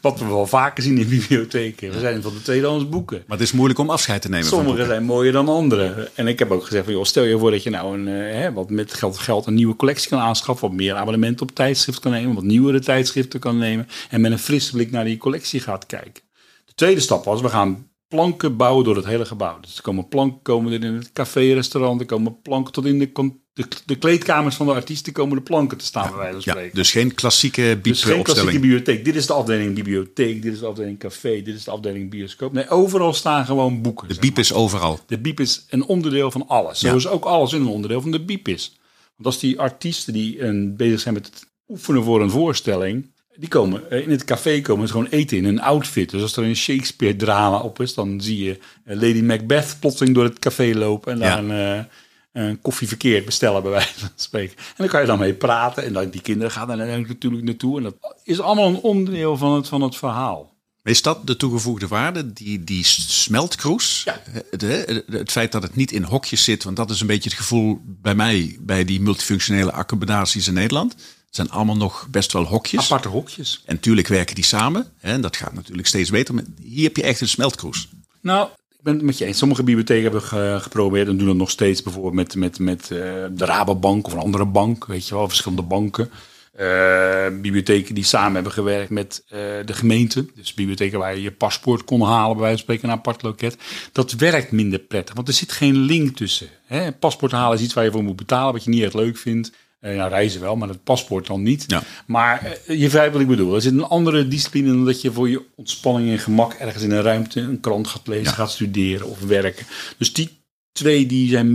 Wat 0.00 0.18
we 0.18 0.26
wel 0.26 0.46
vaker 0.46 0.82
zien 0.82 0.98
in 0.98 1.08
bibliotheken. 1.08 1.90
We 1.90 1.98
zijn 1.98 2.22
van 2.22 2.32
de 2.32 2.42
tweedehands 2.42 2.88
boeken. 2.88 3.22
Maar 3.26 3.38
het 3.38 3.46
is 3.46 3.52
moeilijk 3.52 3.78
om 3.78 3.90
afscheid 3.90 4.22
te 4.22 4.28
nemen 4.28 4.46
Sommige 4.46 4.84
zijn 4.84 5.04
mooier 5.04 5.32
dan 5.32 5.48
andere. 5.48 6.10
En 6.14 6.26
ik 6.26 6.38
heb 6.38 6.50
ook 6.50 6.64
gezegd 6.64 6.84
van, 6.84 6.92
joh, 6.92 7.04
stel 7.04 7.24
je 7.24 7.38
voor 7.38 7.50
dat 7.50 7.62
je 7.62 7.70
nou 7.70 7.98
een, 7.98 8.08
eh, 8.08 8.40
hè, 8.40 8.52
wat 8.52 8.70
met 8.70 8.94
geld, 8.94 9.18
geld 9.18 9.46
een 9.46 9.54
nieuwe 9.54 9.76
collectie 9.76 10.08
kan 10.08 10.18
aanschaffen. 10.18 10.68
Wat 10.68 10.76
meer 10.76 10.94
abonnementen 10.94 11.48
op 11.48 11.54
tijdschriften 11.54 12.02
kan 12.02 12.12
nemen. 12.12 12.34
Wat 12.34 12.44
nieuwere 12.44 12.80
tijdschriften 12.80 13.40
kan 13.40 13.58
nemen. 13.58 13.88
En 14.10 14.20
met 14.20 14.32
een 14.32 14.38
frisse 14.38 14.72
blik 14.72 14.90
naar 14.90 15.04
die 15.04 15.16
collectie 15.16 15.60
gaat 15.60 15.86
kijken. 15.86 16.22
De 16.64 16.74
tweede 16.74 17.00
stap 17.00 17.24
was, 17.24 17.40
we 17.40 17.48
gaan 17.48 17.90
planken 18.08 18.56
bouwen 18.56 18.84
door 18.84 18.96
het 18.96 19.04
hele 19.04 19.24
gebouw. 19.24 19.60
Dus 19.60 19.76
er 19.76 19.82
komen 19.82 20.08
planken 20.08 20.42
komen 20.42 20.72
er 20.72 20.84
in 20.84 20.94
het 20.94 21.12
café, 21.12 21.52
restaurant. 21.52 22.00
Er 22.00 22.06
komen 22.06 22.40
planken 22.42 22.72
tot 22.72 22.84
in 22.84 22.98
de, 22.98 23.12
de, 23.54 23.64
de 23.86 23.96
kleedkamers 23.96 24.56
van 24.56 24.66
de 24.66 24.72
artiesten 24.72 25.12
komen 25.12 25.36
de 25.36 25.42
planken 25.42 25.78
te 25.78 25.84
staan, 25.84 26.08
bij 26.08 26.16
wijze 26.18 26.32
van 26.32 26.42
Ja, 26.44 26.50
spreken. 26.52 26.74
dus 26.76 26.90
geen 26.90 27.14
klassieke 27.14 27.78
Dus 27.82 28.04
geen 28.04 28.22
klassieke 28.22 28.52
bibliotheek. 28.52 29.04
Dit 29.04 29.14
is 29.16 29.26
de 29.26 29.32
afdeling 29.32 29.74
bibliotheek, 29.74 30.42
dit 30.42 30.52
is 30.52 30.58
de 30.58 30.66
afdeling 30.66 30.98
café, 30.98 31.42
dit 31.42 31.54
is 31.54 31.64
de 31.64 31.70
afdeling 31.70 32.10
bioscoop. 32.10 32.52
Nee, 32.52 32.68
overal 32.68 33.12
staan 33.12 33.44
gewoon 33.46 33.82
boeken. 33.82 34.08
De 34.08 34.16
biep 34.20 34.38
is 34.38 34.52
overal. 34.52 35.00
De 35.06 35.18
biep 35.18 35.40
is 35.40 35.64
een 35.68 35.84
onderdeel 35.84 36.30
van 36.30 36.48
alles. 36.48 36.80
Ja. 36.80 36.88
Zoals 36.88 37.06
ook 37.08 37.24
alles 37.24 37.52
een 37.52 37.66
onderdeel 37.66 38.00
van 38.00 38.10
de 38.10 38.24
biep 38.24 38.48
is. 38.48 38.76
Want 39.16 39.26
als 39.34 39.38
die 39.38 39.60
artiesten 39.60 40.12
die 40.12 40.42
een, 40.42 40.76
bezig 40.76 41.00
zijn 41.00 41.14
met 41.14 41.26
het 41.26 41.46
oefenen 41.68 42.04
voor 42.04 42.20
een 42.22 42.30
voorstelling, 42.30 43.10
die 43.36 43.48
komen 43.48 43.90
eh, 43.90 44.02
in 44.02 44.10
het 44.10 44.24
café 44.24 44.60
komen 44.60 44.86
ze 44.86 44.92
gewoon 44.92 45.08
eten 45.10 45.36
in 45.36 45.44
een 45.44 45.60
outfit. 45.60 46.10
Dus 46.10 46.22
als 46.22 46.36
er 46.36 46.44
een 46.44 46.56
Shakespeare 46.56 47.16
drama 47.16 47.58
op 47.58 47.80
is, 47.80 47.94
dan 47.94 48.20
zie 48.20 48.44
je 48.44 48.58
eh, 48.84 48.96
Lady 49.00 49.20
Macbeth 49.20 49.76
plotseling 49.80 50.14
door 50.14 50.24
het 50.24 50.38
café 50.38 50.72
lopen 50.74 51.12
en 51.12 51.18
Ja. 51.18 51.24
daar 51.24 51.38
een, 51.44 51.78
eh, 51.78 51.84
een 52.32 52.60
koffie 52.60 52.88
verkeerd 52.88 53.24
bestellen 53.24 53.62
bij 53.62 53.70
wijze 53.70 53.98
van 53.98 54.10
spreken. 54.14 54.56
En 54.56 54.74
dan 54.76 54.88
kan 54.88 55.00
je 55.00 55.06
dan 55.06 55.18
mee 55.18 55.34
praten 55.34 55.84
en 55.84 55.92
dan, 55.92 56.10
die 56.10 56.20
kinderen 56.20 56.52
gaan 56.52 56.68
daar 56.68 56.76
natuurlijk 56.76 57.42
naartoe. 57.42 57.76
En 57.76 57.82
dat 57.82 58.16
is 58.24 58.40
allemaal 58.40 58.68
een 58.68 58.80
onderdeel 58.80 59.36
van 59.36 59.52
het, 59.52 59.68
van 59.68 59.80
het 59.80 59.96
verhaal. 59.96 60.50
Is 60.82 61.02
dat 61.02 61.26
de 61.26 61.36
toegevoegde 61.36 61.88
waarde? 61.88 62.32
Die, 62.32 62.64
die 62.64 62.84
smeltkroes? 62.84 64.02
Ja. 64.04 64.22
Het, 64.50 64.60
het, 64.60 65.04
het 65.06 65.30
feit 65.30 65.52
dat 65.52 65.62
het 65.62 65.76
niet 65.76 65.92
in 65.92 66.02
hokjes 66.02 66.44
zit, 66.44 66.64
want 66.64 66.76
dat 66.76 66.90
is 66.90 67.00
een 67.00 67.06
beetje 67.06 67.28
het 67.28 67.38
gevoel 67.38 67.80
bij 67.84 68.14
mij 68.14 68.56
bij 68.60 68.84
die 68.84 69.00
multifunctionele 69.00 69.72
accommodaties 69.72 70.48
in 70.48 70.54
Nederland. 70.54 70.92
Het 70.92 71.40
zijn 71.40 71.50
allemaal 71.50 71.76
nog 71.76 72.08
best 72.10 72.32
wel 72.32 72.44
hokjes. 72.44 72.84
Aparte 72.84 73.08
hokjes. 73.08 73.62
En 73.66 73.80
tuurlijk 73.80 74.08
werken 74.08 74.34
die 74.34 74.44
samen. 74.44 74.92
Hè, 74.98 75.12
en 75.12 75.20
dat 75.20 75.36
gaat 75.36 75.54
natuurlijk 75.54 75.86
steeds 75.86 76.10
beter. 76.10 76.34
Maar 76.34 76.44
hier 76.62 76.84
heb 76.84 76.96
je 76.96 77.02
echt 77.02 77.20
een 77.20 77.28
smeltkroes. 77.28 77.88
Nou, 78.20 78.48
ik 78.84 79.02
met 79.02 79.18
je 79.18 79.24
eens. 79.24 79.38
Sommige 79.38 79.62
bibliotheken 79.62 80.02
hebben 80.02 80.22
ge- 80.22 80.58
geprobeerd 80.60 81.08
en 81.08 81.16
doen 81.16 81.26
dat 81.26 81.36
nog 81.36 81.50
steeds. 81.50 81.82
Bijvoorbeeld 81.82 82.14
met, 82.14 82.34
met, 82.36 82.58
met 82.58 82.82
eh, 82.82 82.98
de 83.32 83.44
Rabobank 83.44 84.06
of 84.06 84.12
een 84.12 84.18
andere 84.18 84.46
bank. 84.46 84.86
Weet 84.86 85.08
je 85.08 85.14
wel, 85.14 85.28
verschillende 85.28 85.62
banken. 85.62 86.10
Eh, 86.52 87.26
bibliotheken 87.40 87.94
die 87.94 88.04
samen 88.04 88.34
hebben 88.34 88.52
gewerkt 88.52 88.90
met 88.90 89.24
eh, 89.28 89.38
de 89.64 89.72
gemeente. 89.72 90.26
Dus 90.34 90.54
bibliotheken 90.54 90.98
waar 90.98 91.14
je 91.14 91.22
je 91.22 91.32
paspoort 91.32 91.84
kon 91.84 92.02
halen, 92.02 92.32
bij 92.36 92.42
wijze 92.42 92.56
van 92.56 92.62
spreken, 92.64 92.88
een 92.88 92.94
apart 92.94 93.22
loket. 93.22 93.56
Dat 93.92 94.12
werkt 94.12 94.52
minder 94.52 94.78
prettig, 94.78 95.14
want 95.14 95.28
er 95.28 95.34
zit 95.34 95.52
geen 95.52 95.76
link 95.76 96.16
tussen. 96.16 96.48
Hè? 96.66 96.92
Paspoort 96.92 97.32
halen 97.32 97.58
is 97.58 97.64
iets 97.64 97.74
waar 97.74 97.84
je 97.84 97.90
voor 97.90 98.02
moet 98.02 98.16
betalen, 98.16 98.52
wat 98.52 98.64
je 98.64 98.70
niet 98.70 98.82
echt 98.82 98.94
leuk 98.94 99.16
vindt. 99.16 99.52
Eh 99.82 99.96
nou, 99.96 100.10
reizen 100.10 100.40
wel, 100.40 100.56
maar 100.56 100.68
het 100.68 100.84
paspoort 100.84 101.26
dan 101.26 101.42
niet. 101.42 101.64
Ja. 101.66 101.82
Maar 102.06 102.44
eh, 102.66 102.78
je 102.78 102.84
begrijpt 102.84 103.12
wat 103.12 103.22
ik 103.22 103.28
bedoel. 103.28 103.54
Er 103.54 103.60
zit 103.62 103.72
een 103.72 103.84
andere 103.84 104.28
discipline 104.28 104.68
dan 104.68 104.84
dat 104.84 105.00
je 105.00 105.12
voor 105.12 105.28
je 105.28 105.42
ontspanning 105.54 106.10
en 106.10 106.18
gemak 106.18 106.52
ergens 106.52 106.82
in 106.84 106.90
een 106.90 107.02
ruimte 107.02 107.40
een 107.40 107.60
krant 107.60 107.86
gaat 107.86 108.06
lezen, 108.06 108.32
gaat 108.32 108.50
studeren 108.50 109.06
of 109.08 109.20
werken. 109.20 109.66
Dus 109.98 110.12
die 110.12 110.28
twee 110.72 111.06
die 111.06 111.28
zijn 111.30 111.50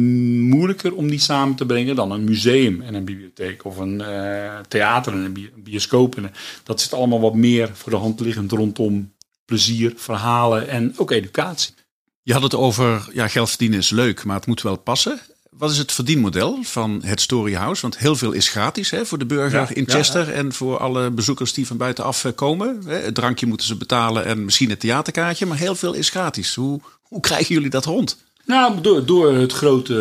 moeilijker 0.50 0.96
om 0.96 1.10
die 1.10 1.20
samen 1.20 1.56
te 1.56 1.66
brengen 1.66 1.96
dan 1.96 2.12
een 2.12 2.24
museum 2.24 2.82
en 2.82 2.94
een 2.94 3.06
bibliotheek 3.06 3.66
of 3.66 3.78
een 3.78 4.02
eh, 4.02 4.60
theater 4.68 5.14
en 5.14 5.20
een 5.20 5.34
bi- 5.34 5.52
een 5.56 5.64
bioscoop. 5.64 6.16
En, 6.18 6.32
dat 6.64 6.82
zit 6.82 6.94
allemaal 6.94 7.20
wat 7.20 7.36
meer 7.36 7.70
voor 7.74 7.92
de 7.92 7.98
hand 7.98 8.20
liggend 8.20 8.52
rondom 8.52 9.14
plezier, 9.46 9.94
verhalen 9.96 10.70
en 10.70 10.94
ook 10.98 11.12
educatie. 11.12 11.74
Je 12.22 12.34
had 12.34 12.44
het 12.44 12.56
over, 12.56 13.10
ja, 13.14 13.28
geld 13.28 13.50
verdienen 13.50 13.80
is 13.80 13.90
leuk, 13.90 14.24
maar 14.24 14.36
het 14.36 14.46
moet 14.48 14.62
wel 14.62 14.78
passen. 14.78 15.20
Wat 15.58 15.72
is 15.72 15.78
het 15.78 15.92
verdienmodel 15.92 16.60
van 16.64 17.02
het 17.06 17.22
Storyhouse? 17.22 17.82
Want 17.82 17.98
heel 17.98 18.16
veel 18.16 18.32
is 18.32 18.50
gratis 18.50 18.90
hè, 18.90 19.06
voor 19.06 19.18
de 19.18 19.26
burger 19.26 19.60
Ja, 19.60 19.70
in 19.74 19.84
ja, 19.88 19.94
Chester 19.94 20.34
en 20.34 20.54
voor 20.54 20.78
alle 20.78 21.12
bezoekers 21.12 21.54
die 21.54 21.68
van 21.68 21.78
buitenaf 21.78 22.26
eh, 22.26 22.32
komen. 22.36 22.82
Hè, 22.86 22.96
Het 22.96 23.16
drankje 23.16 23.46
moeten 23.46 23.68
ze 23.68 23.76
betalen 23.76 24.26
en 24.26 24.46
misschien 24.46 24.70
het 24.70 24.80
theaterkaartje, 24.80 25.46
maar 25.46 25.58
heel 25.58 25.76
veel 25.76 25.94
is 25.94 26.10
gratis. 26.10 26.56
Hoe, 26.56 26.80
hoe 27.02 27.20
krijgen 27.20 27.56
jullie 27.56 27.70
dat 27.70 27.86
rond? 27.86 28.18
Nou, 28.46 28.82
door, 28.82 29.06
door 29.06 29.34
het 29.34 29.54
grote, 29.54 29.94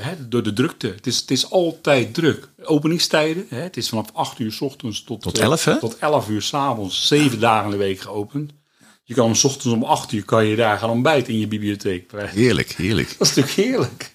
hè, 0.00 0.28
door 0.28 0.42
de 0.42 0.52
drukte. 0.52 0.86
Het 0.86 1.06
is, 1.06 1.16
het 1.20 1.30
is 1.30 1.50
altijd 1.50 2.14
druk. 2.14 2.48
Openingstijden, 2.64 3.46
hè, 3.48 3.60
het 3.60 3.76
is 3.76 3.88
vanaf 3.88 4.06
8 4.12 4.38
uur 4.38 4.52
s 4.52 4.60
ochtends 4.60 5.04
tot, 5.04 5.22
Tot 5.22 5.38
eh, 5.38 5.44
11, 5.44 5.64
hè? 5.64 5.78
Tot 5.78 5.98
11 5.98 6.28
uur 6.28 6.42
s 6.42 6.54
avonds, 6.54 7.06
zeven 7.06 7.40
dagen 7.40 7.64
in 7.64 7.70
de 7.70 7.76
week 7.76 8.00
geopend. 8.00 8.52
Je 9.04 9.14
kan 9.14 9.24
om 9.24 9.34
's 9.34 9.44
ochtends 9.44 9.66
om 9.66 9.84
8 9.84 10.12
uur 10.12 10.24
kan 10.24 10.46
je 10.46 10.56
daar 10.56 10.78
gaan 10.78 10.90
ontbijten 10.90 11.32
in 11.32 11.38
je 11.38 11.48
bibliotheek. 11.48 12.12
Heerlijk, 12.16 12.72
heerlijk. 12.72 13.14
Dat 13.18 13.28
is 13.28 13.34
natuurlijk 13.34 13.68
heerlijk. 13.68 14.14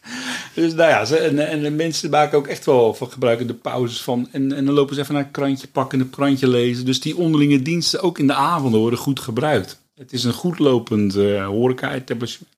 Dus 0.54 0.74
nou 0.74 0.89
ja, 0.89 1.18
en, 1.18 1.48
en 1.48 1.62
de 1.62 1.72
mensen 1.72 2.10
maken 2.10 2.38
ook 2.38 2.48
echt 2.48 2.66
wel 2.66 2.94
van 2.94 3.12
gebruiken 3.12 3.48
de 3.48 3.54
pauzes 3.54 4.02
van. 4.02 4.28
En, 4.32 4.52
en 4.52 4.66
dan 4.66 4.74
lopen 4.74 4.96
ze 4.96 5.02
even 5.02 5.13
naar 5.13 5.24
een 5.24 5.32
krantje 5.32 5.68
pakken 5.68 6.00
en 6.00 6.06
een 6.06 6.12
krantje 6.12 6.48
lezen. 6.48 6.86
Dus 6.86 7.02
die 7.02 7.18
onderlinge 7.18 7.62
diensten, 7.62 8.02
ook 8.02 8.20
in 8.20 8.28
de 8.28 8.34
avonden, 8.34 8.80
worden 8.80 9.00
goed 9.00 9.20
gebruikt. 9.20 9.82
Het 9.96 10.13
is 10.13 10.24
een 10.24 10.34
goed 10.34 10.60
lopend 10.60 11.16
eh 11.16 11.46
horeca-etablissement. 11.46 12.54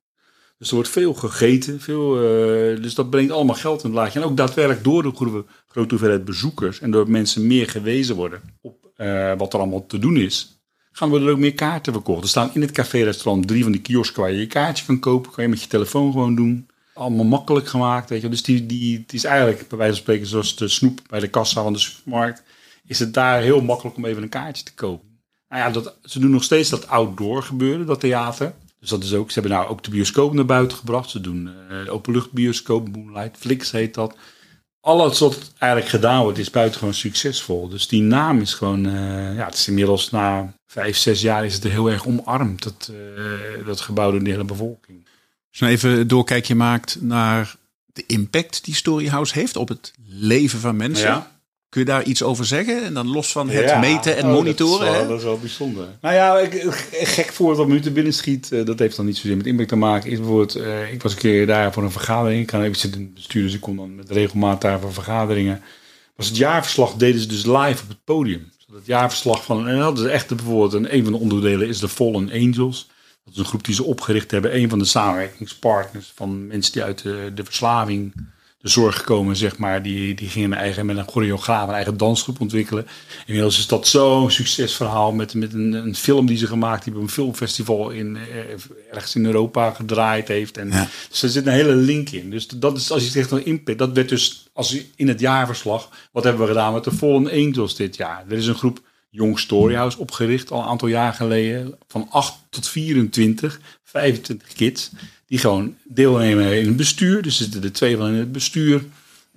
Dus 0.57 0.67
er 0.67 0.75
wordt 0.75 0.89
veel 0.89 1.13
gegeten. 1.13 1.81
Veel, 1.81 2.15
eh, 2.15 2.81
dus 2.81 2.95
dat 2.95 3.09
brengt 3.09 3.31
allemaal 3.31 3.55
geld 3.55 3.83
in 3.83 3.89
het 3.89 3.97
laadje. 3.97 4.19
En 4.19 4.25
ook 4.25 4.37
daadwerkelijk 4.37 4.83
door 4.83 5.03
de 5.03 5.43
grote, 5.67 5.89
hoeveelheid 5.89 6.25
bezoekers. 6.25 6.79
En 6.79 6.91
door 6.91 7.09
mensen 7.09 7.47
meer 7.47 7.69
gewezen 7.69 8.15
worden 8.15 8.41
op 8.61 8.91
eh, 8.95 9.33
wat 9.37 9.53
er 9.53 9.59
allemaal 9.59 9.85
te 9.85 9.99
doen 9.99 10.17
is. 10.17 10.59
Gaan 10.91 11.09
worden 11.09 11.27
er 11.27 11.33
ook 11.33 11.39
meer 11.39 11.53
kaarten 11.53 11.93
verkocht. 11.93 12.23
Er 12.23 12.29
staan 12.29 12.51
in 12.53 12.61
het 12.61 12.71
café-restaurant 12.71 13.47
drie 13.47 13.63
van 13.63 13.71
die 13.71 13.81
kiosken 13.81 14.21
waar 14.21 14.31
je 14.31 14.39
je 14.39 14.47
kaartje 14.47 14.85
kan 14.85 14.99
kopen. 14.99 15.31
Kan 15.31 15.43
je 15.43 15.49
met 15.49 15.61
je 15.61 15.67
telefoon 15.67 16.11
gewoon 16.11 16.35
doen. 16.35 16.67
Allemaal 16.95 17.25
makkelijk 17.25 17.67
gemaakt. 17.67 18.09
Weet 18.09 18.21
je. 18.21 18.29
Dus 18.29 18.43
die, 18.43 18.65
die, 18.65 18.99
het 18.99 19.13
is 19.13 19.23
eigenlijk 19.23 19.67
bij 19.67 19.77
wijze 19.77 19.93
van 19.93 20.01
spreken 20.01 20.27
zoals 20.27 20.55
de 20.55 20.67
snoep 20.67 21.01
bij 21.09 21.19
de 21.19 21.27
kassa 21.27 21.63
van 21.63 21.73
de 21.73 21.79
supermarkt. 21.79 22.43
Is 22.85 22.99
het 22.99 23.13
daar 23.13 23.41
heel 23.41 23.61
makkelijk 23.61 23.97
om 23.97 24.05
even 24.05 24.23
een 24.23 24.29
kaartje 24.29 24.63
te 24.63 24.73
kopen. 24.73 25.07
Nou 25.49 25.61
ja, 25.61 25.69
dat, 25.69 25.95
ze 26.03 26.19
doen 26.19 26.31
nog 26.31 26.43
steeds 26.43 26.69
dat 26.69 26.87
outdoor 26.87 27.43
gebeuren, 27.43 27.85
dat 27.85 27.99
theater. 27.99 28.53
Dus 28.79 28.89
dat 28.89 29.03
is 29.03 29.13
ook, 29.13 29.31
ze 29.31 29.39
hebben 29.39 29.57
nou 29.57 29.69
ook 29.69 29.83
de 29.83 29.89
bioscoop 29.89 30.33
naar 30.33 30.45
buiten 30.45 30.77
gebracht. 30.77 31.09
Ze 31.09 31.21
doen 31.21 31.49
de 31.69 31.91
openluchtbioscoop, 31.91 32.95
Moonlight, 32.95 33.37
Flix 33.37 33.71
heet 33.71 33.93
dat. 33.93 34.15
Alles 34.85 35.19
wat 35.19 35.53
eigenlijk 35.57 35.91
gedaan 35.91 36.21
wordt 36.21 36.37
is 36.37 36.49
buitengewoon 36.49 36.93
succesvol. 36.93 37.69
Dus 37.69 37.87
die 37.87 38.01
naam 38.01 38.41
is 38.41 38.53
gewoon, 38.53 38.85
eh, 38.85 39.35
ja, 39.35 39.45
het 39.45 39.53
is 39.53 39.67
inmiddels 39.67 40.11
na 40.11 40.53
vijf, 40.67 40.97
zes 40.97 41.21
jaar 41.21 41.45
is 41.45 41.53
het 41.53 41.63
heel 41.63 41.91
erg 41.91 42.07
omarmd. 42.07 42.63
Dat, 42.63 42.91
eh, 42.91 43.65
dat 43.65 43.81
gebouw 43.81 44.11
door 44.11 44.23
de 44.23 44.29
hele 44.29 44.43
bevolking. 44.43 45.05
Als 45.55 45.63
je 45.69 45.69
nou 45.75 45.77
even 45.89 45.99
een 45.99 46.07
doorkijkje 46.07 46.55
maakt 46.55 46.97
naar 47.01 47.55
de 47.93 48.03
impact 48.07 48.65
die 48.65 48.75
Storyhouse 48.75 49.39
heeft 49.39 49.55
op 49.55 49.67
het 49.67 49.93
leven 50.07 50.59
van 50.59 50.75
mensen. 50.75 51.07
Ja. 51.07 51.31
Kun 51.69 51.81
je 51.81 51.87
daar 51.87 52.03
iets 52.03 52.23
over 52.23 52.45
zeggen? 52.45 52.83
En 52.83 52.93
dan 52.93 53.07
los 53.07 53.31
van 53.31 53.49
het 53.49 53.69
Ja. 53.69 53.79
meten 53.79 54.17
en 54.17 54.25
Oh, 54.25 54.31
monitoren. 54.31 54.85
Dat 54.85 54.87
is, 54.87 54.93
hè? 54.93 54.99
wel, 54.99 55.07
dat 55.09 55.17
is 55.17 55.23
wel 55.23 55.39
bijzonder. 55.39 55.87
Nou 56.01 56.15
ja, 56.15 56.37
ik, 56.39 56.53
gek 56.91 57.33
voorbeeld 57.33 57.57
wat 57.57 57.67
me 57.67 57.73
nu 57.73 57.79
te 57.81 57.91
binnen 57.91 58.13
schiet, 58.13 58.51
eh, 58.51 58.65
dat 58.65 58.79
heeft 58.79 58.95
dan 58.95 59.05
niet 59.05 59.17
zozeer 59.17 59.37
met 59.37 59.45
impact 59.45 59.69
te 59.69 59.75
maken. 59.75 60.09
Is 60.11 60.17
bijvoorbeeld, 60.17 60.55
eh, 60.55 60.93
ik 60.93 61.01
was 61.01 61.11
een 61.11 61.17
keer 61.17 61.47
daar 61.47 61.73
voor 61.73 61.83
een 61.83 61.91
vergadering. 61.91 62.41
Ik, 62.41 62.47
kan, 62.47 62.63
ik 62.63 62.75
zit 62.75 62.95
in 62.95 63.01
het 63.01 63.13
bestuur, 63.13 63.43
dus 63.43 63.53
ik 63.53 63.61
kom 63.61 63.77
dan 63.77 63.95
met 63.95 64.09
regelmaat 64.09 64.61
daar 64.61 64.79
voor 64.79 64.93
vergaderingen. 64.93 65.61
Was 66.15 66.27
het 66.27 66.37
jaarverslag 66.37 66.93
deden 66.93 67.21
ze 67.21 67.27
dus 67.27 67.45
live 67.45 67.83
op 67.83 67.87
het 67.87 68.03
podium. 68.03 68.51
Dus 68.67 68.75
Het 68.75 68.85
jaarverslag 68.85 69.43
van, 69.43 69.67
en 69.67 69.77
dat 69.79 69.99
is 69.99 70.05
echt 70.05 70.27
bijvoorbeeld, 70.27 70.73
een, 70.73 70.95
een 70.95 71.03
van 71.03 71.13
de 71.13 71.19
onderdelen 71.19 71.67
is 71.67 71.79
de 71.79 71.89
Fallen 71.89 72.31
Angels. 72.31 72.87
Dat 73.25 73.33
is 73.33 73.39
een 73.39 73.45
groep 73.45 73.63
die 73.63 73.75
ze 73.75 73.83
opgericht 73.83 74.31
hebben. 74.31 74.55
Een 74.55 74.69
van 74.69 74.79
de 74.79 74.85
samenwerkingspartners 74.85 76.11
van 76.15 76.47
mensen 76.47 76.73
die 76.73 76.83
uit 76.83 77.01
de, 77.01 77.31
de 77.35 77.43
verslaving, 77.43 78.13
de 78.61 78.69
zorg 78.69 79.03
komen, 79.03 79.35
zeg 79.35 79.57
maar. 79.57 79.83
Die, 79.83 80.15
die 80.15 80.29
gingen 80.29 80.51
een 80.51 80.57
eigen, 80.57 80.85
met 80.85 80.97
een 80.97 81.07
choreograaf 81.07 81.67
een 81.67 81.73
eigen 81.73 81.97
dansgroep 81.97 82.39
ontwikkelen. 82.39 82.87
Inmiddels 83.25 83.57
is 83.57 83.67
dat 83.67 83.87
zo'n 83.87 84.31
succesverhaal 84.31 85.11
met, 85.11 85.33
met 85.33 85.53
een, 85.53 85.73
een 85.73 85.95
film 85.95 86.25
die 86.25 86.37
ze 86.37 86.47
gemaakt 86.47 86.83
hebben. 86.83 87.01
Een 87.01 87.09
filmfestival 87.09 87.89
in, 87.89 88.15
eh, 88.15 88.37
ergens 88.91 89.15
in 89.15 89.25
Europa 89.25 89.71
gedraaid 89.71 90.27
heeft. 90.27 90.57
En, 90.57 90.69
Ja. 90.69 90.87
Dus 91.09 91.23
er 91.23 91.29
zit 91.29 91.45
een 91.45 91.53
hele 91.53 91.75
link 91.75 92.09
in. 92.09 92.29
Dus 92.29 92.47
dat 92.47 92.77
is, 92.77 92.91
als 92.91 93.03
je 93.03 93.09
zegt 93.09 93.31
een 93.31 93.45
impact, 93.45 93.77
dat 93.77 93.91
werd 93.91 94.09
dus 94.09 94.47
als 94.53 94.77
in 94.95 95.07
het 95.07 95.19
jaarverslag. 95.19 95.89
Wat 96.11 96.23
hebben 96.23 96.41
we 96.41 96.47
gedaan 96.47 96.73
met 96.73 96.83
de 96.83 96.91
Fallen 96.91 97.31
Angels 97.31 97.75
dit 97.75 97.95
jaar? 97.95 98.23
Er 98.29 98.37
is 98.37 98.47
een 98.47 98.55
groep 98.55 98.79
Jong 99.15 99.39
Storyhouse 99.39 99.97
opgericht 99.97 100.51
al 100.51 100.61
een 100.61 100.67
aantal 100.67 100.87
jaar 100.87 101.13
geleden. 101.13 101.75
Van 101.87 102.07
8 102.09 102.33
tot 102.49 102.67
24, 102.67 103.59
25 103.83 104.53
kids. 104.53 104.91
Die 105.27 105.39
gewoon 105.39 105.75
deelnemen 105.83 106.59
in 106.59 106.67
het 106.67 106.75
bestuur. 106.75 107.21
Dus 107.21 107.37
er 107.37 107.43
zitten 107.43 107.63
er 107.63 107.71
twee 107.71 107.97
van 107.97 108.07
in 108.07 108.13
het 108.13 108.31
bestuur. 108.31 108.83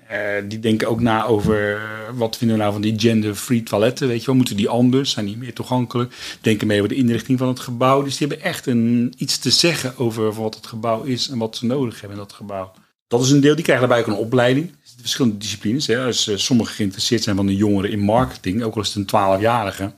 Eh, 0.08 0.18
die 0.48 0.58
denken 0.58 0.88
ook 0.88 1.00
na 1.00 1.24
over 1.24 1.76
eh, 1.76 1.82
wat 2.14 2.36
vinden 2.36 2.56
we 2.56 2.62
nou 2.62 2.72
van 2.72 2.82
die 2.82 2.98
gender-free 2.98 3.62
toiletten. 3.62 4.08
Weet 4.08 4.20
je 4.20 4.26
wel, 4.26 4.34
moeten 4.34 4.56
die 4.56 4.68
anders? 4.68 5.10
Zijn 5.10 5.26
die 5.26 5.36
meer 5.36 5.54
toegankelijk? 5.54 6.14
Denken 6.40 6.66
mee 6.66 6.76
over 6.76 6.88
de 6.88 6.94
inrichting 6.94 7.38
van 7.38 7.48
het 7.48 7.60
gebouw. 7.60 8.02
Dus 8.02 8.16
die 8.16 8.26
hebben 8.26 8.46
echt 8.46 8.66
een, 8.66 9.14
iets 9.16 9.38
te 9.38 9.50
zeggen 9.50 9.98
over 9.98 10.32
wat 10.32 10.54
het 10.54 10.66
gebouw 10.66 11.02
is 11.02 11.28
en 11.28 11.38
wat 11.38 11.56
ze 11.56 11.66
nodig 11.66 12.00
hebben 12.00 12.18
in 12.18 12.24
dat 12.24 12.32
gebouw. 12.32 12.72
Dat 13.08 13.22
is 13.22 13.30
een 13.30 13.40
deel, 13.40 13.54
die 13.54 13.64
krijgen 13.64 13.88
daarbij 13.88 14.06
ook 14.06 14.18
een 14.18 14.24
opleiding. 14.24 14.70
Er 14.70 15.04
verschillende 15.04 15.36
disciplines. 15.36 15.86
Hè. 15.86 16.04
Als 16.04 16.28
eh, 16.28 16.36
sommigen 16.36 16.74
geïnteresseerd 16.74 17.22
zijn 17.22 17.36
van 17.36 17.46
de 17.46 17.56
jongeren 17.56 17.90
in 17.90 18.00
marketing, 18.00 18.62
ook 18.62 18.74
al 18.74 18.82
is 18.82 18.94
het 18.94 18.96
een 18.96 19.38
12-jarige, 19.38 19.92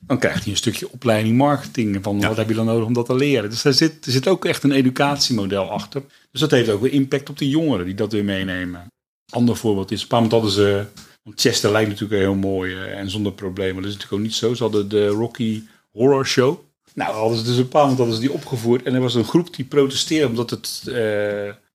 dan 0.00 0.18
krijgt 0.18 0.42
hij 0.42 0.52
een 0.52 0.58
stukje 0.58 0.90
opleiding 0.90 1.36
marketing. 1.36 1.98
Van 2.02 2.20
wat 2.20 2.36
heb 2.36 2.48
je 2.48 2.54
dan 2.54 2.66
nodig 2.66 2.86
om 2.86 2.92
dat 2.92 3.06
te 3.06 3.14
leren? 3.14 3.50
Dus 3.50 3.62
daar 3.62 3.72
zit, 3.72 4.06
er 4.06 4.12
zit 4.12 4.28
ook 4.28 4.44
echt 4.44 4.62
een 4.62 4.72
educatiemodel 4.72 5.70
achter. 5.70 6.02
Dus 6.30 6.40
dat 6.40 6.50
heeft 6.50 6.70
ook 6.70 6.80
weer 6.80 6.92
impact 6.92 7.28
op 7.28 7.38
de 7.38 7.48
jongeren 7.48 7.84
die 7.84 7.94
dat 7.94 8.12
weer 8.12 8.24
meenemen. 8.24 8.86
Ander 9.32 9.56
voorbeeld 9.56 9.90
is, 9.90 10.02
een 10.02 10.08
paar 10.08 10.28
hadden 10.28 10.50
ze... 10.50 10.84
Want 11.22 11.40
Chester 11.40 11.70
lijkt 11.70 11.88
natuurlijk 11.88 12.20
heel 12.20 12.34
mooi 12.34 12.74
eh, 12.74 12.98
en 12.98 13.10
zonder 13.10 13.32
problemen. 13.32 13.82
Dat 13.82 13.90
is 13.90 13.96
natuurlijk 13.96 14.12
ook 14.12 14.26
niet 14.28 14.34
zo. 14.34 14.54
Ze 14.54 14.62
hadden 14.62 14.88
de 14.88 15.06
Rocky 15.06 15.62
Horror 15.90 16.26
Show. 16.26 16.58
Nou, 16.94 17.14
hadden 17.14 17.38
ze 17.38 17.44
dus 17.44 17.56
een 17.56 17.68
paar 17.68 17.86
hadden 17.86 18.14
ze 18.14 18.20
die 18.20 18.32
opgevoerd. 18.32 18.82
En 18.82 18.94
er 18.94 19.00
was 19.00 19.14
een 19.14 19.24
groep 19.24 19.54
die 19.56 19.64
protesteerde 19.64 20.26
omdat 20.26 20.50
het 20.50 20.82
uh, 20.86 20.94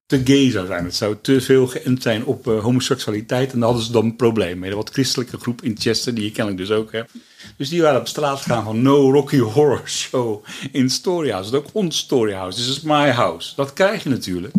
te 0.05 0.21
gay 0.23 0.51
zou 0.51 0.65
zijn. 0.67 0.83
Het 0.83 0.95
zou 0.95 1.15
te 1.21 1.41
veel 1.41 1.67
geënt 1.67 2.01
zijn 2.01 2.25
op 2.25 2.47
uh, 2.47 2.63
homoseksualiteit. 2.63 3.53
En 3.53 3.59
daar 3.59 3.67
hadden 3.67 3.85
ze 3.85 3.91
dan 3.91 4.05
een 4.05 4.15
probleem 4.15 4.59
mee. 4.59 4.69
Een 4.69 4.75
wat 4.75 4.89
christelijke 4.89 5.37
groep 5.37 5.61
in 5.61 5.75
Chester, 5.79 6.13
die 6.13 6.23
je 6.23 6.31
kennelijk 6.31 6.67
dus 6.67 6.77
ook 6.77 6.91
hebt. 6.91 7.11
Dus 7.57 7.69
die 7.69 7.81
waren 7.81 7.99
op 7.99 8.07
straat 8.07 8.41
gegaan 8.41 8.63
van 8.63 8.81
No 8.81 9.11
Rocky 9.11 9.37
Horror 9.37 9.81
Show 9.85 10.43
in 10.71 10.89
Storyhouse. 10.89 11.51
Dat 11.51 11.61
is 11.61 11.67
ook 11.67 11.75
ons 11.75 11.97
Storyhouse. 11.97 12.57
This 12.57 12.67
is 12.67 12.81
my 12.81 13.09
house. 13.11 13.55
Dat 13.55 13.73
krijg 13.73 14.03
je 14.03 14.09
natuurlijk. 14.09 14.53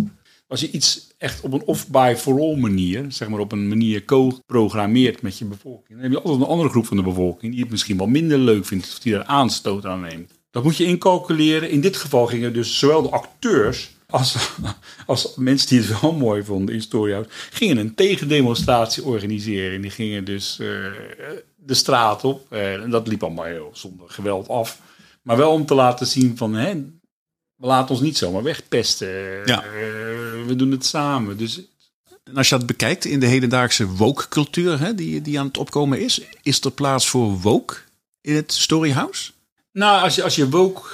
Als 0.48 0.61
je 0.61 0.70
iets 0.70 1.06
echt 1.18 1.40
op 1.40 1.52
een 1.52 1.64
off-by-for-all 1.64 2.56
manier, 2.56 3.04
zeg 3.09 3.28
maar 3.28 3.40
op 3.40 3.52
een 3.52 3.68
manier 3.68 4.04
co-programmeert 4.04 5.22
met 5.22 5.38
je 5.38 5.44
bevolking, 5.44 5.88
dan 5.88 6.00
heb 6.00 6.11
je 6.11 6.20
altijd 6.22 6.40
een 6.40 6.46
andere 6.46 6.68
groep 6.68 6.87
van 6.87 6.96
de 6.96 7.02
bevolking 7.02 7.52
die 7.52 7.61
het 7.61 7.70
misschien 7.70 7.96
wel 7.96 8.06
minder 8.06 8.38
leuk 8.38 8.64
vindt 8.64 8.87
of 8.87 8.98
die 8.98 9.14
er 9.14 9.24
aanstoot 9.24 9.85
aan 9.85 10.00
neemt. 10.00 10.32
Dat 10.50 10.64
moet 10.64 10.76
je 10.76 10.85
incalculeren. 10.85 11.70
In 11.70 11.80
dit 11.80 11.96
geval 11.96 12.26
gingen 12.26 12.52
dus 12.52 12.78
zowel 12.78 13.02
de 13.02 13.11
acteurs 13.11 13.95
als, 14.11 14.37
als 15.07 15.35
mensen 15.37 15.69
die 15.69 15.79
het 15.79 16.01
wel 16.01 16.12
mooi 16.12 16.45
vonden 16.45 16.75
in 16.75 16.83
Storyhouse, 16.83 17.31
gingen 17.51 17.77
een 17.77 17.95
tegendemonstratie 17.95 19.05
organiseren. 19.05 19.75
En 19.75 19.81
die 19.81 19.90
gingen 19.90 20.25
dus 20.25 20.59
uh, 20.61 20.92
de 21.57 21.75
straat 21.75 22.25
op. 22.25 22.47
Uh, 22.53 22.75
en 22.75 22.90
dat 22.90 23.09
liep 23.09 23.23
allemaal 23.23 23.45
heel 23.45 23.71
zonder 23.73 24.11
geweld 24.11 24.49
af. 24.49 24.81
Maar 25.23 25.37
wel 25.37 25.53
om 25.53 25.66
te 25.66 25.75
laten 25.75 26.07
zien 26.07 26.37
van, 26.37 26.55
hè, 26.55 26.75
we 27.57 27.66
laten 27.66 27.90
ons 27.90 28.01
niet 28.01 28.16
zomaar 28.16 28.42
wegpesten. 28.42 29.09
Ja. 29.45 29.64
Uh, 29.64 29.71
we 30.47 30.55
doen 30.57 30.71
het 30.71 30.87
samen. 30.87 31.37
Dus 31.37 31.61
en 32.27 32.37
als 32.37 32.49
je 32.49 32.57
dat 32.57 32.66
bekijkt 32.66 33.05
in 33.05 33.21
de 33.21 33.27
hedendaagse 33.27 33.87
woke-cultuur 33.87 34.97
die, 34.97 35.23
die 35.23 35.38
aan 35.38 35.47
het 35.47 35.59
opkomen 35.59 36.01
is, 36.01 36.21
is 36.42 36.61
er 36.61 36.71
plaats 36.71 37.09
voor 37.09 37.40
woke 37.40 37.77
in 38.21 38.35
het 38.35 38.53
Storyhouse? 38.53 39.33
Nou, 39.73 40.03
als 40.03 40.14
je, 40.14 40.23
als 40.23 40.37
je 40.37 40.49
woke 40.49 40.88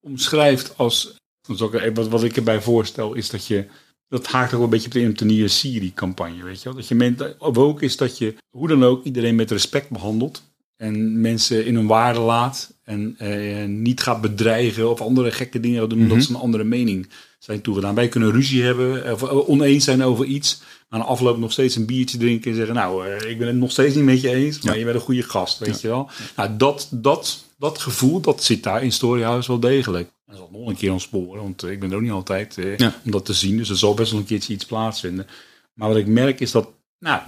omschrijft 0.00 0.76
als. 0.76 1.14
Wat, 1.46 2.08
wat 2.08 2.24
ik 2.24 2.36
erbij 2.36 2.60
voorstel 2.60 3.14
is 3.14 3.30
dat 3.30 3.46
je. 3.46 3.66
Dat 4.08 4.26
haakt 4.26 4.54
ook 4.54 4.62
een 4.62 4.70
beetje 4.70 4.86
op 4.86 4.92
de 4.92 5.04
Antonia 5.04 5.46
Siri-campagne, 5.46 6.42
weet 6.42 6.58
je 6.58 6.64
wel. 6.64 6.74
Dat 6.74 6.88
je 6.88 6.94
ment, 6.94 7.34
woke 7.38 7.84
is 7.84 7.96
dat 7.96 8.18
je 8.18 8.34
hoe 8.50 8.68
dan 8.68 8.84
ook 8.84 9.04
iedereen 9.04 9.34
met 9.34 9.50
respect 9.50 9.90
behandelt. 9.90 10.42
En 10.76 11.20
mensen 11.20 11.66
in 11.66 11.74
hun 11.74 11.86
waarde 11.86 12.20
laat. 12.20 12.74
En 12.84 13.14
eh, 13.18 13.64
niet 13.66 14.02
gaat 14.02 14.20
bedreigen 14.20 14.90
of 14.90 15.00
andere 15.00 15.30
gekke 15.30 15.60
dingen 15.60 15.88
doen 15.88 16.00
omdat 16.00 16.16
mhm. 16.16 16.26
ze 16.26 16.34
een 16.34 16.40
andere 16.40 16.64
mening 16.64 17.08
zijn 17.38 17.60
toegedaan. 17.60 17.94
Wij 17.94 18.08
kunnen 18.08 18.30
ruzie 18.30 18.62
hebben 18.62 19.12
of 19.12 19.22
oneens 19.22 19.84
zijn 19.84 20.02
over 20.02 20.24
iets. 20.24 20.62
Maar 20.88 21.00
aan 21.00 21.06
afloop 21.06 21.38
nog 21.38 21.52
steeds 21.52 21.76
een 21.76 21.86
biertje 21.86 22.18
drinken 22.18 22.50
en 22.50 22.56
zeggen... 22.56 22.74
nou, 22.74 23.06
eh, 23.06 23.30
ik 23.30 23.38
ben 23.38 23.46
het 23.46 23.56
nog 23.56 23.70
steeds 23.70 23.94
niet 23.94 24.04
met 24.04 24.20
je 24.20 24.30
eens, 24.30 24.60
maar 24.60 24.78
je 24.78 24.84
bent 24.84 24.96
een 24.96 25.02
goede 25.02 25.22
gast, 25.22 25.58
weet 25.58 25.80
je 25.80 25.88
wel. 25.88 26.10
Nou, 26.36 26.56
dat, 26.56 26.88
dat, 26.90 27.44
dat 27.58 27.78
gevoel, 27.78 28.20
dat 28.20 28.42
zit 28.42 28.62
daar 28.62 28.82
in 28.82 28.92
Storyhouse 28.92 29.48
wel 29.48 29.60
degelijk. 29.60 30.10
Dat 30.34 30.48
zal 30.50 30.60
nog 30.60 30.68
een 30.68 30.76
keer 30.76 30.92
ontsporen, 30.92 31.42
want 31.42 31.62
ik 31.62 31.80
ben 31.80 31.90
er 31.90 31.96
ook 31.96 32.02
niet 32.02 32.10
altijd 32.10 32.58
eh, 32.58 32.88
om 33.04 33.10
dat 33.10 33.24
te 33.24 33.32
zien. 33.32 33.56
Dus 33.56 33.68
er 33.68 33.76
zal 33.76 33.94
best 33.94 34.10
wel 34.10 34.20
een 34.20 34.26
keertje 34.26 34.52
iets 34.52 34.66
plaatsvinden. 34.66 35.26
Maar 35.74 35.88
wat 35.88 35.96
ik 35.96 36.06
merk 36.06 36.40
is 36.40 36.50
dat, 36.50 36.68
nou, 36.98 37.20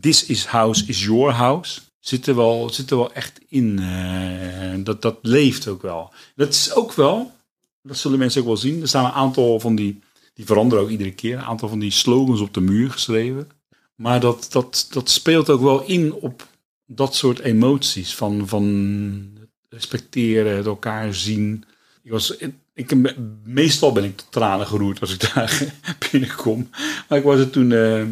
this 0.00 0.26
is 0.26 0.44
house 0.44 0.84
is 0.86 1.04
your 1.04 1.32
house 1.32 1.80
zit 2.00 2.26
er 2.26 2.36
wel, 2.36 2.70
zit 2.70 2.90
er 2.90 2.96
wel 2.96 3.12
echt 3.12 3.40
in. 3.48 3.80
Uh, 3.80 4.84
dat, 4.84 5.02
dat 5.02 5.18
leeft 5.22 5.68
ook 5.68 5.82
wel. 5.82 6.12
Dat 6.36 6.48
is 6.48 6.74
ook 6.74 6.92
wel, 6.92 7.32
dat 7.82 7.96
zullen 7.96 8.18
mensen 8.18 8.40
ook 8.40 8.46
wel 8.46 8.56
zien. 8.56 8.80
Er 8.80 8.88
staan 8.88 9.04
een 9.04 9.10
aantal 9.10 9.60
van 9.60 9.74
die, 9.74 10.00
die 10.34 10.46
veranderen 10.46 10.84
ook 10.84 10.90
iedere 10.90 11.12
keer. 11.12 11.36
Een 11.36 11.44
aantal 11.44 11.68
van 11.68 11.78
die 11.78 11.90
slogans 11.90 12.40
op 12.40 12.54
de 12.54 12.60
muur 12.60 12.90
geschreven. 12.90 13.48
Maar 13.94 14.20
dat, 14.20 14.46
dat, 14.50 14.86
dat 14.90 15.10
speelt 15.10 15.50
ook 15.50 15.60
wel 15.60 15.84
in 15.84 16.12
op 16.12 16.48
dat 16.86 17.14
soort 17.14 17.38
emoties. 17.38 18.14
Van, 18.14 18.48
van 18.48 19.38
respecteren, 19.68 20.56
het 20.56 20.66
elkaar 20.66 21.14
zien. 21.14 21.64
Ik 22.04 22.10
was, 22.10 22.36
ik, 22.74 22.94
meestal 23.44 23.92
ben 23.92 24.04
ik 24.04 24.16
tot 24.16 24.32
tranen 24.32 24.66
geroerd 24.66 25.00
als 25.00 25.14
ik 25.14 25.34
daar 25.34 25.72
binnenkom. 26.10 26.70
Maar 27.08 27.18
ik 27.18 27.24
was 27.24 27.38
er 27.38 27.50
toen... 27.50 27.70
Uh, 27.70 28.02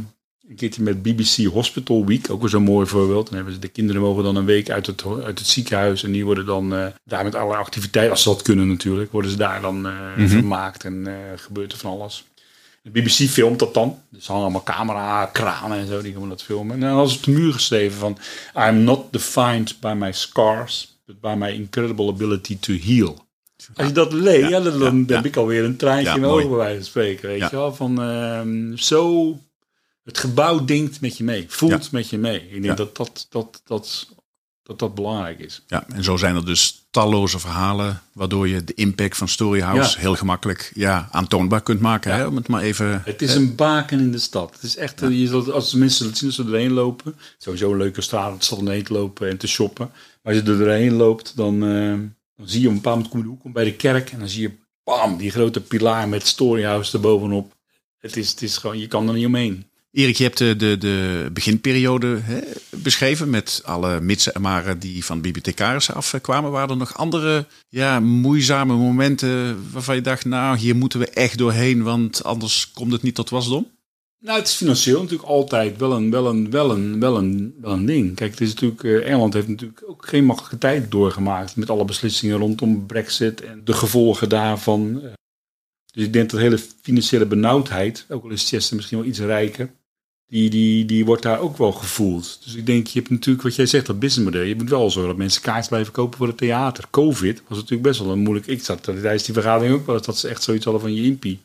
een 0.48 0.58
keertje 0.58 0.82
met 0.82 1.02
BBC 1.02 1.46
Hospital 1.46 2.06
Week, 2.06 2.30
ook 2.30 2.40
weer 2.40 2.50
zo'n 2.50 2.62
mooi 2.62 2.86
voorbeeld. 2.86 3.26
Dan 3.26 3.34
hebben 3.34 3.54
ze, 3.54 3.58
de 3.58 3.68
kinderen 3.68 4.02
mogen 4.02 4.24
dan 4.24 4.36
een 4.36 4.44
week 4.44 4.70
uit 4.70 4.86
het, 4.86 5.04
uit 5.06 5.38
het 5.38 5.48
ziekenhuis 5.48 6.04
en 6.04 6.12
die 6.12 6.24
worden 6.24 6.46
dan 6.46 6.74
uh, 6.74 6.86
daar 7.04 7.24
met 7.24 7.34
allerlei 7.34 7.60
activiteiten, 7.60 8.12
als 8.12 8.22
ze 8.22 8.28
dat 8.28 8.42
kunnen 8.42 8.68
natuurlijk, 8.68 9.12
worden 9.12 9.30
ze 9.30 9.36
daar 9.36 9.60
dan 9.60 9.86
uh, 9.86 9.92
mm 9.92 10.14
-hmm. 10.14 10.28
vermaakt 10.28 10.84
en 10.84 11.06
gebeurt 11.36 11.72
er 11.72 11.78
van 11.78 11.90
alles. 11.90 12.24
De 12.82 12.90
BBC 12.90 13.28
filmt 13.28 13.58
dat 13.58 13.74
dan. 13.74 13.98
Dus 14.10 14.26
hangen 14.26 14.42
allemaal 14.42 14.62
camera, 14.62 15.26
kranen 15.26 15.78
en 15.78 15.86
zo, 15.86 16.02
die 16.02 16.12
gaan 16.12 16.28
dat 16.28 16.42
filmen. 16.42 16.74
En 16.74 16.80
dan 16.80 17.08
ze 17.08 17.16
op 17.16 17.24
de 17.24 17.30
muur 17.30 17.52
geschreven 17.52 17.98
van... 17.98 18.18
I'm 18.68 18.84
not 18.84 19.12
defined 19.12 19.80
by 19.80 19.92
my 19.96 20.12
scars, 20.12 20.98
but 21.06 21.20
by 21.20 21.34
my 21.36 21.48
incredible 21.48 22.08
ability 22.08 22.58
to 22.58 22.72
heal. 22.72 23.26
Als 23.74 23.86
je 23.86 23.92
dat 23.92 24.12
leest, 24.12 24.48
ja, 24.48 24.60
dan, 24.60 24.78
dan 24.78 25.16
heb 25.16 25.24
ik 25.26 25.36
alweer 25.36 25.64
een 25.64 25.76
traantje 25.76 26.14
in 26.14 26.20
mijn 26.20 26.32
ogen 26.32 26.48
bij 26.48 26.56
wijze 26.56 26.76
van 26.76 26.84
spreken. 26.84 27.28
Weet 27.28 27.40
je 27.40 27.56
wel, 27.56 27.74
van 27.74 28.02
uh, 28.02 28.76
zo 28.76 29.38
het 30.04 30.18
gebouw 30.18 30.64
denkt 30.64 31.00
met 31.00 31.16
je 31.16 31.24
mee, 31.24 31.44
voelt 31.48 31.92
met 31.92 32.08
je 32.08 32.18
mee. 32.18 32.48
Ik 32.50 32.62
denk 32.62 32.76
dat, 32.76 32.96
dat, 32.96 33.26
dat, 33.30 33.62
dat, 33.64 34.08
dat 34.62 34.78
dat 34.78 34.94
belangrijk 34.94 35.38
is. 35.38 35.62
Ja, 35.66 35.84
en 35.88 36.04
zo 36.04 36.16
zijn 36.16 36.36
er 36.36 36.44
dus 36.44 36.86
talloze 36.90 37.38
verhalen 37.38 38.02
waardoor 38.12 38.48
je 38.48 38.64
de 38.64 38.74
impact 38.74 39.16
van 39.16 39.28
Storyhouse 39.28 39.98
heel 39.98 40.16
gemakkelijk 40.16 40.72
ja, 40.74 41.08
aantoonbaar 41.10 41.62
kunt 41.62 41.80
maken. 41.80 42.14
Hè? 42.14 42.26
Om 42.26 42.36
het 42.36 42.48
maar 42.48 42.62
even. 42.62 43.02
Het 43.04 43.22
is 43.22 43.34
een 43.34 43.54
baken 43.54 43.98
in 43.98 44.12
de 44.12 44.18
stad. 44.18 44.52
Het 44.52 44.62
is 44.62 44.76
echt, 44.76 45.00
je 45.00 45.26
zult, 45.26 45.50
als 45.50 45.74
mensen 45.74 46.06
het 46.06 46.18
zien 46.18 46.28
als 46.28 46.36
ze 46.36 46.44
erheen 46.44 46.72
lopen, 46.72 47.16
sowieso 47.38 47.70
een 47.70 47.78
leuke 47.78 48.00
straat, 48.00 48.52
omheen 48.52 48.82
te 48.82 48.92
lopen 48.92 49.28
en 49.28 49.36
te 49.36 49.46
shoppen. 49.46 49.90
Maar 50.22 50.34
als 50.34 50.42
je 50.42 50.50
er 50.50 50.58
doorheen 50.58 50.92
loopt, 50.92 51.36
dan, 51.36 51.64
uh, 51.64 51.98
dan 52.42 52.50
zie 52.50 52.60
je 52.60 52.68
een 52.68 52.74
bepaald 52.74 53.12
moment 53.12 53.42
hoek 53.42 53.52
bij 53.52 53.64
de 53.64 53.74
kerk 53.74 54.10
en 54.10 54.18
dan 54.18 54.28
zie 54.28 54.42
je 54.42 54.52
bam, 54.84 55.16
die 55.16 55.30
grote 55.30 55.60
pilaar 55.60 56.08
met 56.08 56.26
Storyhouse 56.26 56.96
erbovenop. 56.96 57.56
Het 57.98 58.16
is, 58.16 58.30
het 58.30 58.42
is 58.42 58.56
gewoon, 58.56 58.78
je 58.78 58.86
kan 58.86 59.08
er 59.08 59.14
niet 59.14 59.26
omheen. 59.26 59.66
Erik, 59.92 60.16
je 60.16 60.24
hebt 60.24 60.38
de, 60.38 60.56
de, 60.56 60.78
de 60.78 61.28
beginperiode 61.32 62.18
hè, 62.22 62.40
beschreven 62.70 63.30
met 63.30 63.62
alle 63.64 64.00
mitsen 64.00 64.34
en 64.34 64.40
maren 64.40 64.78
die 64.78 65.04
van 65.04 65.20
bibliothecarissen 65.20 65.94
afkwamen. 65.94 66.50
Waren 66.50 66.70
er 66.70 66.76
nog 66.76 66.96
andere 66.96 67.46
ja, 67.68 68.00
moeizame 68.00 68.74
momenten 68.74 69.70
waarvan 69.72 69.94
je 69.94 70.00
dacht, 70.00 70.24
nou 70.24 70.56
hier 70.56 70.76
moeten 70.76 70.98
we 70.98 71.10
echt 71.10 71.38
doorheen, 71.38 71.82
want 71.82 72.24
anders 72.24 72.70
komt 72.70 72.92
het 72.92 73.02
niet 73.02 73.14
tot 73.14 73.30
wasdom? 73.30 73.70
Nou, 74.22 74.38
het 74.38 74.46
is 74.46 74.54
financieel 74.54 75.02
natuurlijk 75.02 75.28
altijd 75.28 75.78
wel 75.78 75.92
een, 75.92 76.10
wel 76.10 76.26
een, 76.26 76.50
wel 76.50 76.70
een, 76.70 77.00
wel 77.00 77.16
een, 77.16 77.54
wel 77.60 77.72
een 77.72 77.86
ding. 77.86 78.14
Kijk, 78.14 78.30
het 78.30 78.40
is 78.40 78.54
natuurlijk, 78.54 78.82
uh, 78.82 79.06
Engeland 79.06 79.34
heeft 79.34 79.48
natuurlijk 79.48 79.82
ook 79.86 80.06
geen 80.06 80.24
makkelijke 80.24 80.58
tijd 80.58 80.90
doorgemaakt 80.90 81.56
met 81.56 81.70
alle 81.70 81.84
beslissingen 81.84 82.38
rondom 82.38 82.86
Brexit 82.86 83.40
en 83.40 83.60
de 83.64 83.72
gevolgen 83.72 84.28
daarvan. 84.28 85.02
Dus 85.92 86.04
ik 86.04 86.12
denk 86.12 86.30
dat 86.30 86.40
hele 86.40 86.58
financiële 86.82 87.26
benauwdheid, 87.26 88.06
ook 88.08 88.24
al 88.24 88.30
is 88.30 88.48
Chester 88.48 88.76
misschien 88.76 88.98
wel 88.98 89.06
iets 89.06 89.18
rijker, 89.18 89.70
die, 90.26 90.50
die, 90.50 90.84
die 90.84 91.04
wordt 91.04 91.22
daar 91.22 91.40
ook 91.40 91.56
wel 91.56 91.72
gevoeld. 91.72 92.40
Dus 92.44 92.54
ik 92.54 92.66
denk, 92.66 92.86
je 92.86 92.98
hebt 92.98 93.10
natuurlijk 93.10 93.44
wat 93.44 93.54
jij 93.54 93.66
zegt, 93.66 93.86
dat 93.86 93.98
businessmodel. 93.98 94.42
Je 94.42 94.56
moet 94.56 94.70
wel 94.70 94.90
zorgen 94.90 95.10
dat 95.10 95.20
mensen 95.20 95.42
kaartjes 95.42 95.68
blijven 95.68 95.92
kopen 95.92 96.18
voor 96.18 96.26
het 96.26 96.36
theater. 96.36 96.84
Covid 96.90 97.42
was 97.48 97.58
natuurlijk 97.58 97.88
best 97.88 98.00
wel 98.00 98.10
een 98.10 98.18
moeilijk. 98.18 98.46
Ik 98.46 98.64
zat 98.64 98.82
tijdens 98.82 99.24
die 99.24 99.34
vergadering 99.34 99.74
ook 99.74 99.86
wel 99.86 100.00
dat 100.00 100.18
ze 100.18 100.28
echt 100.28 100.42
zoiets 100.42 100.64
hadden 100.64 100.82
van 100.82 100.94
je 100.94 101.02
impie. 101.02 101.40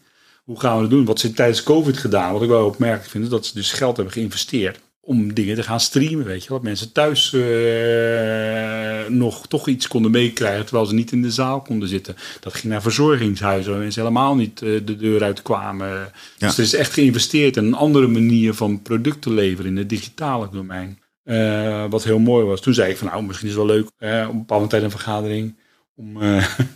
Hoe 0.47 0.59
gaan 0.59 0.75
we 0.75 0.81
dat 0.81 0.89
doen? 0.89 1.05
Wat 1.05 1.19
ze 1.19 1.33
tijdens 1.33 1.63
Covid 1.63 1.97
gedaan, 1.97 2.33
wat 2.33 2.41
ik 2.41 2.47
wel 2.47 2.65
opmerkelijk 2.65 3.09
vind, 3.09 3.23
is 3.23 3.29
dat 3.29 3.45
ze 3.45 3.53
dus 3.53 3.71
geld 3.71 3.95
hebben 3.95 4.13
geïnvesteerd 4.13 4.79
om 5.01 5.33
dingen 5.33 5.55
te 5.55 5.63
gaan 5.63 5.79
streamen, 5.79 6.25
weet 6.25 6.43
je. 6.43 6.49
Dat 6.49 6.61
mensen 6.61 6.91
thuis 6.91 7.33
uh, 7.33 9.07
nog 9.07 9.47
toch 9.47 9.67
iets 9.67 9.87
konden 9.87 10.11
meekrijgen 10.11 10.65
terwijl 10.65 10.85
ze 10.85 10.93
niet 10.93 11.11
in 11.11 11.21
de 11.21 11.31
zaal 11.31 11.61
konden 11.61 11.89
zitten. 11.89 12.15
Dat 12.39 12.53
ging 12.53 12.73
naar 12.73 12.81
verzorgingshuizen 12.81 13.71
waar 13.71 13.81
mensen 13.81 14.01
helemaal 14.01 14.35
niet 14.35 14.61
uh, 14.61 14.81
de 14.85 14.95
deur 14.95 15.23
uit 15.23 15.41
kwamen. 15.41 15.87
Ja. 15.87 16.11
Dus 16.37 16.57
er 16.57 16.63
is 16.63 16.73
echt 16.73 16.93
geïnvesteerd 16.93 17.57
in 17.57 17.65
een 17.65 17.73
andere 17.73 18.07
manier 18.07 18.53
van 18.53 18.81
producten 18.81 19.33
leveren 19.33 19.71
in 19.71 19.77
het 19.77 19.89
digitale 19.89 20.49
domein. 20.51 20.99
Uh, 21.25 21.85
wat 21.89 22.03
heel 22.03 22.19
mooi 22.19 22.45
was. 22.45 22.61
Toen 22.61 22.73
zei 22.73 22.91
ik 22.91 22.97
van 22.97 23.07
nou, 23.07 23.23
misschien 23.23 23.49
is 23.49 23.55
het 23.55 23.65
wel 23.65 23.75
leuk 23.75 23.87
op 23.87 23.93
een 23.97 24.37
bepaalde 24.37 24.67
tijd 24.67 24.83
een 24.83 24.91
vergadering 24.91 25.55
om 25.97 26.17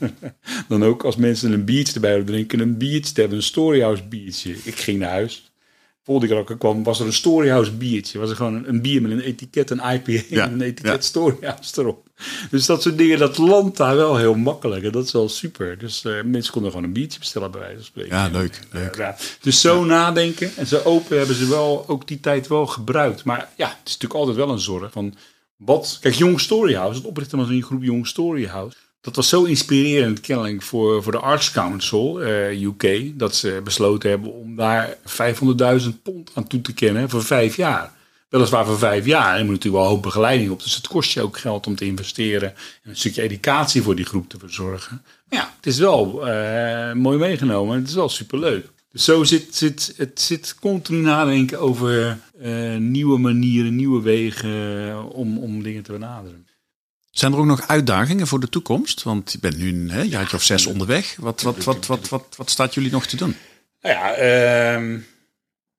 dan 0.68 0.84
ook 0.84 1.04
als 1.04 1.16
mensen 1.16 1.52
een 1.52 1.66
biertje 1.66 1.94
erbij 1.94 2.12
willen 2.12 2.26
drinken, 2.26 2.60
een 2.60 2.78
biertje 2.78 3.14
te 3.14 3.20
hebben, 3.20 3.38
een 3.38 3.44
storyhouse 3.44 4.04
biertje. 4.04 4.56
Ik 4.64 4.76
ging 4.76 5.00
naar 5.00 5.10
huis 5.10 5.52
volgende 6.04 6.46
keer 6.46 6.58
kwam, 6.58 6.84
was 6.84 7.00
er 7.00 7.06
een 7.06 7.14
Storyhouse 7.14 7.72
biertje. 7.72 8.20
Was 8.20 8.30
er 8.30 8.36
gewoon 8.36 8.66
een, 8.66 8.82
bier 8.82 9.02
met 9.02 9.12
een 9.12 9.20
etiket, 9.20 9.70
een 9.70 9.94
IPA 9.94 10.24
ja, 10.30 10.44
en 10.44 10.54
een 10.54 10.62
etiket 10.62 10.94
ja. 10.94 11.02
Storyhouse 11.02 11.82
erop. 11.82 12.08
Dus 12.50 12.66
dat 12.66 12.82
soort 12.82 12.98
dingen, 12.98 13.20
dat 13.20 13.38
landt 13.38 13.78
daar 13.78 13.96
wel 13.96 14.18
heel 14.18 14.36
makkelijk. 14.36 14.84
En 14.84 14.92
dat 14.92 15.06
is 15.06 15.12
wel 15.12 15.30
super. 15.30 15.78
Dus 15.78 16.04
uh, 16.04 16.24
mensen 16.24 16.54
konden 16.54 16.72
gewoon 16.72 16.86
een 16.86 16.94
biertje 16.94 17.20
bestellen 17.20 17.52
bij 17.52 17.60
wijze 17.60 17.76
van 17.76 17.86
spreken. 17.86 18.18
Ja, 18.18 18.28
leuk. 18.28 18.60
leuk. 18.72 18.96
Ja, 18.96 19.18
dus 19.42 19.62
zo 19.62 19.84
nadenken 19.84 20.52
en 20.56 20.68
zo 20.68 20.82
open 20.84 21.18
hebben 21.18 21.36
ze 21.36 21.48
wel 21.48 21.84
ook 21.88 22.08
die 22.08 22.20
tijd 22.20 22.48
wel 22.48 22.66
gebruikt. 22.68 23.24
Maar 23.24 23.50
ja, 23.58 23.68
het 23.68 23.88
is 23.88 23.94
natuurlijk 23.94 24.20
altijd 24.20 24.38
wel 24.38 24.50
een 24.50 24.60
zorg 24.60 24.92
van 24.92 25.16
Wat, 25.58 25.98
kijk, 26.02 26.16
Young 26.16 26.40
Storyhouse, 26.40 26.98
het 26.98 27.08
oprichten 27.08 27.38
van 27.38 27.48
zo'n 27.48 27.64
groep 27.64 27.84
Young 27.84 28.08
Storyhouse, 28.08 28.78
dat 29.02 29.16
was 29.16 29.30
zo 29.30 29.44
inspirerend 29.44 30.20
kennelijk 30.20 30.62
voor, 30.62 31.04
voor 31.04 31.12
de 31.12 31.18
Arts 31.18 31.52
Council 31.52 32.22
uh, 32.22 32.62
UK, 32.62 33.12
dat 33.20 33.36
ze 33.36 33.62
besloten 33.64 34.10
hebben 34.10 34.34
om 34.34 34.56
daar 34.56 34.98
500.000 35.82 35.88
pond 36.04 36.32
aan 36.34 36.48
toe 36.48 36.62
te 36.62 36.74
kennen 36.74 37.10
voor 37.10 37.24
vijf 37.24 37.56
jaar. 37.56 37.92
Weliswaar 38.30 38.66
voor 38.66 38.78
vijf 38.78 39.06
jaar. 39.06 39.38
Er 39.38 39.46
moet 39.46 39.54
natuurlijk 39.54 39.84
wel 39.84 39.92
hoop 39.92 40.02
begeleiding 40.02 40.52
op. 40.52 40.64
Dus 40.64 40.76
het 40.76 40.88
kost 40.88 41.12
je 41.12 41.22
ook 41.22 41.38
geld 41.38 41.68
om 41.68 41.76
te 41.76 41.86
investeren. 41.86 42.50
En 42.84 42.90
een 42.90 42.96
stukje 42.96 43.22
educatie 43.22 43.82
voor 43.82 43.96
die 43.96 44.06
groep 44.06 44.30
te 44.30 44.40
verzorgen. 44.40 45.02
Maar 45.30 45.40
ja, 45.40 45.54
het 45.56 45.66
is 45.66 45.78
wel 45.78 46.28
uh, 46.28 46.94
mooi 46.94 47.18
meegenomen. 47.18 47.78
Het 47.80 47.88
is 47.88 47.94
wel 47.94 48.10
superleuk. 48.10 48.68
Dus 48.92 49.04
zo 49.04 49.24
zit, 49.24 49.56
zit 49.56 49.94
het 49.98 50.22
zit 50.22 50.56
continu 50.60 51.00
nadenken 51.00 51.60
over 51.60 52.20
uh, 52.42 52.76
nieuwe 52.76 53.18
manieren, 53.18 53.76
nieuwe 53.76 54.02
wegen 54.02 55.12
om, 55.12 55.38
om 55.38 55.64
dingen 55.64 55.84
te 55.84 55.92
benaderen. 55.92 56.46
Zijn 57.12 57.34
er 57.34 57.38
ook 57.38 57.46
nog 57.46 57.68
uitdagingen 57.68 58.28
voor 58.28 58.40
de 58.40 58.50
toekomst? 58.50 59.04
Want 59.04 59.32
je 59.32 59.40
bent 59.40 59.58
nu 59.58 59.70
een 59.70 59.90
hè, 59.90 60.02
jaartje 60.02 60.36
of 60.36 60.44
zes 60.44 60.66
onderweg. 60.66 61.16
Wat, 61.20 61.42
wat, 61.42 61.64
wat, 61.64 61.86
wat, 61.86 62.10
wat, 62.10 62.34
wat 62.38 62.50
staat 62.50 62.74
jullie 62.74 62.92
nog 62.92 63.06
te 63.06 63.18
doen? 63.18 63.36
Nou 63.82 63.96
ja, 63.96 64.12
uh, 64.82 65.00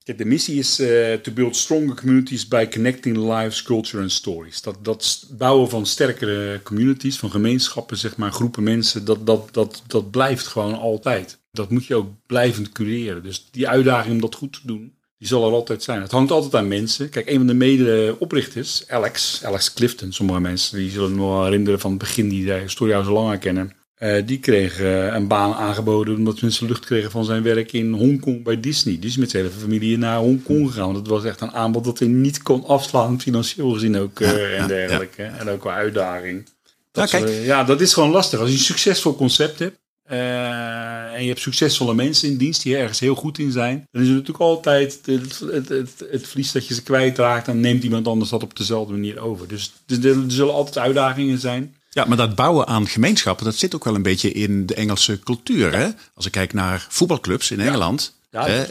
de 0.04 0.24
missie 0.24 0.58
is 0.58 0.80
uh, 0.80 1.12
to 1.14 1.32
build 1.32 1.56
stronger 1.56 1.94
communities 1.94 2.48
by 2.48 2.68
connecting 2.68 3.16
lives, 3.16 3.62
culture 3.62 4.02
and 4.02 4.12
stories. 4.12 4.62
Dat, 4.62 4.84
dat 4.84 5.26
bouwen 5.30 5.68
van 5.68 5.86
sterkere 5.86 6.60
communities, 6.62 7.18
van 7.18 7.30
gemeenschappen, 7.30 7.96
zeg 7.96 8.16
maar, 8.16 8.32
groepen 8.32 8.62
mensen, 8.62 9.04
dat, 9.04 9.26
dat, 9.26 9.54
dat, 9.54 9.82
dat 9.86 10.10
blijft 10.10 10.46
gewoon 10.46 10.78
altijd. 10.78 11.38
Dat 11.50 11.70
moet 11.70 11.86
je 11.86 11.94
ook 11.94 12.10
blijvend 12.26 12.72
cureren. 12.72 13.22
Dus 13.22 13.48
die 13.50 13.68
uitdaging 13.68 14.14
om 14.14 14.20
dat 14.20 14.34
goed 14.34 14.52
te 14.52 14.60
doen, 14.64 14.94
die 15.22 15.30
zal 15.30 15.46
er 15.46 15.52
altijd 15.52 15.82
zijn. 15.82 16.02
Het 16.02 16.10
hangt 16.10 16.30
altijd 16.30 16.54
aan 16.54 16.68
mensen. 16.68 17.08
Kijk, 17.08 17.28
een 17.28 17.36
van 17.36 17.46
de 17.46 17.54
mede-oprichters, 17.54 18.84
Alex, 18.88 19.40
Alex 19.44 19.72
Clifton, 19.72 20.12
sommige 20.12 20.40
mensen 20.40 20.78
die 20.78 20.90
zullen 20.90 21.14
nog 21.14 21.44
herinneren 21.44 21.80
van 21.80 21.90
het 21.90 21.98
begin 21.98 22.28
die 22.28 22.44
de 22.44 22.62
Story 22.66 23.04
zo 23.04 23.12
lang 23.12 23.38
kennen. 23.38 23.72
Uh, 23.98 24.22
die 24.26 24.38
kreeg 24.38 24.80
uh, 24.80 25.14
een 25.14 25.28
baan 25.28 25.54
aangeboden 25.54 26.16
omdat 26.16 26.40
mensen 26.40 26.66
lucht 26.66 26.84
kregen 26.84 27.10
van 27.10 27.24
zijn 27.24 27.42
werk 27.42 27.72
in 27.72 27.92
Hongkong 27.92 28.44
bij 28.44 28.60
Disney. 28.60 28.98
Die 28.98 29.10
is 29.10 29.16
met 29.16 29.30
zijn 29.30 29.44
hele 29.44 29.54
familie 29.56 29.98
naar 29.98 30.18
Hongkong 30.18 30.70
gegaan. 30.70 30.94
Dat 30.94 31.06
was 31.06 31.24
echt 31.24 31.40
een 31.40 31.52
aanbod 31.52 31.84
dat 31.84 31.98
hij 31.98 32.08
niet 32.08 32.42
kon 32.42 32.64
afslaan, 32.66 33.20
financieel 33.20 33.70
gezien 33.70 33.96
ook 33.96 34.20
uh, 34.20 34.28
ja, 34.28 34.56
en 34.56 34.68
dergelijke. 34.68 35.22
Ja. 35.22 35.36
En 35.38 35.48
ook 35.48 35.60
qua 35.60 35.74
uitdaging. 35.74 36.48
Dat, 36.92 37.10
ja, 37.10 37.18
kijk. 37.18 37.44
ja, 37.44 37.64
dat 37.64 37.80
is 37.80 37.92
gewoon 37.92 38.10
lastig. 38.10 38.40
Als 38.40 38.48
je 38.48 38.54
een 38.54 38.60
succesvol 38.62 39.16
concept 39.16 39.58
hebt, 39.58 39.78
en 40.18 41.22
je 41.22 41.28
hebt 41.28 41.40
succesvolle 41.40 41.94
mensen 41.94 42.28
in 42.28 42.36
dienst 42.36 42.62
die 42.62 42.76
ergens 42.76 43.00
heel 43.00 43.14
goed 43.14 43.38
in 43.38 43.50
zijn. 43.50 43.86
Dan 43.90 44.02
is 44.02 44.08
er 44.08 44.14
natuurlijk 44.14 44.44
altijd 44.44 45.00
het, 45.04 45.38
het, 45.38 45.68
het, 45.68 46.04
het 46.10 46.28
verlies 46.28 46.52
dat 46.52 46.66
je 46.66 46.74
ze 46.74 46.82
kwijtraakt. 46.82 47.46
Dan 47.46 47.60
neemt 47.60 47.84
iemand 47.84 48.06
anders 48.06 48.30
dat 48.30 48.42
op 48.42 48.56
dezelfde 48.56 48.92
manier 48.92 49.20
over. 49.20 49.48
Dus 49.48 49.72
er, 49.86 50.06
er 50.06 50.24
zullen 50.26 50.54
altijd 50.54 50.78
uitdagingen 50.78 51.38
zijn. 51.38 51.74
Ja, 51.90 52.04
maar 52.04 52.16
dat 52.16 52.34
bouwen 52.34 52.66
aan 52.66 52.86
gemeenschappen, 52.86 53.44
dat 53.44 53.54
zit 53.54 53.74
ook 53.74 53.84
wel 53.84 53.94
een 53.94 54.02
beetje 54.02 54.32
in 54.32 54.66
de 54.66 54.74
Engelse 54.74 55.18
cultuur. 55.18 55.74
Hè? 55.74 55.88
Als 56.14 56.26
ik 56.26 56.32
kijk 56.32 56.52
naar 56.52 56.86
voetbalclubs 56.88 57.50
in 57.50 57.60
Engeland. 57.60 58.20
Ja, 58.32 58.66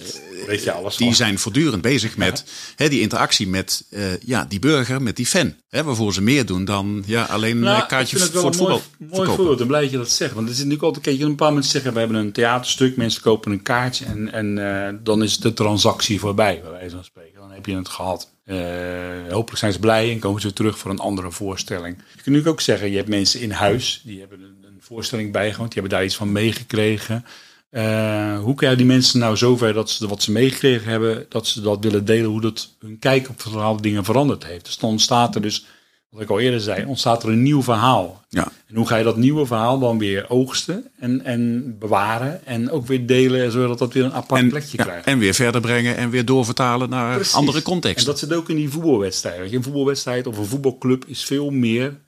weet 0.48 0.64
je 0.64 0.72
alles 0.72 0.96
die 0.96 1.08
van. 1.08 1.16
zijn 1.16 1.40
voortdurend 1.40 1.82
bezig 1.82 2.18
met 2.18 2.44
hè, 2.76 2.90
die 2.90 3.02
interactie 3.02 3.48
met 3.48 3.84
uh, 3.90 4.04
ja, 4.22 4.46
die 4.46 4.60
burger, 4.60 5.02
met 5.02 5.16
die 5.16 5.26
fan. 5.26 5.56
Hè, 5.70 5.84
waarvoor 5.84 6.14
ze 6.14 6.22
meer 6.22 6.46
doen 6.46 6.66
dan 6.66 7.04
ja, 7.06 7.24
alleen 7.24 7.60
nou, 7.60 7.86
kaartjes 7.86 8.24
voor 8.24 8.46
het 8.46 8.56
voetbal. 8.56 8.82
Mooi, 8.98 9.12
mooi 9.12 9.36
voorbeeld, 9.36 9.58
dan 9.58 9.68
blij 9.68 9.82
dat 9.82 9.92
je 9.92 9.98
dat 9.98 10.10
zegt. 10.10 10.34
Want 10.34 10.48
er 10.48 10.54
zit 10.54 10.64
natuurlijk 10.64 10.84
altijd, 10.84 11.06
kijk, 11.06 11.18
je 11.18 11.26
een 11.26 11.36
paar 11.36 11.54
mensen 11.54 11.72
zeggen, 11.72 11.94
we 11.94 12.00
hebben 12.00 12.18
een 12.18 12.32
theaterstuk, 12.32 12.98
mensen 12.98 13.22
kopen 13.22 13.52
een 13.52 13.62
kaartje 13.62 14.06
en, 14.06 14.32
en 14.34 14.58
uh, 14.58 15.00
dan 15.04 15.24
is 15.24 15.38
de 15.38 15.54
transactie 15.54 16.20
voorbij, 16.20 16.60
bij 16.62 16.72
wijze 16.72 16.96
van 16.96 17.04
spreken. 17.04 17.40
Dan 17.40 17.52
heb 17.52 17.66
je 17.66 17.76
het 17.76 17.90
gehad. 17.90 18.30
Hopelijk 19.30 19.58
zijn 19.58 19.74
ze 19.74 19.80
blij 19.80 20.12
en 20.12 20.20
komen 20.20 20.42
ze 20.42 20.54
terug 20.54 20.78
voor 20.78 20.92
een 20.92 21.00
andere 21.00 21.32
voorstelling. 21.32 21.96
Je 21.98 22.04
kunt 22.04 22.26
natuurlijk 22.26 22.48
ook 22.48 22.62
zeggen, 22.62 22.90
je 22.90 22.98
hebt 22.98 23.10
mensen 23.10 23.40
in 23.40 23.52
huis, 23.52 24.02
die 24.06 24.20
hebben 24.20 24.42
een, 24.42 24.64
een 24.64 24.80
voorstelling 24.80 25.32
bijgewoond, 25.32 25.72
die 25.72 25.82
hebben 25.82 25.98
daar 25.98 26.08
iets 26.08 26.16
van 26.16 26.32
meegekregen. 26.32 27.26
Uh, 27.72 28.40
hoe 28.40 28.56
krijg 28.56 28.72
je 28.72 28.78
die 28.78 28.88
mensen 28.88 29.20
nou 29.20 29.38
zover 29.38 29.74
dat 29.74 29.90
ze 29.90 30.08
wat 30.08 30.24
ze 30.24 30.32
meegekregen 30.32 30.90
hebben, 30.90 31.26
dat 31.30 31.48
ze 31.48 31.62
dat 31.62 31.84
willen 31.84 32.06
delen, 32.06 32.30
hoe 32.30 32.42
dat 32.42 32.70
hun 32.80 33.00
kijk 33.00 33.30
op 33.30 33.42
bepaalde 33.44 33.82
dingen 33.82 34.04
veranderd 34.04 34.46
heeft. 34.46 34.66
Dus 34.66 34.78
dan 34.78 34.90
ontstaat 34.90 35.36
er 35.36 35.42
dus, 35.42 35.66
wat 36.10 36.22
ik 36.22 36.30
al 36.30 36.40
eerder 36.40 36.60
zei, 36.60 36.86
ontstaat 36.86 37.24
er 37.24 37.30
een 37.30 37.44
nieuw 37.44 37.64
verhaal. 37.64 38.24
Ja. 38.30 38.52
En 38.68 38.76
hoe 38.76 38.88
ga 38.88 38.96
je 38.96 39.04
dat 39.04 39.18
nieuwe 39.18 39.46
verhaal 39.46 39.80
dan 39.80 39.98
weer 39.98 40.30
oogsten 40.30 40.88
en, 41.00 41.26
en 41.26 41.76
bewaren 41.80 42.46
en 42.46 42.70
ook 42.70 42.88
weer 42.88 43.06
delen, 43.06 43.52
zodat 43.52 43.80
dat 43.80 43.94
weer 43.94 44.04
een 44.04 44.14
apart 44.14 44.42
en, 44.42 44.50
plekje 44.50 44.78
ja, 44.78 44.84
krijgt. 44.84 45.06
En 45.06 45.20
weer 45.20 45.34
verder 45.34 45.62
brengen 45.62 45.98
en 45.98 46.10
weer 46.10 46.26
doorvertalen 46.26 46.90
naar 46.90 47.16
Precies. 47.16 47.34
andere 47.34 47.62
contexten. 47.62 48.06
En 48.06 48.12
dat 48.12 48.20
zit 48.20 48.34
ook 48.34 48.50
in 48.50 48.56
die 48.56 48.70
voetbalwedstrijd. 48.70 49.54
Een 49.54 49.64
voetbalwedstrijd 49.64 50.28
of 50.28 50.38
een 50.38 50.46
voetbalclub 50.46 51.06
is 51.08 51.24
veel 51.24 51.50
meer 51.50 52.00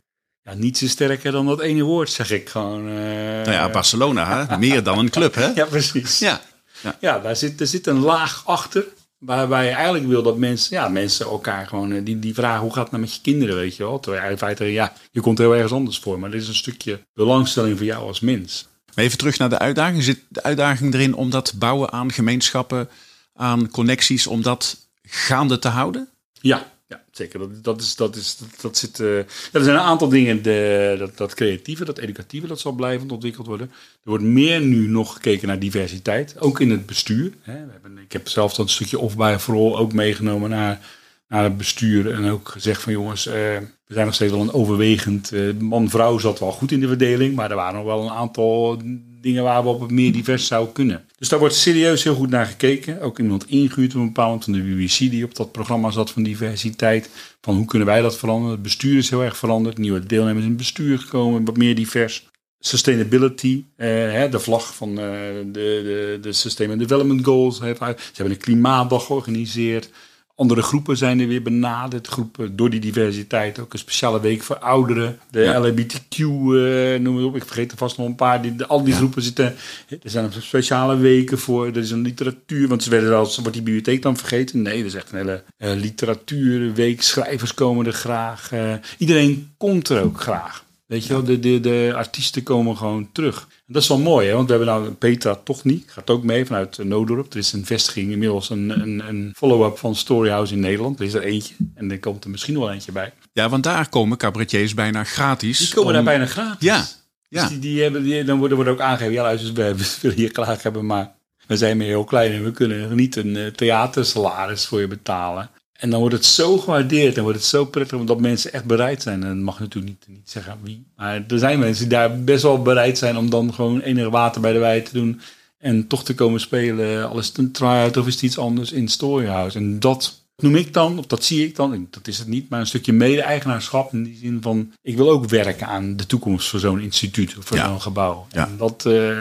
ja, 0.44 0.54
niets 0.54 0.82
is 0.82 0.92
sterker 0.92 1.32
dan 1.32 1.46
dat 1.46 1.62
ene 1.62 1.84
woord, 1.84 2.10
zeg 2.10 2.32
ik 2.32 2.50
gewoon. 2.50 2.88
Uh, 2.88 2.94
nou 2.96 3.52
ja, 3.52 3.70
Barcelona, 3.70 4.48
hè? 4.48 4.58
meer 4.58 4.84
dan 4.84 5.00
een 5.00 5.10
club, 5.10 5.36
hè? 5.36 5.52
Ja, 5.62 5.66
precies. 5.66 6.20
Ja, 6.20 6.42
ja. 6.82 6.98
ja 7.00 7.20
daar, 7.20 7.36
zit, 7.36 7.62
er 7.62 7.68
zit 7.68 7.88
een 7.88 8.00
laag 8.00 8.44
achter. 8.46 8.86
Waarbij 9.18 9.66
je 9.66 9.72
eigenlijk 9.72 10.08
wil 10.08 10.24
dat 10.24 10.38
mensen, 10.38 10.76
ja, 10.76 10.88
mensen 10.88 11.26
elkaar 11.26 11.68
gewoon, 11.68 12.04
die, 12.04 12.20
die 12.20 12.34
vragen 12.34 12.62
hoe 12.62 12.74
gaat 12.74 12.84
het 12.84 12.92
nou 12.92 13.04
met 13.04 13.16
je 13.16 13.22
kinderen, 13.22 13.56
weet 13.56 13.76
je 13.76 13.84
wel. 13.84 14.00
Terwijl 14.00 14.32
in 14.32 14.38
feite, 14.38 14.66
ja, 14.66 14.94
je 15.12 15.22
komt 15.22 15.38
heel 15.38 15.54
ergens 15.54 15.72
anders 15.72 16.00
voor. 16.00 16.20
Maar 16.20 16.32
dit 16.32 16.42
is 16.42 16.48
een 16.48 16.56
stukje 16.56 17.00
belangstelling 17.14 17.78
voor 17.78 17.86
jou 17.86 18.08
als 18.08 18.20
mens. 18.20 18.68
Maar 18.96 19.06
even 19.06 19.18
terug 19.18 19.38
naar 19.38 19.50
de 19.50 19.60
uitdaging. 19.60 20.04
Zit 20.04 20.20
de 20.30 20.44
uitdaging 20.44 20.94
erin 20.94 21.16
om 21.16 21.30
dat 21.30 21.54
bouwen 21.56 21.92
aan 21.92 22.12
gemeenschappen, 22.12 22.90
aan 23.34 23.70
connecties, 23.70 24.28
om 24.28 24.42
dat 24.42 24.78
gaande 25.04 25.60
te 25.60 25.68
houden? 25.68 26.10
Ja, 26.42 26.73
zeker. 27.16 27.62
Dat, 27.62 27.82
is, 27.82 27.96
dat, 27.96 28.16
is, 28.16 28.38
dat, 28.62 28.78
zit, 28.78 28.98
ja, 28.98 29.06
er 29.52 29.64
zijn 29.64 29.76
een 29.76 29.82
aantal 29.82 30.10
dingen. 30.10 30.44
De, 30.44 30.96
dat, 31.00 31.18
dat 31.18 31.34
creatieve, 31.34 31.86
dat 31.86 31.98
educatieve, 31.98 32.48
dat 32.48 32.60
zal 32.60 32.72
blijvend 32.72 33.12
ontwikkeld 33.12 33.48
worden. 33.48 33.70
Er 33.70 34.10
wordt 34.10 34.24
meer 34.24 34.62
nu 34.62 34.88
nog 34.88 35.14
gekeken 35.14 35.48
naar 35.48 35.60
diversiteit. 35.60 36.36
Ook 36.40 36.60
in 36.60 36.70
het 36.70 36.86
bestuur. 36.86 37.34
Hè. 37.42 37.66
We 37.66 37.72
hebben, 37.72 37.98
ik 37.98 38.12
heb 38.12 38.28
zelf 38.28 38.54
dat 38.54 38.70
stukje 38.70 39.00
off-by 39.00 39.36
vooral 39.40 39.78
ook 39.78 39.94
meegenomen 39.94 40.50
naar, 40.50 40.80
naar 41.28 41.44
het 41.44 41.58
bestuur. 41.58 42.12
En 42.12 42.30
ook 42.30 42.50
gezegd 42.50 42.82
van 42.82 42.94
jongens, 42.94 43.28
uh, 43.28 43.34
we 43.34 43.94
zijn 43.94 44.06
nog 44.06 44.16
steeds 44.16 44.32
wel 44.32 44.42
een 44.42 44.54
overwegend. 44.54 45.32
Uh, 45.34 45.54
Man-vrouw 45.60 46.18
zat 46.18 46.40
wel 46.40 46.52
goed 46.52 46.72
in 46.72 46.80
de 46.80 46.88
verdeling. 46.88 47.36
Maar 47.36 47.50
er 47.50 47.56
waren 47.56 47.76
nog 47.76 47.86
wel 47.86 48.04
een 48.04 48.16
aantal 48.16 48.82
dingen 49.24 49.44
waar 49.44 49.64
we 49.64 49.70
op 49.70 49.92
meer 49.92 50.12
divers 50.12 50.48
zou 50.48 50.68
kunnen. 50.74 51.06
Dus 51.18 51.30
daar 51.30 51.40
wordt 51.40 51.56
serieus 51.56 52.04
heel 52.04 52.16
goed 52.16 52.30
naar 52.30 52.46
gekeken. 52.46 53.02
Ook 53.02 53.20
iemand 53.20 53.48
ingehuurd 53.48 53.96
op 53.96 54.02
een 54.02 54.06
bepaald 54.06 54.44
van 54.44 54.54
de 54.54 54.60
BBC 54.60 54.98
die 54.98 55.24
op 55.24 55.36
dat 55.36 55.52
programma 55.52 55.92
zat 55.92 56.12
van 56.12 56.24
diversiteit. 56.24 57.10
Van 57.42 57.56
hoe 57.56 57.66
kunnen 57.66 57.88
wij 57.88 58.02
dat 58.02 58.18
veranderen? 58.18 58.52
Het 58.52 58.62
bestuur 58.62 58.98
is 58.98 59.10
heel 59.10 59.24
erg 59.24 59.38
veranderd. 59.38 59.78
Nieuwe 59.78 60.06
deelnemers 60.06 60.44
in 60.44 60.50
het 60.50 60.58
bestuur 60.58 61.00
gekomen, 61.00 61.46
wat 61.46 61.58
meer 61.58 61.76
divers. 61.76 62.28
Sustainability, 62.60 63.64
eh, 63.76 64.32
de 64.32 64.40
vlag 64.40 64.76
van 64.76 64.90
uh, 64.90 64.96
de, 64.96 65.52
de, 65.52 66.18
de 66.22 66.34
Sustainable 66.34 66.86
Development 66.86 67.26
Goals. 67.26 67.58
Ze 67.58 67.66
hebben 68.14 68.32
een 68.32 68.38
klimaatdag 68.38 69.06
georganiseerd. 69.06 69.90
Andere 70.36 70.62
groepen 70.62 70.98
zijn 70.98 71.20
er 71.20 71.28
weer 71.28 71.42
benaderd. 71.42 72.08
Groepen 72.08 72.56
door 72.56 72.70
die 72.70 72.80
diversiteit. 72.80 73.60
Ook 73.60 73.74
een 73.74 73.80
speciale 73.80 74.20
week 74.20 74.44
voor 74.44 74.58
ouderen. 74.58 75.20
De 75.32 75.40
ja. 75.40 75.60
LHBTQ, 75.60 76.18
uh, 76.18 77.00
noem 77.00 77.16
het 77.16 77.26
op. 77.26 77.36
Ik 77.36 77.46
vergeet 77.46 77.72
er 77.72 77.78
vast 77.78 77.98
nog 77.98 78.08
een 78.08 78.16
paar. 78.16 78.42
Die, 78.42 78.56
de, 78.56 78.68
al 78.68 78.84
die 78.84 78.92
ja. 78.92 78.98
groepen 78.98 79.22
zitten. 79.22 79.56
Er 79.90 80.10
zijn 80.10 80.32
speciale 80.40 80.98
weken 80.98 81.40
voor. 81.40 81.68
Er 81.68 81.78
is 81.78 81.92
een 81.92 82.02
literatuur. 82.02 82.68
Want 82.68 82.84
ze 82.84 82.90
werden 82.90 83.10
wel, 83.10 83.24
wordt 83.24 83.54
die 83.54 83.62
bibliotheek 83.62 84.02
dan 84.02 84.18
vergeten? 84.18 84.62
Nee, 84.62 84.80
er 84.80 84.86
is 84.86 84.94
echt 84.94 85.12
een 85.12 85.18
hele 85.18 85.44
uh, 85.58 85.74
literatuurweek. 85.74 87.02
Schrijvers 87.02 87.54
komen 87.54 87.86
er 87.86 87.94
graag. 87.94 88.52
Uh, 88.52 88.74
iedereen 88.98 89.54
komt 89.58 89.90
er 89.90 90.04
ook 90.04 90.22
graag. 90.22 90.64
Weet 90.94 91.06
je 91.06 91.14
wel, 91.14 91.24
de, 91.24 91.40
de, 91.40 91.60
de 91.60 91.92
artiesten 91.96 92.44
komen 92.44 92.78
gewoon 92.78 93.10
terug. 93.12 93.42
En 93.42 93.74
dat 93.74 93.82
is 93.82 93.88
wel 93.88 94.00
mooi, 94.00 94.28
hè? 94.28 94.34
want 94.34 94.50
we 94.50 94.56
hebben 94.56 94.74
nou 94.74 94.92
Petra 94.92 95.36
Tochny, 95.36 95.84
gaat 95.86 96.10
ook 96.10 96.24
mee 96.24 96.46
vanuit 96.46 96.78
Noodorp. 96.78 97.34
Er 97.34 97.40
is 97.40 97.54
een 97.54 97.66
vestiging, 97.66 98.12
inmiddels 98.12 98.50
een, 98.50 98.70
een, 98.70 99.08
een 99.08 99.34
follow-up 99.36 99.78
van 99.78 99.96
Storyhouse 99.96 100.54
in 100.54 100.60
Nederland. 100.60 101.00
Er 101.00 101.06
is 101.06 101.14
er 101.14 101.24
eentje 101.24 101.56
en 101.76 101.92
er 101.92 102.00
komt 102.00 102.24
er 102.24 102.30
misschien 102.30 102.60
wel 102.60 102.72
eentje 102.72 102.92
bij. 102.92 103.14
Ja, 103.32 103.50
want 103.50 103.64
daar 103.64 103.90
komen 103.90 104.18
cabaretiers 104.18 104.74
bijna 104.74 105.04
gratis. 105.04 105.58
Die 105.58 105.74
komen 105.74 105.88
om... 105.88 105.94
daar 105.94 106.04
bijna 106.04 106.26
gratis. 106.26 106.68
Ja, 106.68 106.86
ja. 107.28 107.42
Dus 107.42 107.50
die, 107.50 107.60
die 107.60 107.82
hebben, 107.82 108.04
die, 108.04 108.24
dan 108.24 108.40
worden, 108.40 108.56
worden 108.56 108.74
ook 108.74 108.82
aangegeven, 108.82 109.14
ja 109.14 109.22
luister, 109.22 109.54
we 109.54 109.98
willen 110.02 110.18
hier 110.18 110.30
graag 110.34 110.64
hebben, 110.64 110.86
maar 110.86 111.12
we 111.48 111.58
zijn 111.58 111.78
meer 111.78 111.88
heel 111.88 112.04
klein 112.04 112.32
en 112.32 112.44
we 112.44 112.52
kunnen 112.52 112.96
niet 112.96 113.16
een 113.16 113.36
uh, 113.36 113.48
theatersalaris 113.48 114.66
voor 114.66 114.80
je 114.80 114.88
betalen. 114.88 115.50
En 115.84 115.90
dan 115.90 116.00
wordt 116.00 116.16
het 116.16 116.26
zo 116.26 116.58
gewaardeerd 116.58 117.18
en 117.18 117.24
wordt 117.24 117.38
het 117.38 117.48
zo 117.48 117.66
prettig 117.66 117.98
omdat 117.98 118.20
mensen 118.20 118.54
echt 118.54 118.66
bereid 118.66 119.02
zijn. 119.02 119.24
En 119.24 119.30
dat 119.30 119.44
mag 119.44 119.60
natuurlijk 119.60 119.94
niet, 119.94 120.18
niet 120.18 120.30
zeggen 120.30 120.58
wie. 120.62 120.86
Maar 120.96 121.24
er 121.28 121.40
zijn 121.40 121.60
mensen 121.60 121.90
die 121.90 121.98
daar 121.98 122.24
best 122.24 122.44
wel 122.44 122.62
bereid 122.62 122.98
zijn 122.98 123.18
om 123.18 123.30
dan 123.30 123.54
gewoon 123.54 123.80
enig 123.80 124.10
water 124.10 124.42
bij 124.42 124.54
de 124.54 124.60
wei 124.60 124.82
te 124.82 124.94
doen. 124.94 125.22
En 125.58 125.88
toch 125.88 126.04
te 126.04 126.16
komen 126.16 126.40
spelen. 126.40 127.10
Al 127.10 127.20
is 127.20 127.28
het 127.28 127.38
een 127.38 127.52
try-out 127.52 127.98
of 127.98 128.08
is 128.08 128.14
het 128.14 128.24
iets 128.24 128.38
anders 128.38 128.72
in 128.72 128.88
Storyhouse. 128.88 129.58
En 129.58 129.80
dat 129.80 130.24
noem 130.38 130.56
ik 130.56 130.74
dan, 130.74 130.98
of 130.98 131.06
dat 131.06 131.24
zie 131.24 131.46
ik 131.46 131.56
dan, 131.56 131.88
dat 131.90 132.08
is 132.08 132.18
het 132.18 132.28
niet, 132.28 132.50
maar 132.50 132.60
een 132.60 132.68
stukje 132.68 132.94
mede-eigenaarschap. 132.94 133.94
In 133.94 134.04
die 134.04 134.18
zin 134.18 134.42
van, 134.42 134.72
ik 134.82 134.98
wil 134.98 135.10
ook 135.10 135.30
werken 135.30 135.68
aan 135.68 135.96
de 135.96 136.06
toekomst 136.06 136.50
voor 136.50 136.60
zo'n 136.60 136.82
instituut 136.82 137.38
of 137.38 137.46
voor 137.46 137.58
ja. 137.58 137.68
zo'n 137.68 137.82
gebouw. 137.82 138.28
Ja. 138.32 138.48
En 138.48 138.58
dat... 138.58 138.84
Uh, 138.88 139.18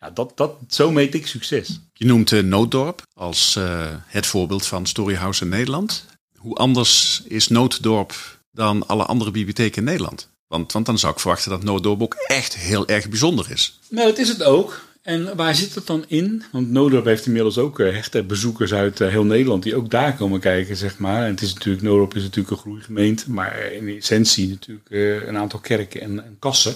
ja, 0.00 0.10
dat, 0.10 0.32
dat, 0.34 0.56
zo 0.68 0.90
meet 0.90 1.14
ik 1.14 1.26
succes. 1.26 1.80
Je 1.92 2.04
noemt 2.04 2.30
uh, 2.30 2.42
Nooddorp 2.42 3.02
als 3.14 3.54
uh, 3.58 3.86
het 4.06 4.26
voorbeeld 4.26 4.66
van 4.66 4.86
Storyhouse 4.86 5.44
in 5.44 5.50
Nederland. 5.50 6.04
Hoe 6.36 6.54
anders 6.54 7.22
is 7.24 7.48
Nooddorp 7.48 8.38
dan 8.52 8.86
alle 8.86 9.04
andere 9.04 9.30
bibliotheken 9.30 9.78
in 9.78 9.84
Nederland. 9.84 10.28
Want, 10.46 10.72
want 10.72 10.86
dan 10.86 10.98
zou 10.98 11.12
ik 11.12 11.20
verwachten 11.20 11.50
dat 11.50 11.62
Noodorp 11.62 12.02
ook 12.02 12.14
echt 12.26 12.56
heel 12.56 12.88
erg 12.88 13.08
bijzonder 13.08 13.50
is. 13.50 13.78
Nou, 13.88 14.08
dat 14.08 14.18
is 14.18 14.28
het 14.28 14.42
ook. 14.42 14.88
En 15.02 15.36
waar 15.36 15.54
zit 15.54 15.74
het 15.74 15.86
dan 15.86 16.04
in? 16.08 16.42
Want 16.52 16.70
Noodorp 16.70 17.04
heeft 17.04 17.26
inmiddels 17.26 17.58
ook 17.58 17.78
uh, 17.78 17.92
hechte 17.92 18.22
bezoekers 18.22 18.72
uit 18.72 18.98
heel 18.98 19.24
Nederland 19.24 19.62
die 19.62 19.76
ook 19.76 19.90
daar 19.90 20.16
komen 20.16 20.40
kijken, 20.40 20.76
zeg 20.76 20.98
maar. 20.98 21.24
En 21.24 21.30
het 21.30 21.40
is 21.40 21.54
natuurlijk, 21.54 22.14
is 22.14 22.22
natuurlijk 22.22 22.50
een 22.50 22.62
groeigemeente, 22.62 23.30
maar 23.30 23.72
in 23.72 23.88
essentie 23.88 24.48
natuurlijk 24.48 24.90
een 25.28 25.36
aantal 25.36 25.60
kerken 25.60 26.00
en, 26.00 26.24
en 26.24 26.36
kassen. 26.38 26.74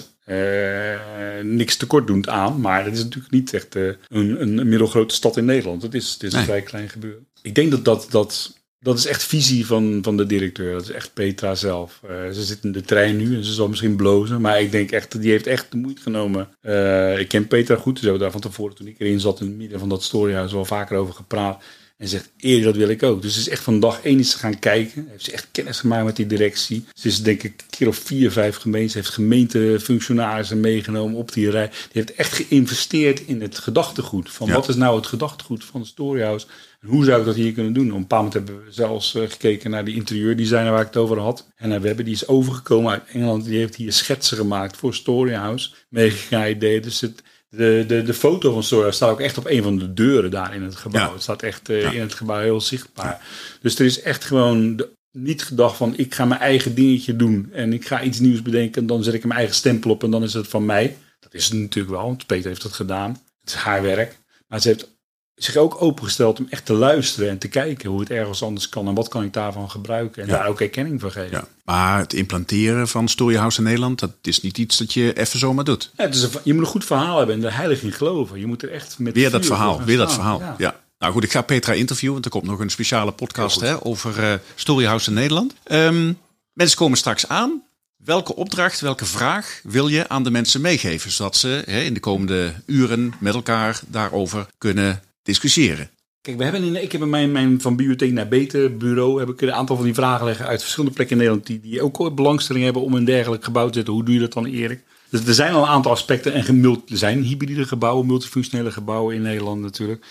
Niks 1.41 1.77
tekortdoend 1.77 2.29
aan, 2.29 2.61
maar 2.61 2.85
het 2.85 2.93
is 2.93 3.03
natuurlijk 3.03 3.33
niet 3.33 3.53
echt 3.53 3.75
een, 3.75 3.97
een, 4.09 4.69
middelgrote 4.69 5.15
stad 5.15 5.37
in 5.37 5.45
Nederland. 5.45 5.81
Het 5.81 5.93
is, 5.93 6.13
het 6.13 6.23
is 6.23 6.31
een 6.31 6.37
nee. 6.37 6.47
vrij 6.47 6.61
klein 6.61 6.89
gebeuren. 6.89 7.27
Ik 7.41 7.55
denk 7.55 7.71
dat 7.71 7.85
dat, 7.85 8.07
dat 8.09 8.53
dat 8.85 8.97
is 8.97 9.05
echt 9.05 9.23
visie 9.23 9.65
van, 9.65 9.99
van 10.01 10.17
de 10.17 10.25
directeur. 10.25 10.73
Dat 10.73 10.81
is 10.81 10.91
echt 10.91 11.13
Petra 11.13 11.55
zelf. 11.55 12.01
Uh, 12.03 12.09
ze 12.31 12.43
zit 12.43 12.63
in 12.63 12.71
de 12.71 12.81
trein 12.81 13.17
nu 13.17 13.35
en 13.35 13.43
ze 13.43 13.53
zal 13.53 13.67
misschien 13.67 13.95
blozen. 13.95 14.41
Maar 14.41 14.61
ik 14.61 14.71
denk 14.71 14.91
echt, 14.91 15.21
die 15.21 15.31
heeft 15.31 15.47
echt 15.47 15.71
de 15.71 15.77
moeite 15.77 16.01
genomen. 16.01 16.49
Uh, 16.61 17.19
ik 17.19 17.27
ken 17.27 17.47
Petra 17.47 17.75
goed. 17.75 17.99
We 17.99 18.03
hebben 18.03 18.21
daar 18.21 18.31
van 18.31 18.41
tevoren, 18.41 18.75
toen 18.75 18.87
ik 18.87 18.99
erin 18.99 19.19
zat 19.19 19.39
in 19.39 19.47
het 19.47 19.55
midden 19.55 19.79
van 19.79 19.89
dat 19.89 20.03
storyhuis, 20.03 20.51
wel 20.51 20.65
vaker 20.65 20.97
over 20.97 21.13
gepraat. 21.13 21.63
En 22.05 22.11
zegt, 22.11 22.31
Erik, 22.37 22.63
dat 22.63 22.75
wil 22.75 22.89
ik 22.89 23.03
ook. 23.03 23.21
Dus 23.21 23.33
ze 23.33 23.39
is 23.39 23.49
echt 23.49 23.63
van 23.63 23.79
dag 23.79 24.01
één 24.01 24.19
is 24.19 24.33
gaan 24.33 24.59
kijken. 24.59 25.07
Heeft 25.09 25.23
ze 25.23 25.31
echt 25.31 25.47
kennis 25.51 25.79
gemaakt 25.79 26.05
met 26.05 26.15
die 26.15 26.27
directie. 26.27 26.85
Ze 26.93 27.07
is 27.07 27.23
denk 27.23 27.43
ik 27.43 27.53
een 27.57 27.77
keer 27.77 27.87
of 27.87 27.97
vier, 27.97 28.31
vijf 28.31 28.55
gemeenten. 28.55 28.91
Ze 28.91 28.97
heeft 28.97 29.09
gemeentefunctionarissen 29.09 30.59
meegenomen 30.59 31.17
op 31.17 31.33
die 31.33 31.49
rij. 31.49 31.67
Die 31.67 31.77
heeft 31.91 32.13
echt 32.13 32.33
geïnvesteerd 32.33 33.21
in 33.25 33.41
het 33.41 33.57
gedachtegoed. 33.57 34.31
Van 34.31 34.51
wat 34.51 34.69
is 34.69 34.75
nou 34.75 34.95
het 34.95 35.07
gedachtegoed 35.07 35.63
van 35.63 35.85
Storyhouse? 35.85 36.47
En 36.81 36.87
hoe 36.87 37.05
zou 37.05 37.19
ik 37.19 37.25
dat 37.25 37.35
hier 37.35 37.53
kunnen 37.53 37.73
doen? 37.73 37.89
Op 37.89 37.95
een 37.95 38.01
bepaald 38.01 38.23
moment 38.23 38.47
hebben 38.47 38.65
we 38.65 38.71
zelfs 38.71 39.15
uh, 39.15 39.29
gekeken 39.29 39.69
naar 39.69 39.85
die 39.85 39.95
interieurdesigner 39.95 40.71
waar 40.71 40.81
ik 40.81 40.87
het 40.87 40.97
over 40.97 41.19
had. 41.19 41.47
En 41.55 41.81
we 41.81 41.87
hebben 41.87 42.05
die 42.05 42.13
is 42.13 42.27
overgekomen 42.27 42.91
uit 42.91 43.03
Engeland. 43.11 43.45
Die 43.45 43.57
heeft 43.57 43.75
hier 43.75 43.93
schetsen 43.93 44.37
gemaakt 44.37 44.77
voor 44.77 44.93
Storyhouse. 44.93 45.69
Meegegaan 45.89 46.49
ideeën. 46.49 46.81
Dus 46.81 47.01
het 47.01 47.23
de, 47.55 47.83
de, 47.87 48.03
de 48.03 48.13
foto 48.13 48.53
van 48.53 48.63
Sora 48.63 48.91
staat 48.91 49.09
ook 49.09 49.19
echt 49.19 49.37
op 49.37 49.45
een 49.45 49.63
van 49.63 49.77
de 49.77 49.93
deuren 49.93 50.31
daar 50.31 50.55
in 50.55 50.63
het 50.63 50.75
gebouw. 50.75 51.13
Het 51.13 51.21
staat 51.21 51.41
echt 51.41 51.69
uh, 51.69 51.81
ja. 51.81 51.91
in 51.91 52.01
het 52.01 52.13
gebouw 52.13 52.41
heel 52.41 52.61
zichtbaar. 52.61 53.21
Dus 53.61 53.79
er 53.79 53.85
is 53.85 54.01
echt 54.01 54.23
gewoon 54.23 54.75
de, 54.75 54.89
niet 55.11 55.43
gedacht 55.43 55.77
van 55.77 55.97
ik 55.97 56.13
ga 56.13 56.25
mijn 56.25 56.41
eigen 56.41 56.75
dingetje 56.75 57.15
doen 57.15 57.49
en 57.51 57.73
ik 57.73 57.87
ga 57.87 58.01
iets 58.01 58.19
nieuws 58.19 58.41
bedenken 58.41 58.81
en 58.81 58.87
dan 58.87 59.03
zet 59.03 59.13
ik 59.13 59.23
mijn 59.23 59.39
eigen 59.39 59.55
stempel 59.55 59.91
op 59.91 60.03
en 60.03 60.11
dan 60.11 60.23
is 60.23 60.33
het 60.33 60.47
van 60.47 60.65
mij. 60.65 60.97
Dat 61.19 61.33
is 61.33 61.45
het 61.45 61.53
natuurlijk 61.53 61.95
wel, 61.95 62.05
want 62.05 62.25
Peter 62.25 62.47
heeft 62.47 62.61
dat 62.61 62.73
gedaan. 62.73 63.11
Het 63.39 63.49
is 63.49 63.55
haar 63.55 63.81
werk. 63.81 64.17
Maar 64.47 64.61
ze 64.61 64.67
heeft 64.67 64.94
zich 65.35 65.55
ook 65.55 65.81
opengesteld 65.81 66.39
om 66.39 66.47
echt 66.49 66.65
te 66.65 66.73
luisteren 66.73 67.29
en 67.29 67.37
te 67.37 67.47
kijken 67.47 67.89
hoe 67.89 67.99
het 67.99 68.09
ergens 68.09 68.43
anders 68.43 68.69
kan 68.69 68.87
en 68.87 68.93
wat 68.93 69.07
kan 69.07 69.23
ik 69.23 69.33
daarvan 69.33 69.69
gebruiken 69.69 70.21
en 70.21 70.27
ja. 70.27 70.37
daar 70.37 70.47
ook 70.47 70.61
erkenning 70.61 71.01
voor 71.01 71.11
geven. 71.11 71.31
Ja. 71.31 71.47
Maar 71.63 71.99
het 71.99 72.13
implanteren 72.13 72.87
van 72.87 73.07
Storyhouse 73.07 73.57
in 73.57 73.63
Nederland, 73.63 73.99
dat 73.99 74.11
is 74.21 74.41
niet 74.41 74.57
iets 74.57 74.77
dat 74.77 74.93
je 74.93 75.13
even 75.13 75.39
zomaar 75.39 75.63
doet. 75.63 75.91
Ja, 75.97 76.03
het 76.03 76.15
is 76.15 76.23
een, 76.23 76.29
je 76.43 76.53
moet 76.53 76.63
een 76.63 76.69
goed 76.69 76.85
verhaal 76.85 77.17
hebben 77.17 77.35
en 77.35 77.43
er 77.43 77.55
heilig 77.55 77.81
in 77.81 77.91
geloven. 77.91 78.39
Je 78.39 78.45
moet 78.45 78.63
er 78.63 78.71
echt 78.71 78.99
met 78.99 79.13
weer 79.13 79.31
dat 79.31 79.45
verhaal, 79.45 79.83
weer 79.83 79.97
dat 79.97 80.13
verhaal. 80.13 80.39
Ja. 80.39 80.55
ja. 80.57 80.83
Nou 80.99 81.13
goed, 81.13 81.23
ik 81.23 81.31
ga 81.31 81.41
Petra 81.41 81.73
interviewen, 81.73 82.13
want 82.13 82.25
er 82.25 82.31
komt 82.31 82.45
nog 82.45 82.59
een 82.59 82.69
speciale 82.69 83.11
podcast 83.11 83.59
hè, 83.59 83.85
over 83.85 84.19
uh, 84.19 84.33
Storyhouse 84.55 85.09
in 85.09 85.15
Nederland. 85.15 85.53
Um, 85.71 86.17
mensen 86.53 86.77
komen 86.77 86.97
straks 86.97 87.27
aan. 87.27 87.63
Welke 87.97 88.35
opdracht, 88.35 88.79
welke 88.79 89.05
vraag 89.05 89.59
wil 89.63 89.87
je 89.87 90.09
aan 90.09 90.23
de 90.23 90.31
mensen 90.31 90.61
meegeven, 90.61 91.11
zodat 91.11 91.35
ze 91.35 91.63
hè, 91.65 91.81
in 91.81 91.93
de 91.93 91.99
komende 91.99 92.53
uren 92.65 93.13
met 93.19 93.33
elkaar 93.33 93.79
daarover 93.87 94.47
kunnen 94.57 95.01
discussiëren. 95.25 95.89
Kijk, 96.21 96.37
we 96.37 96.43
hebben 96.43 96.63
in, 96.63 96.83
ik 96.83 96.91
heb 96.91 97.01
in 97.01 97.09
mijn, 97.09 97.31
mijn 97.31 97.61
van 97.61 97.75
bibliotheek 97.75 98.11
naar 98.11 98.27
beter 98.27 98.77
bureau 98.77 99.19
heb 99.19 99.29
ik 99.29 99.41
een 99.41 99.53
aantal 99.53 99.75
van 99.75 99.85
die 99.85 99.93
vragen 99.93 100.25
leggen 100.25 100.45
uit 100.45 100.61
verschillende 100.61 100.95
plekken 100.95 101.15
in 101.15 101.21
Nederland 101.21 101.47
die, 101.47 101.59
die 101.59 101.81
ook 101.81 102.15
belangstelling 102.15 102.63
hebben 102.63 102.81
om 102.81 102.93
een 102.93 103.05
dergelijk 103.05 103.43
gebouw 103.43 103.67
te 103.67 103.73
zetten. 103.73 103.93
Hoe 103.93 104.03
doe 104.03 104.13
je 104.13 104.19
dat 104.19 104.33
dan, 104.33 104.45
Erik? 104.45 104.83
Dus 105.09 105.25
er 105.25 105.33
zijn 105.33 105.53
al 105.53 105.61
een 105.61 105.69
aantal 105.69 105.91
aspecten 105.91 106.33
en 106.33 106.63
er 106.63 106.97
zijn 106.97 107.21
hybride 107.21 107.65
gebouwen, 107.65 108.05
multifunctionele 108.05 108.71
gebouwen 108.71 109.15
in 109.15 109.21
Nederland 109.21 109.61
natuurlijk. 109.61 110.05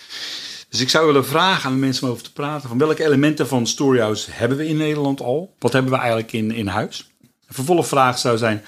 Dus 0.69 0.81
ik 0.81 0.89
zou 0.89 1.05
willen 1.05 1.25
vragen 1.25 1.65
aan 1.65 1.73
de 1.73 1.79
mensen 1.79 2.03
om 2.03 2.09
over 2.09 2.23
te 2.23 2.33
praten 2.33 2.69
van 2.69 2.77
welke 2.77 3.05
elementen 3.05 3.47
van 3.47 3.67
Storyhouse 3.67 4.31
hebben 4.31 4.57
we 4.57 4.67
in 4.67 4.77
Nederland 4.77 5.21
al? 5.21 5.55
Wat 5.59 5.73
hebben 5.73 5.91
we 5.91 5.97
eigenlijk 5.97 6.31
in, 6.31 6.51
in 6.51 6.67
huis? 6.67 7.11
Een 7.21 7.53
vervolgvraag 7.53 8.19
zou 8.19 8.37
zijn, 8.37 8.63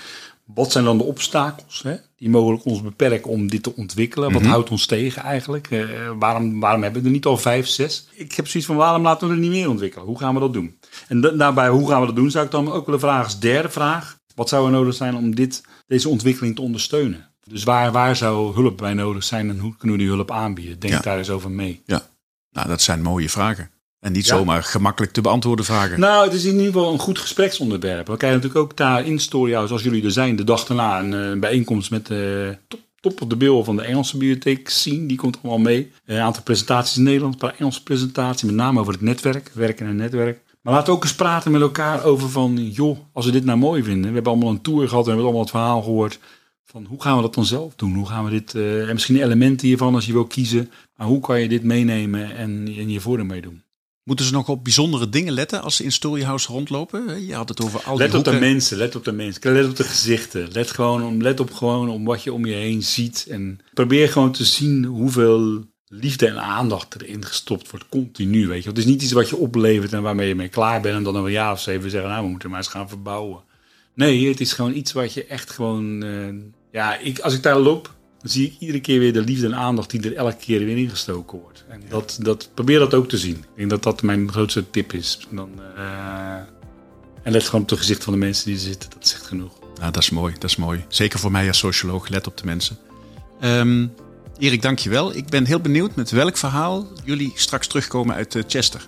wat 0.45 0.71
zijn 0.71 0.83
dan 0.83 0.97
de 0.97 1.03
obstakels 1.03 1.81
hè, 1.83 1.95
die 2.17 2.29
mogelijk 2.29 2.65
ons 2.65 2.81
beperken 2.81 3.31
om 3.31 3.49
dit 3.49 3.63
te 3.63 3.75
ontwikkelen? 3.75 4.27
Wat 4.27 4.37
mm 4.37 4.43
-hmm. 4.43 4.53
houdt 4.53 4.69
ons 4.69 4.85
tegen 4.85 5.21
eigenlijk? 5.21 5.69
Uh, 5.71 6.11
waarom, 6.19 6.59
waarom 6.59 6.83
hebben 6.83 7.01
we 7.01 7.07
er 7.07 7.13
niet 7.13 7.25
al 7.25 7.37
vijf, 7.37 7.67
zes? 7.67 8.07
Ik 8.13 8.33
heb 8.33 8.47
zoiets 8.47 8.69
van 8.69 8.77
waarom 8.77 9.03
laten 9.03 9.27
we 9.27 9.33
er 9.33 9.39
niet 9.39 9.49
meer 9.49 9.69
ontwikkelen? 9.69 10.05
Hoe 10.05 10.19
gaan 10.19 10.33
we 10.33 10.39
dat 10.39 10.53
doen? 10.53 10.79
En 11.07 11.21
daarbij, 11.21 11.69
hoe 11.69 11.89
gaan 11.89 11.99
we 11.99 12.05
dat 12.05 12.15
doen, 12.15 12.31
zou 12.31 12.45
ik 12.45 12.51
dan 12.51 12.71
ook 12.71 12.85
willen 12.85 12.99
vragen 12.99 13.23
als 13.23 13.39
derde 13.39 13.69
vraag. 13.69 14.17
Wat 14.35 14.49
zou 14.49 14.65
er 14.65 14.71
nodig 14.71 14.93
zijn 14.93 15.15
om 15.15 15.35
dit, 15.35 15.63
deze 15.87 16.09
ontwikkeling 16.09 16.55
te 16.55 16.61
ondersteunen? 16.61 17.31
Dus 17.43 17.63
waar, 17.63 17.91
waar 17.91 18.15
zou 18.15 18.53
hulp 18.53 18.77
bij 18.77 18.93
nodig 18.93 19.23
zijn 19.23 19.49
en 19.49 19.59
hoe 19.59 19.75
kunnen 19.77 19.97
we 19.97 20.03
die 20.03 20.13
hulp 20.13 20.31
aanbieden? 20.31 20.79
Denk 20.79 20.93
ja. 20.93 20.99
daar 20.99 21.17
eens 21.17 21.29
over 21.29 21.51
mee. 21.51 21.81
Ja, 21.85 22.07
nou 22.51 22.67
dat 22.67 22.81
zijn 22.81 23.01
mooie 23.01 23.29
vragen. 23.29 23.71
En 24.07 24.13
niet 24.13 24.25
ja. 24.25 24.37
zomaar 24.37 24.63
gemakkelijk 24.63 25.13
te 25.13 25.21
beantwoorden 25.21 25.65
vragen. 25.65 25.99
Nou, 25.99 26.23
het 26.23 26.33
is 26.33 26.43
in 26.43 26.51
ieder 26.51 26.65
geval 26.65 26.93
een 26.93 26.99
goed 26.99 27.19
gespreksonderwerp. 27.19 28.07
We 28.07 28.17
krijgen 28.17 28.39
natuurlijk 28.39 28.65
ook 28.65 28.77
daar 28.77 29.05
in 29.05 29.19
Storyhouse, 29.19 29.73
als 29.73 29.83
jullie 29.83 30.03
er 30.03 30.11
zijn, 30.11 30.35
de 30.35 30.43
dag 30.43 30.65
daarna 30.65 30.99
een, 30.99 31.11
een 31.11 31.39
bijeenkomst 31.39 31.91
met 31.91 32.05
de 32.05 32.57
top, 32.67 32.79
top 32.99 33.21
op 33.21 33.29
de 33.29 33.35
bil 33.35 33.63
van 33.63 33.75
de 33.75 33.81
Engelse 33.81 34.17
bibliotheek 34.17 34.69
zien. 34.69 35.07
Die 35.07 35.17
komt 35.17 35.37
allemaal 35.41 35.59
mee. 35.59 35.91
Een 36.05 36.19
aantal 36.19 36.43
presentaties 36.43 36.97
in 36.97 37.03
Nederland, 37.03 37.33
een 37.33 37.39
paar 37.39 37.55
Engelse 37.57 37.83
presentaties, 37.83 38.43
met 38.43 38.55
name 38.55 38.79
over 38.79 38.93
het 38.93 39.01
netwerk, 39.01 39.51
werken 39.53 39.87
en 39.87 39.95
netwerk. 39.95 40.41
Maar 40.61 40.73
laten 40.73 40.89
we 40.89 40.97
ook 40.97 41.03
eens 41.03 41.15
praten 41.15 41.51
met 41.51 41.61
elkaar 41.61 42.03
over 42.03 42.29
van, 42.29 42.69
joh, 42.71 42.97
als 43.13 43.25
we 43.25 43.31
dit 43.31 43.45
nou 43.45 43.57
mooi 43.57 43.83
vinden. 43.83 44.07
We 44.07 44.13
hebben 44.13 44.31
allemaal 44.31 44.49
een 44.49 44.61
tour 44.61 44.87
gehad 44.87 45.07
en 45.07 45.15
we 45.15 45.21
hebben 45.21 45.23
allemaal 45.23 45.41
het 45.41 45.49
verhaal 45.49 45.81
gehoord. 45.81 46.19
Van 46.63 46.85
hoe 46.85 47.01
gaan 47.01 47.15
we 47.15 47.21
dat 47.21 47.33
dan 47.33 47.45
zelf 47.45 47.75
doen? 47.75 47.93
Hoe 47.93 48.07
gaan 48.07 48.25
we 48.25 48.29
dit, 48.29 48.53
uh, 48.53 48.87
en 48.87 48.93
misschien 48.93 49.21
elementen 49.21 49.67
hiervan 49.67 49.95
als 49.95 50.05
je 50.05 50.13
wil 50.13 50.25
kiezen. 50.25 50.71
Maar 50.95 51.07
hoe 51.07 51.19
kan 51.19 51.41
je 51.41 51.47
dit 51.47 51.63
meenemen 51.63 52.35
en, 52.35 52.73
en 52.77 52.89
je 52.89 52.99
voordeel 52.99 53.25
mee 53.25 53.41
doen? 53.41 53.65
Moeten 54.07 54.25
ze 54.25 54.31
nog 54.31 54.49
op 54.49 54.63
bijzondere 54.63 55.09
dingen 55.09 55.33
letten 55.33 55.61
als 55.61 55.75
ze 55.75 55.83
in 55.83 55.91
Storyhouse 55.91 56.51
rondlopen? 56.51 57.25
Je 57.25 57.33
had 57.33 57.49
het 57.49 57.61
over 57.63 57.83
al 57.83 57.97
die 57.97 58.05
Let 58.05 58.07
op 58.07 58.13
hoeken. 58.13 58.33
de 58.33 58.47
mensen, 58.47 58.77
let 58.77 58.95
op 58.95 59.03
de 59.03 59.11
mensen. 59.11 59.53
Let 59.53 59.65
op 59.65 59.75
de 59.75 59.83
gezichten. 59.83 60.47
Let, 60.51 60.71
gewoon 60.71 61.03
om, 61.03 61.21
let 61.21 61.39
op 61.39 61.53
gewoon 61.53 61.89
om 61.89 62.05
wat 62.05 62.23
je 62.23 62.33
om 62.33 62.45
je 62.45 62.53
heen 62.53 62.83
ziet. 62.83 63.25
En 63.29 63.59
probeer 63.73 64.09
gewoon 64.09 64.31
te 64.31 64.45
zien 64.45 64.85
hoeveel 64.85 65.63
liefde 65.87 66.27
en 66.27 66.41
aandacht 66.41 67.01
erin 67.01 67.25
gestopt 67.25 67.69
wordt. 67.69 67.89
Continu, 67.89 68.47
weet 68.47 68.63
je. 68.63 68.69
Het 68.69 68.77
is 68.77 68.85
niet 68.85 69.01
iets 69.01 69.11
wat 69.11 69.29
je 69.29 69.37
oplevert 69.37 69.93
en 69.93 70.01
waarmee 70.01 70.27
je 70.27 70.35
mee 70.35 70.47
klaar 70.47 70.81
bent. 70.81 70.95
En 70.95 71.03
dan 71.03 71.15
een 71.15 71.31
jaar 71.31 71.51
of 71.51 71.61
zeven 71.61 71.89
zeggen, 71.89 72.09
nou 72.09 72.23
we 72.23 72.29
moeten 72.29 72.49
maar 72.49 72.59
eens 72.59 72.67
gaan 72.67 72.89
verbouwen. 72.89 73.43
Nee, 73.93 74.29
het 74.29 74.39
is 74.39 74.53
gewoon 74.53 74.73
iets 74.73 74.91
wat 74.93 75.13
je 75.13 75.25
echt 75.25 75.51
gewoon... 75.51 76.03
Uh, 76.03 76.33
ja, 76.71 76.97
ik, 76.97 77.19
als 77.19 77.33
ik 77.33 77.43
daar 77.43 77.59
loop, 77.59 77.95
zie 78.31 78.45
ik 78.45 78.55
iedere 78.59 78.79
keer 78.79 78.99
weer 78.99 79.13
de 79.13 79.21
liefde 79.21 79.45
en 79.45 79.55
aandacht 79.55 79.89
die 79.89 80.01
er 80.01 80.15
elke 80.15 80.35
keer 80.35 80.59
weer 80.59 80.77
ingestoken 80.77 81.39
wordt. 81.39 81.65
En 81.67 81.81
dat, 81.89 82.17
dat, 82.21 82.49
probeer 82.53 82.79
dat 82.79 82.93
ook 82.93 83.09
te 83.09 83.17
zien. 83.17 83.35
Ik 83.35 83.55
denk 83.55 83.69
dat 83.69 83.83
dat 83.83 84.01
mijn 84.01 84.31
grootste 84.31 84.69
tip 84.69 84.93
is. 84.93 85.19
Dan, 85.29 85.49
uh, 85.77 86.35
en 87.23 87.31
let 87.31 87.43
gewoon 87.43 87.61
op 87.61 87.69
het 87.69 87.79
gezicht 87.79 88.03
van 88.03 88.13
de 88.13 88.19
mensen 88.19 88.45
die 88.45 88.55
er 88.55 88.61
zitten. 88.61 88.89
Dat 88.89 89.11
echt 89.15 89.25
genoeg. 89.25 89.59
Nou, 89.79 89.91
dat 89.91 90.03
is 90.03 90.09
mooi. 90.09 90.33
Dat 90.33 90.49
is 90.49 90.55
mooi. 90.55 90.85
Zeker 90.87 91.19
voor 91.19 91.31
mij 91.31 91.47
als 91.47 91.57
socioloog. 91.57 92.07
Let 92.07 92.27
op 92.27 92.37
de 92.37 92.45
mensen. 92.45 92.77
Um, 93.41 93.93
Erik, 94.37 94.61
dankjewel. 94.61 95.15
Ik 95.15 95.25
ben 95.25 95.45
heel 95.45 95.59
benieuwd 95.59 95.95
met 95.95 96.11
welk 96.11 96.37
verhaal 96.37 96.87
jullie 97.03 97.31
straks 97.35 97.67
terugkomen 97.67 98.15
uit 98.15 98.35
uh, 98.35 98.43
Chester. 98.47 98.87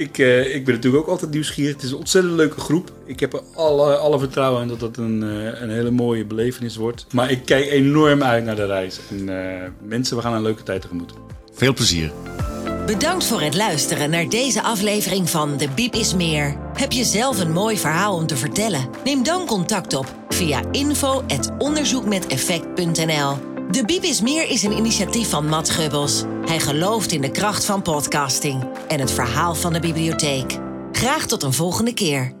Ik, 0.00 0.18
uh, 0.18 0.54
ik 0.54 0.64
ben 0.64 0.74
natuurlijk 0.74 1.02
ook 1.02 1.08
altijd 1.08 1.30
nieuwsgierig. 1.30 1.74
Het 1.74 1.82
is 1.82 1.90
een 1.90 1.96
ontzettend 1.96 2.34
leuke 2.34 2.60
groep. 2.60 2.92
Ik 3.04 3.20
heb 3.20 3.32
er 3.32 3.40
alle, 3.54 3.96
alle 3.96 4.18
vertrouwen 4.18 4.62
in 4.62 4.68
dat 4.68 4.80
dat 4.80 4.96
een, 4.96 5.22
uh, 5.22 5.60
een 5.60 5.70
hele 5.70 5.90
mooie 5.90 6.24
belevenis 6.24 6.76
wordt. 6.76 7.06
Maar 7.12 7.30
ik 7.30 7.44
kijk 7.44 7.70
enorm 7.70 8.22
uit 8.22 8.44
naar 8.44 8.56
de 8.56 8.66
reis. 8.66 9.00
En 9.10 9.28
uh, 9.28 9.34
mensen, 9.82 10.16
we 10.16 10.22
gaan 10.22 10.34
een 10.34 10.42
leuke 10.42 10.62
tijd 10.62 10.80
tegemoet. 10.80 11.12
Veel 11.52 11.74
plezier. 11.74 12.12
Bedankt 12.86 13.24
voor 13.24 13.40
het 13.40 13.56
luisteren 13.56 14.10
naar 14.10 14.28
deze 14.28 14.62
aflevering 14.62 15.30
van 15.30 15.56
De 15.56 15.68
Biep 15.74 15.94
is 15.94 16.14
Meer. 16.14 16.56
Heb 16.74 16.92
je 16.92 17.04
zelf 17.04 17.40
een 17.40 17.52
mooi 17.52 17.78
verhaal 17.78 18.16
om 18.16 18.26
te 18.26 18.36
vertellen? 18.36 18.88
Neem 19.04 19.22
dan 19.22 19.46
contact 19.46 19.94
op 19.94 20.14
via 20.28 20.62
info.onderzoekmeteffect.nl 20.70 23.49
De 23.70 23.84
Biep 23.84 24.02
is 24.02 24.20
Meer 24.20 24.50
is 24.50 24.62
een 24.62 24.76
initiatief 24.76 25.30
van 25.30 25.48
Matt 25.48 25.70
Gubbels. 25.70 26.22
Hij 26.46 26.60
gelooft 26.60 27.12
in 27.12 27.20
de 27.20 27.30
kracht 27.30 27.64
van 27.64 27.82
podcasting 27.82 28.64
en 28.88 29.00
het 29.00 29.10
verhaal 29.10 29.54
van 29.54 29.72
de 29.72 29.80
bibliotheek. 29.80 30.58
Graag 30.92 31.26
tot 31.26 31.42
een 31.42 31.52
volgende 31.52 31.94
keer. 31.94 32.39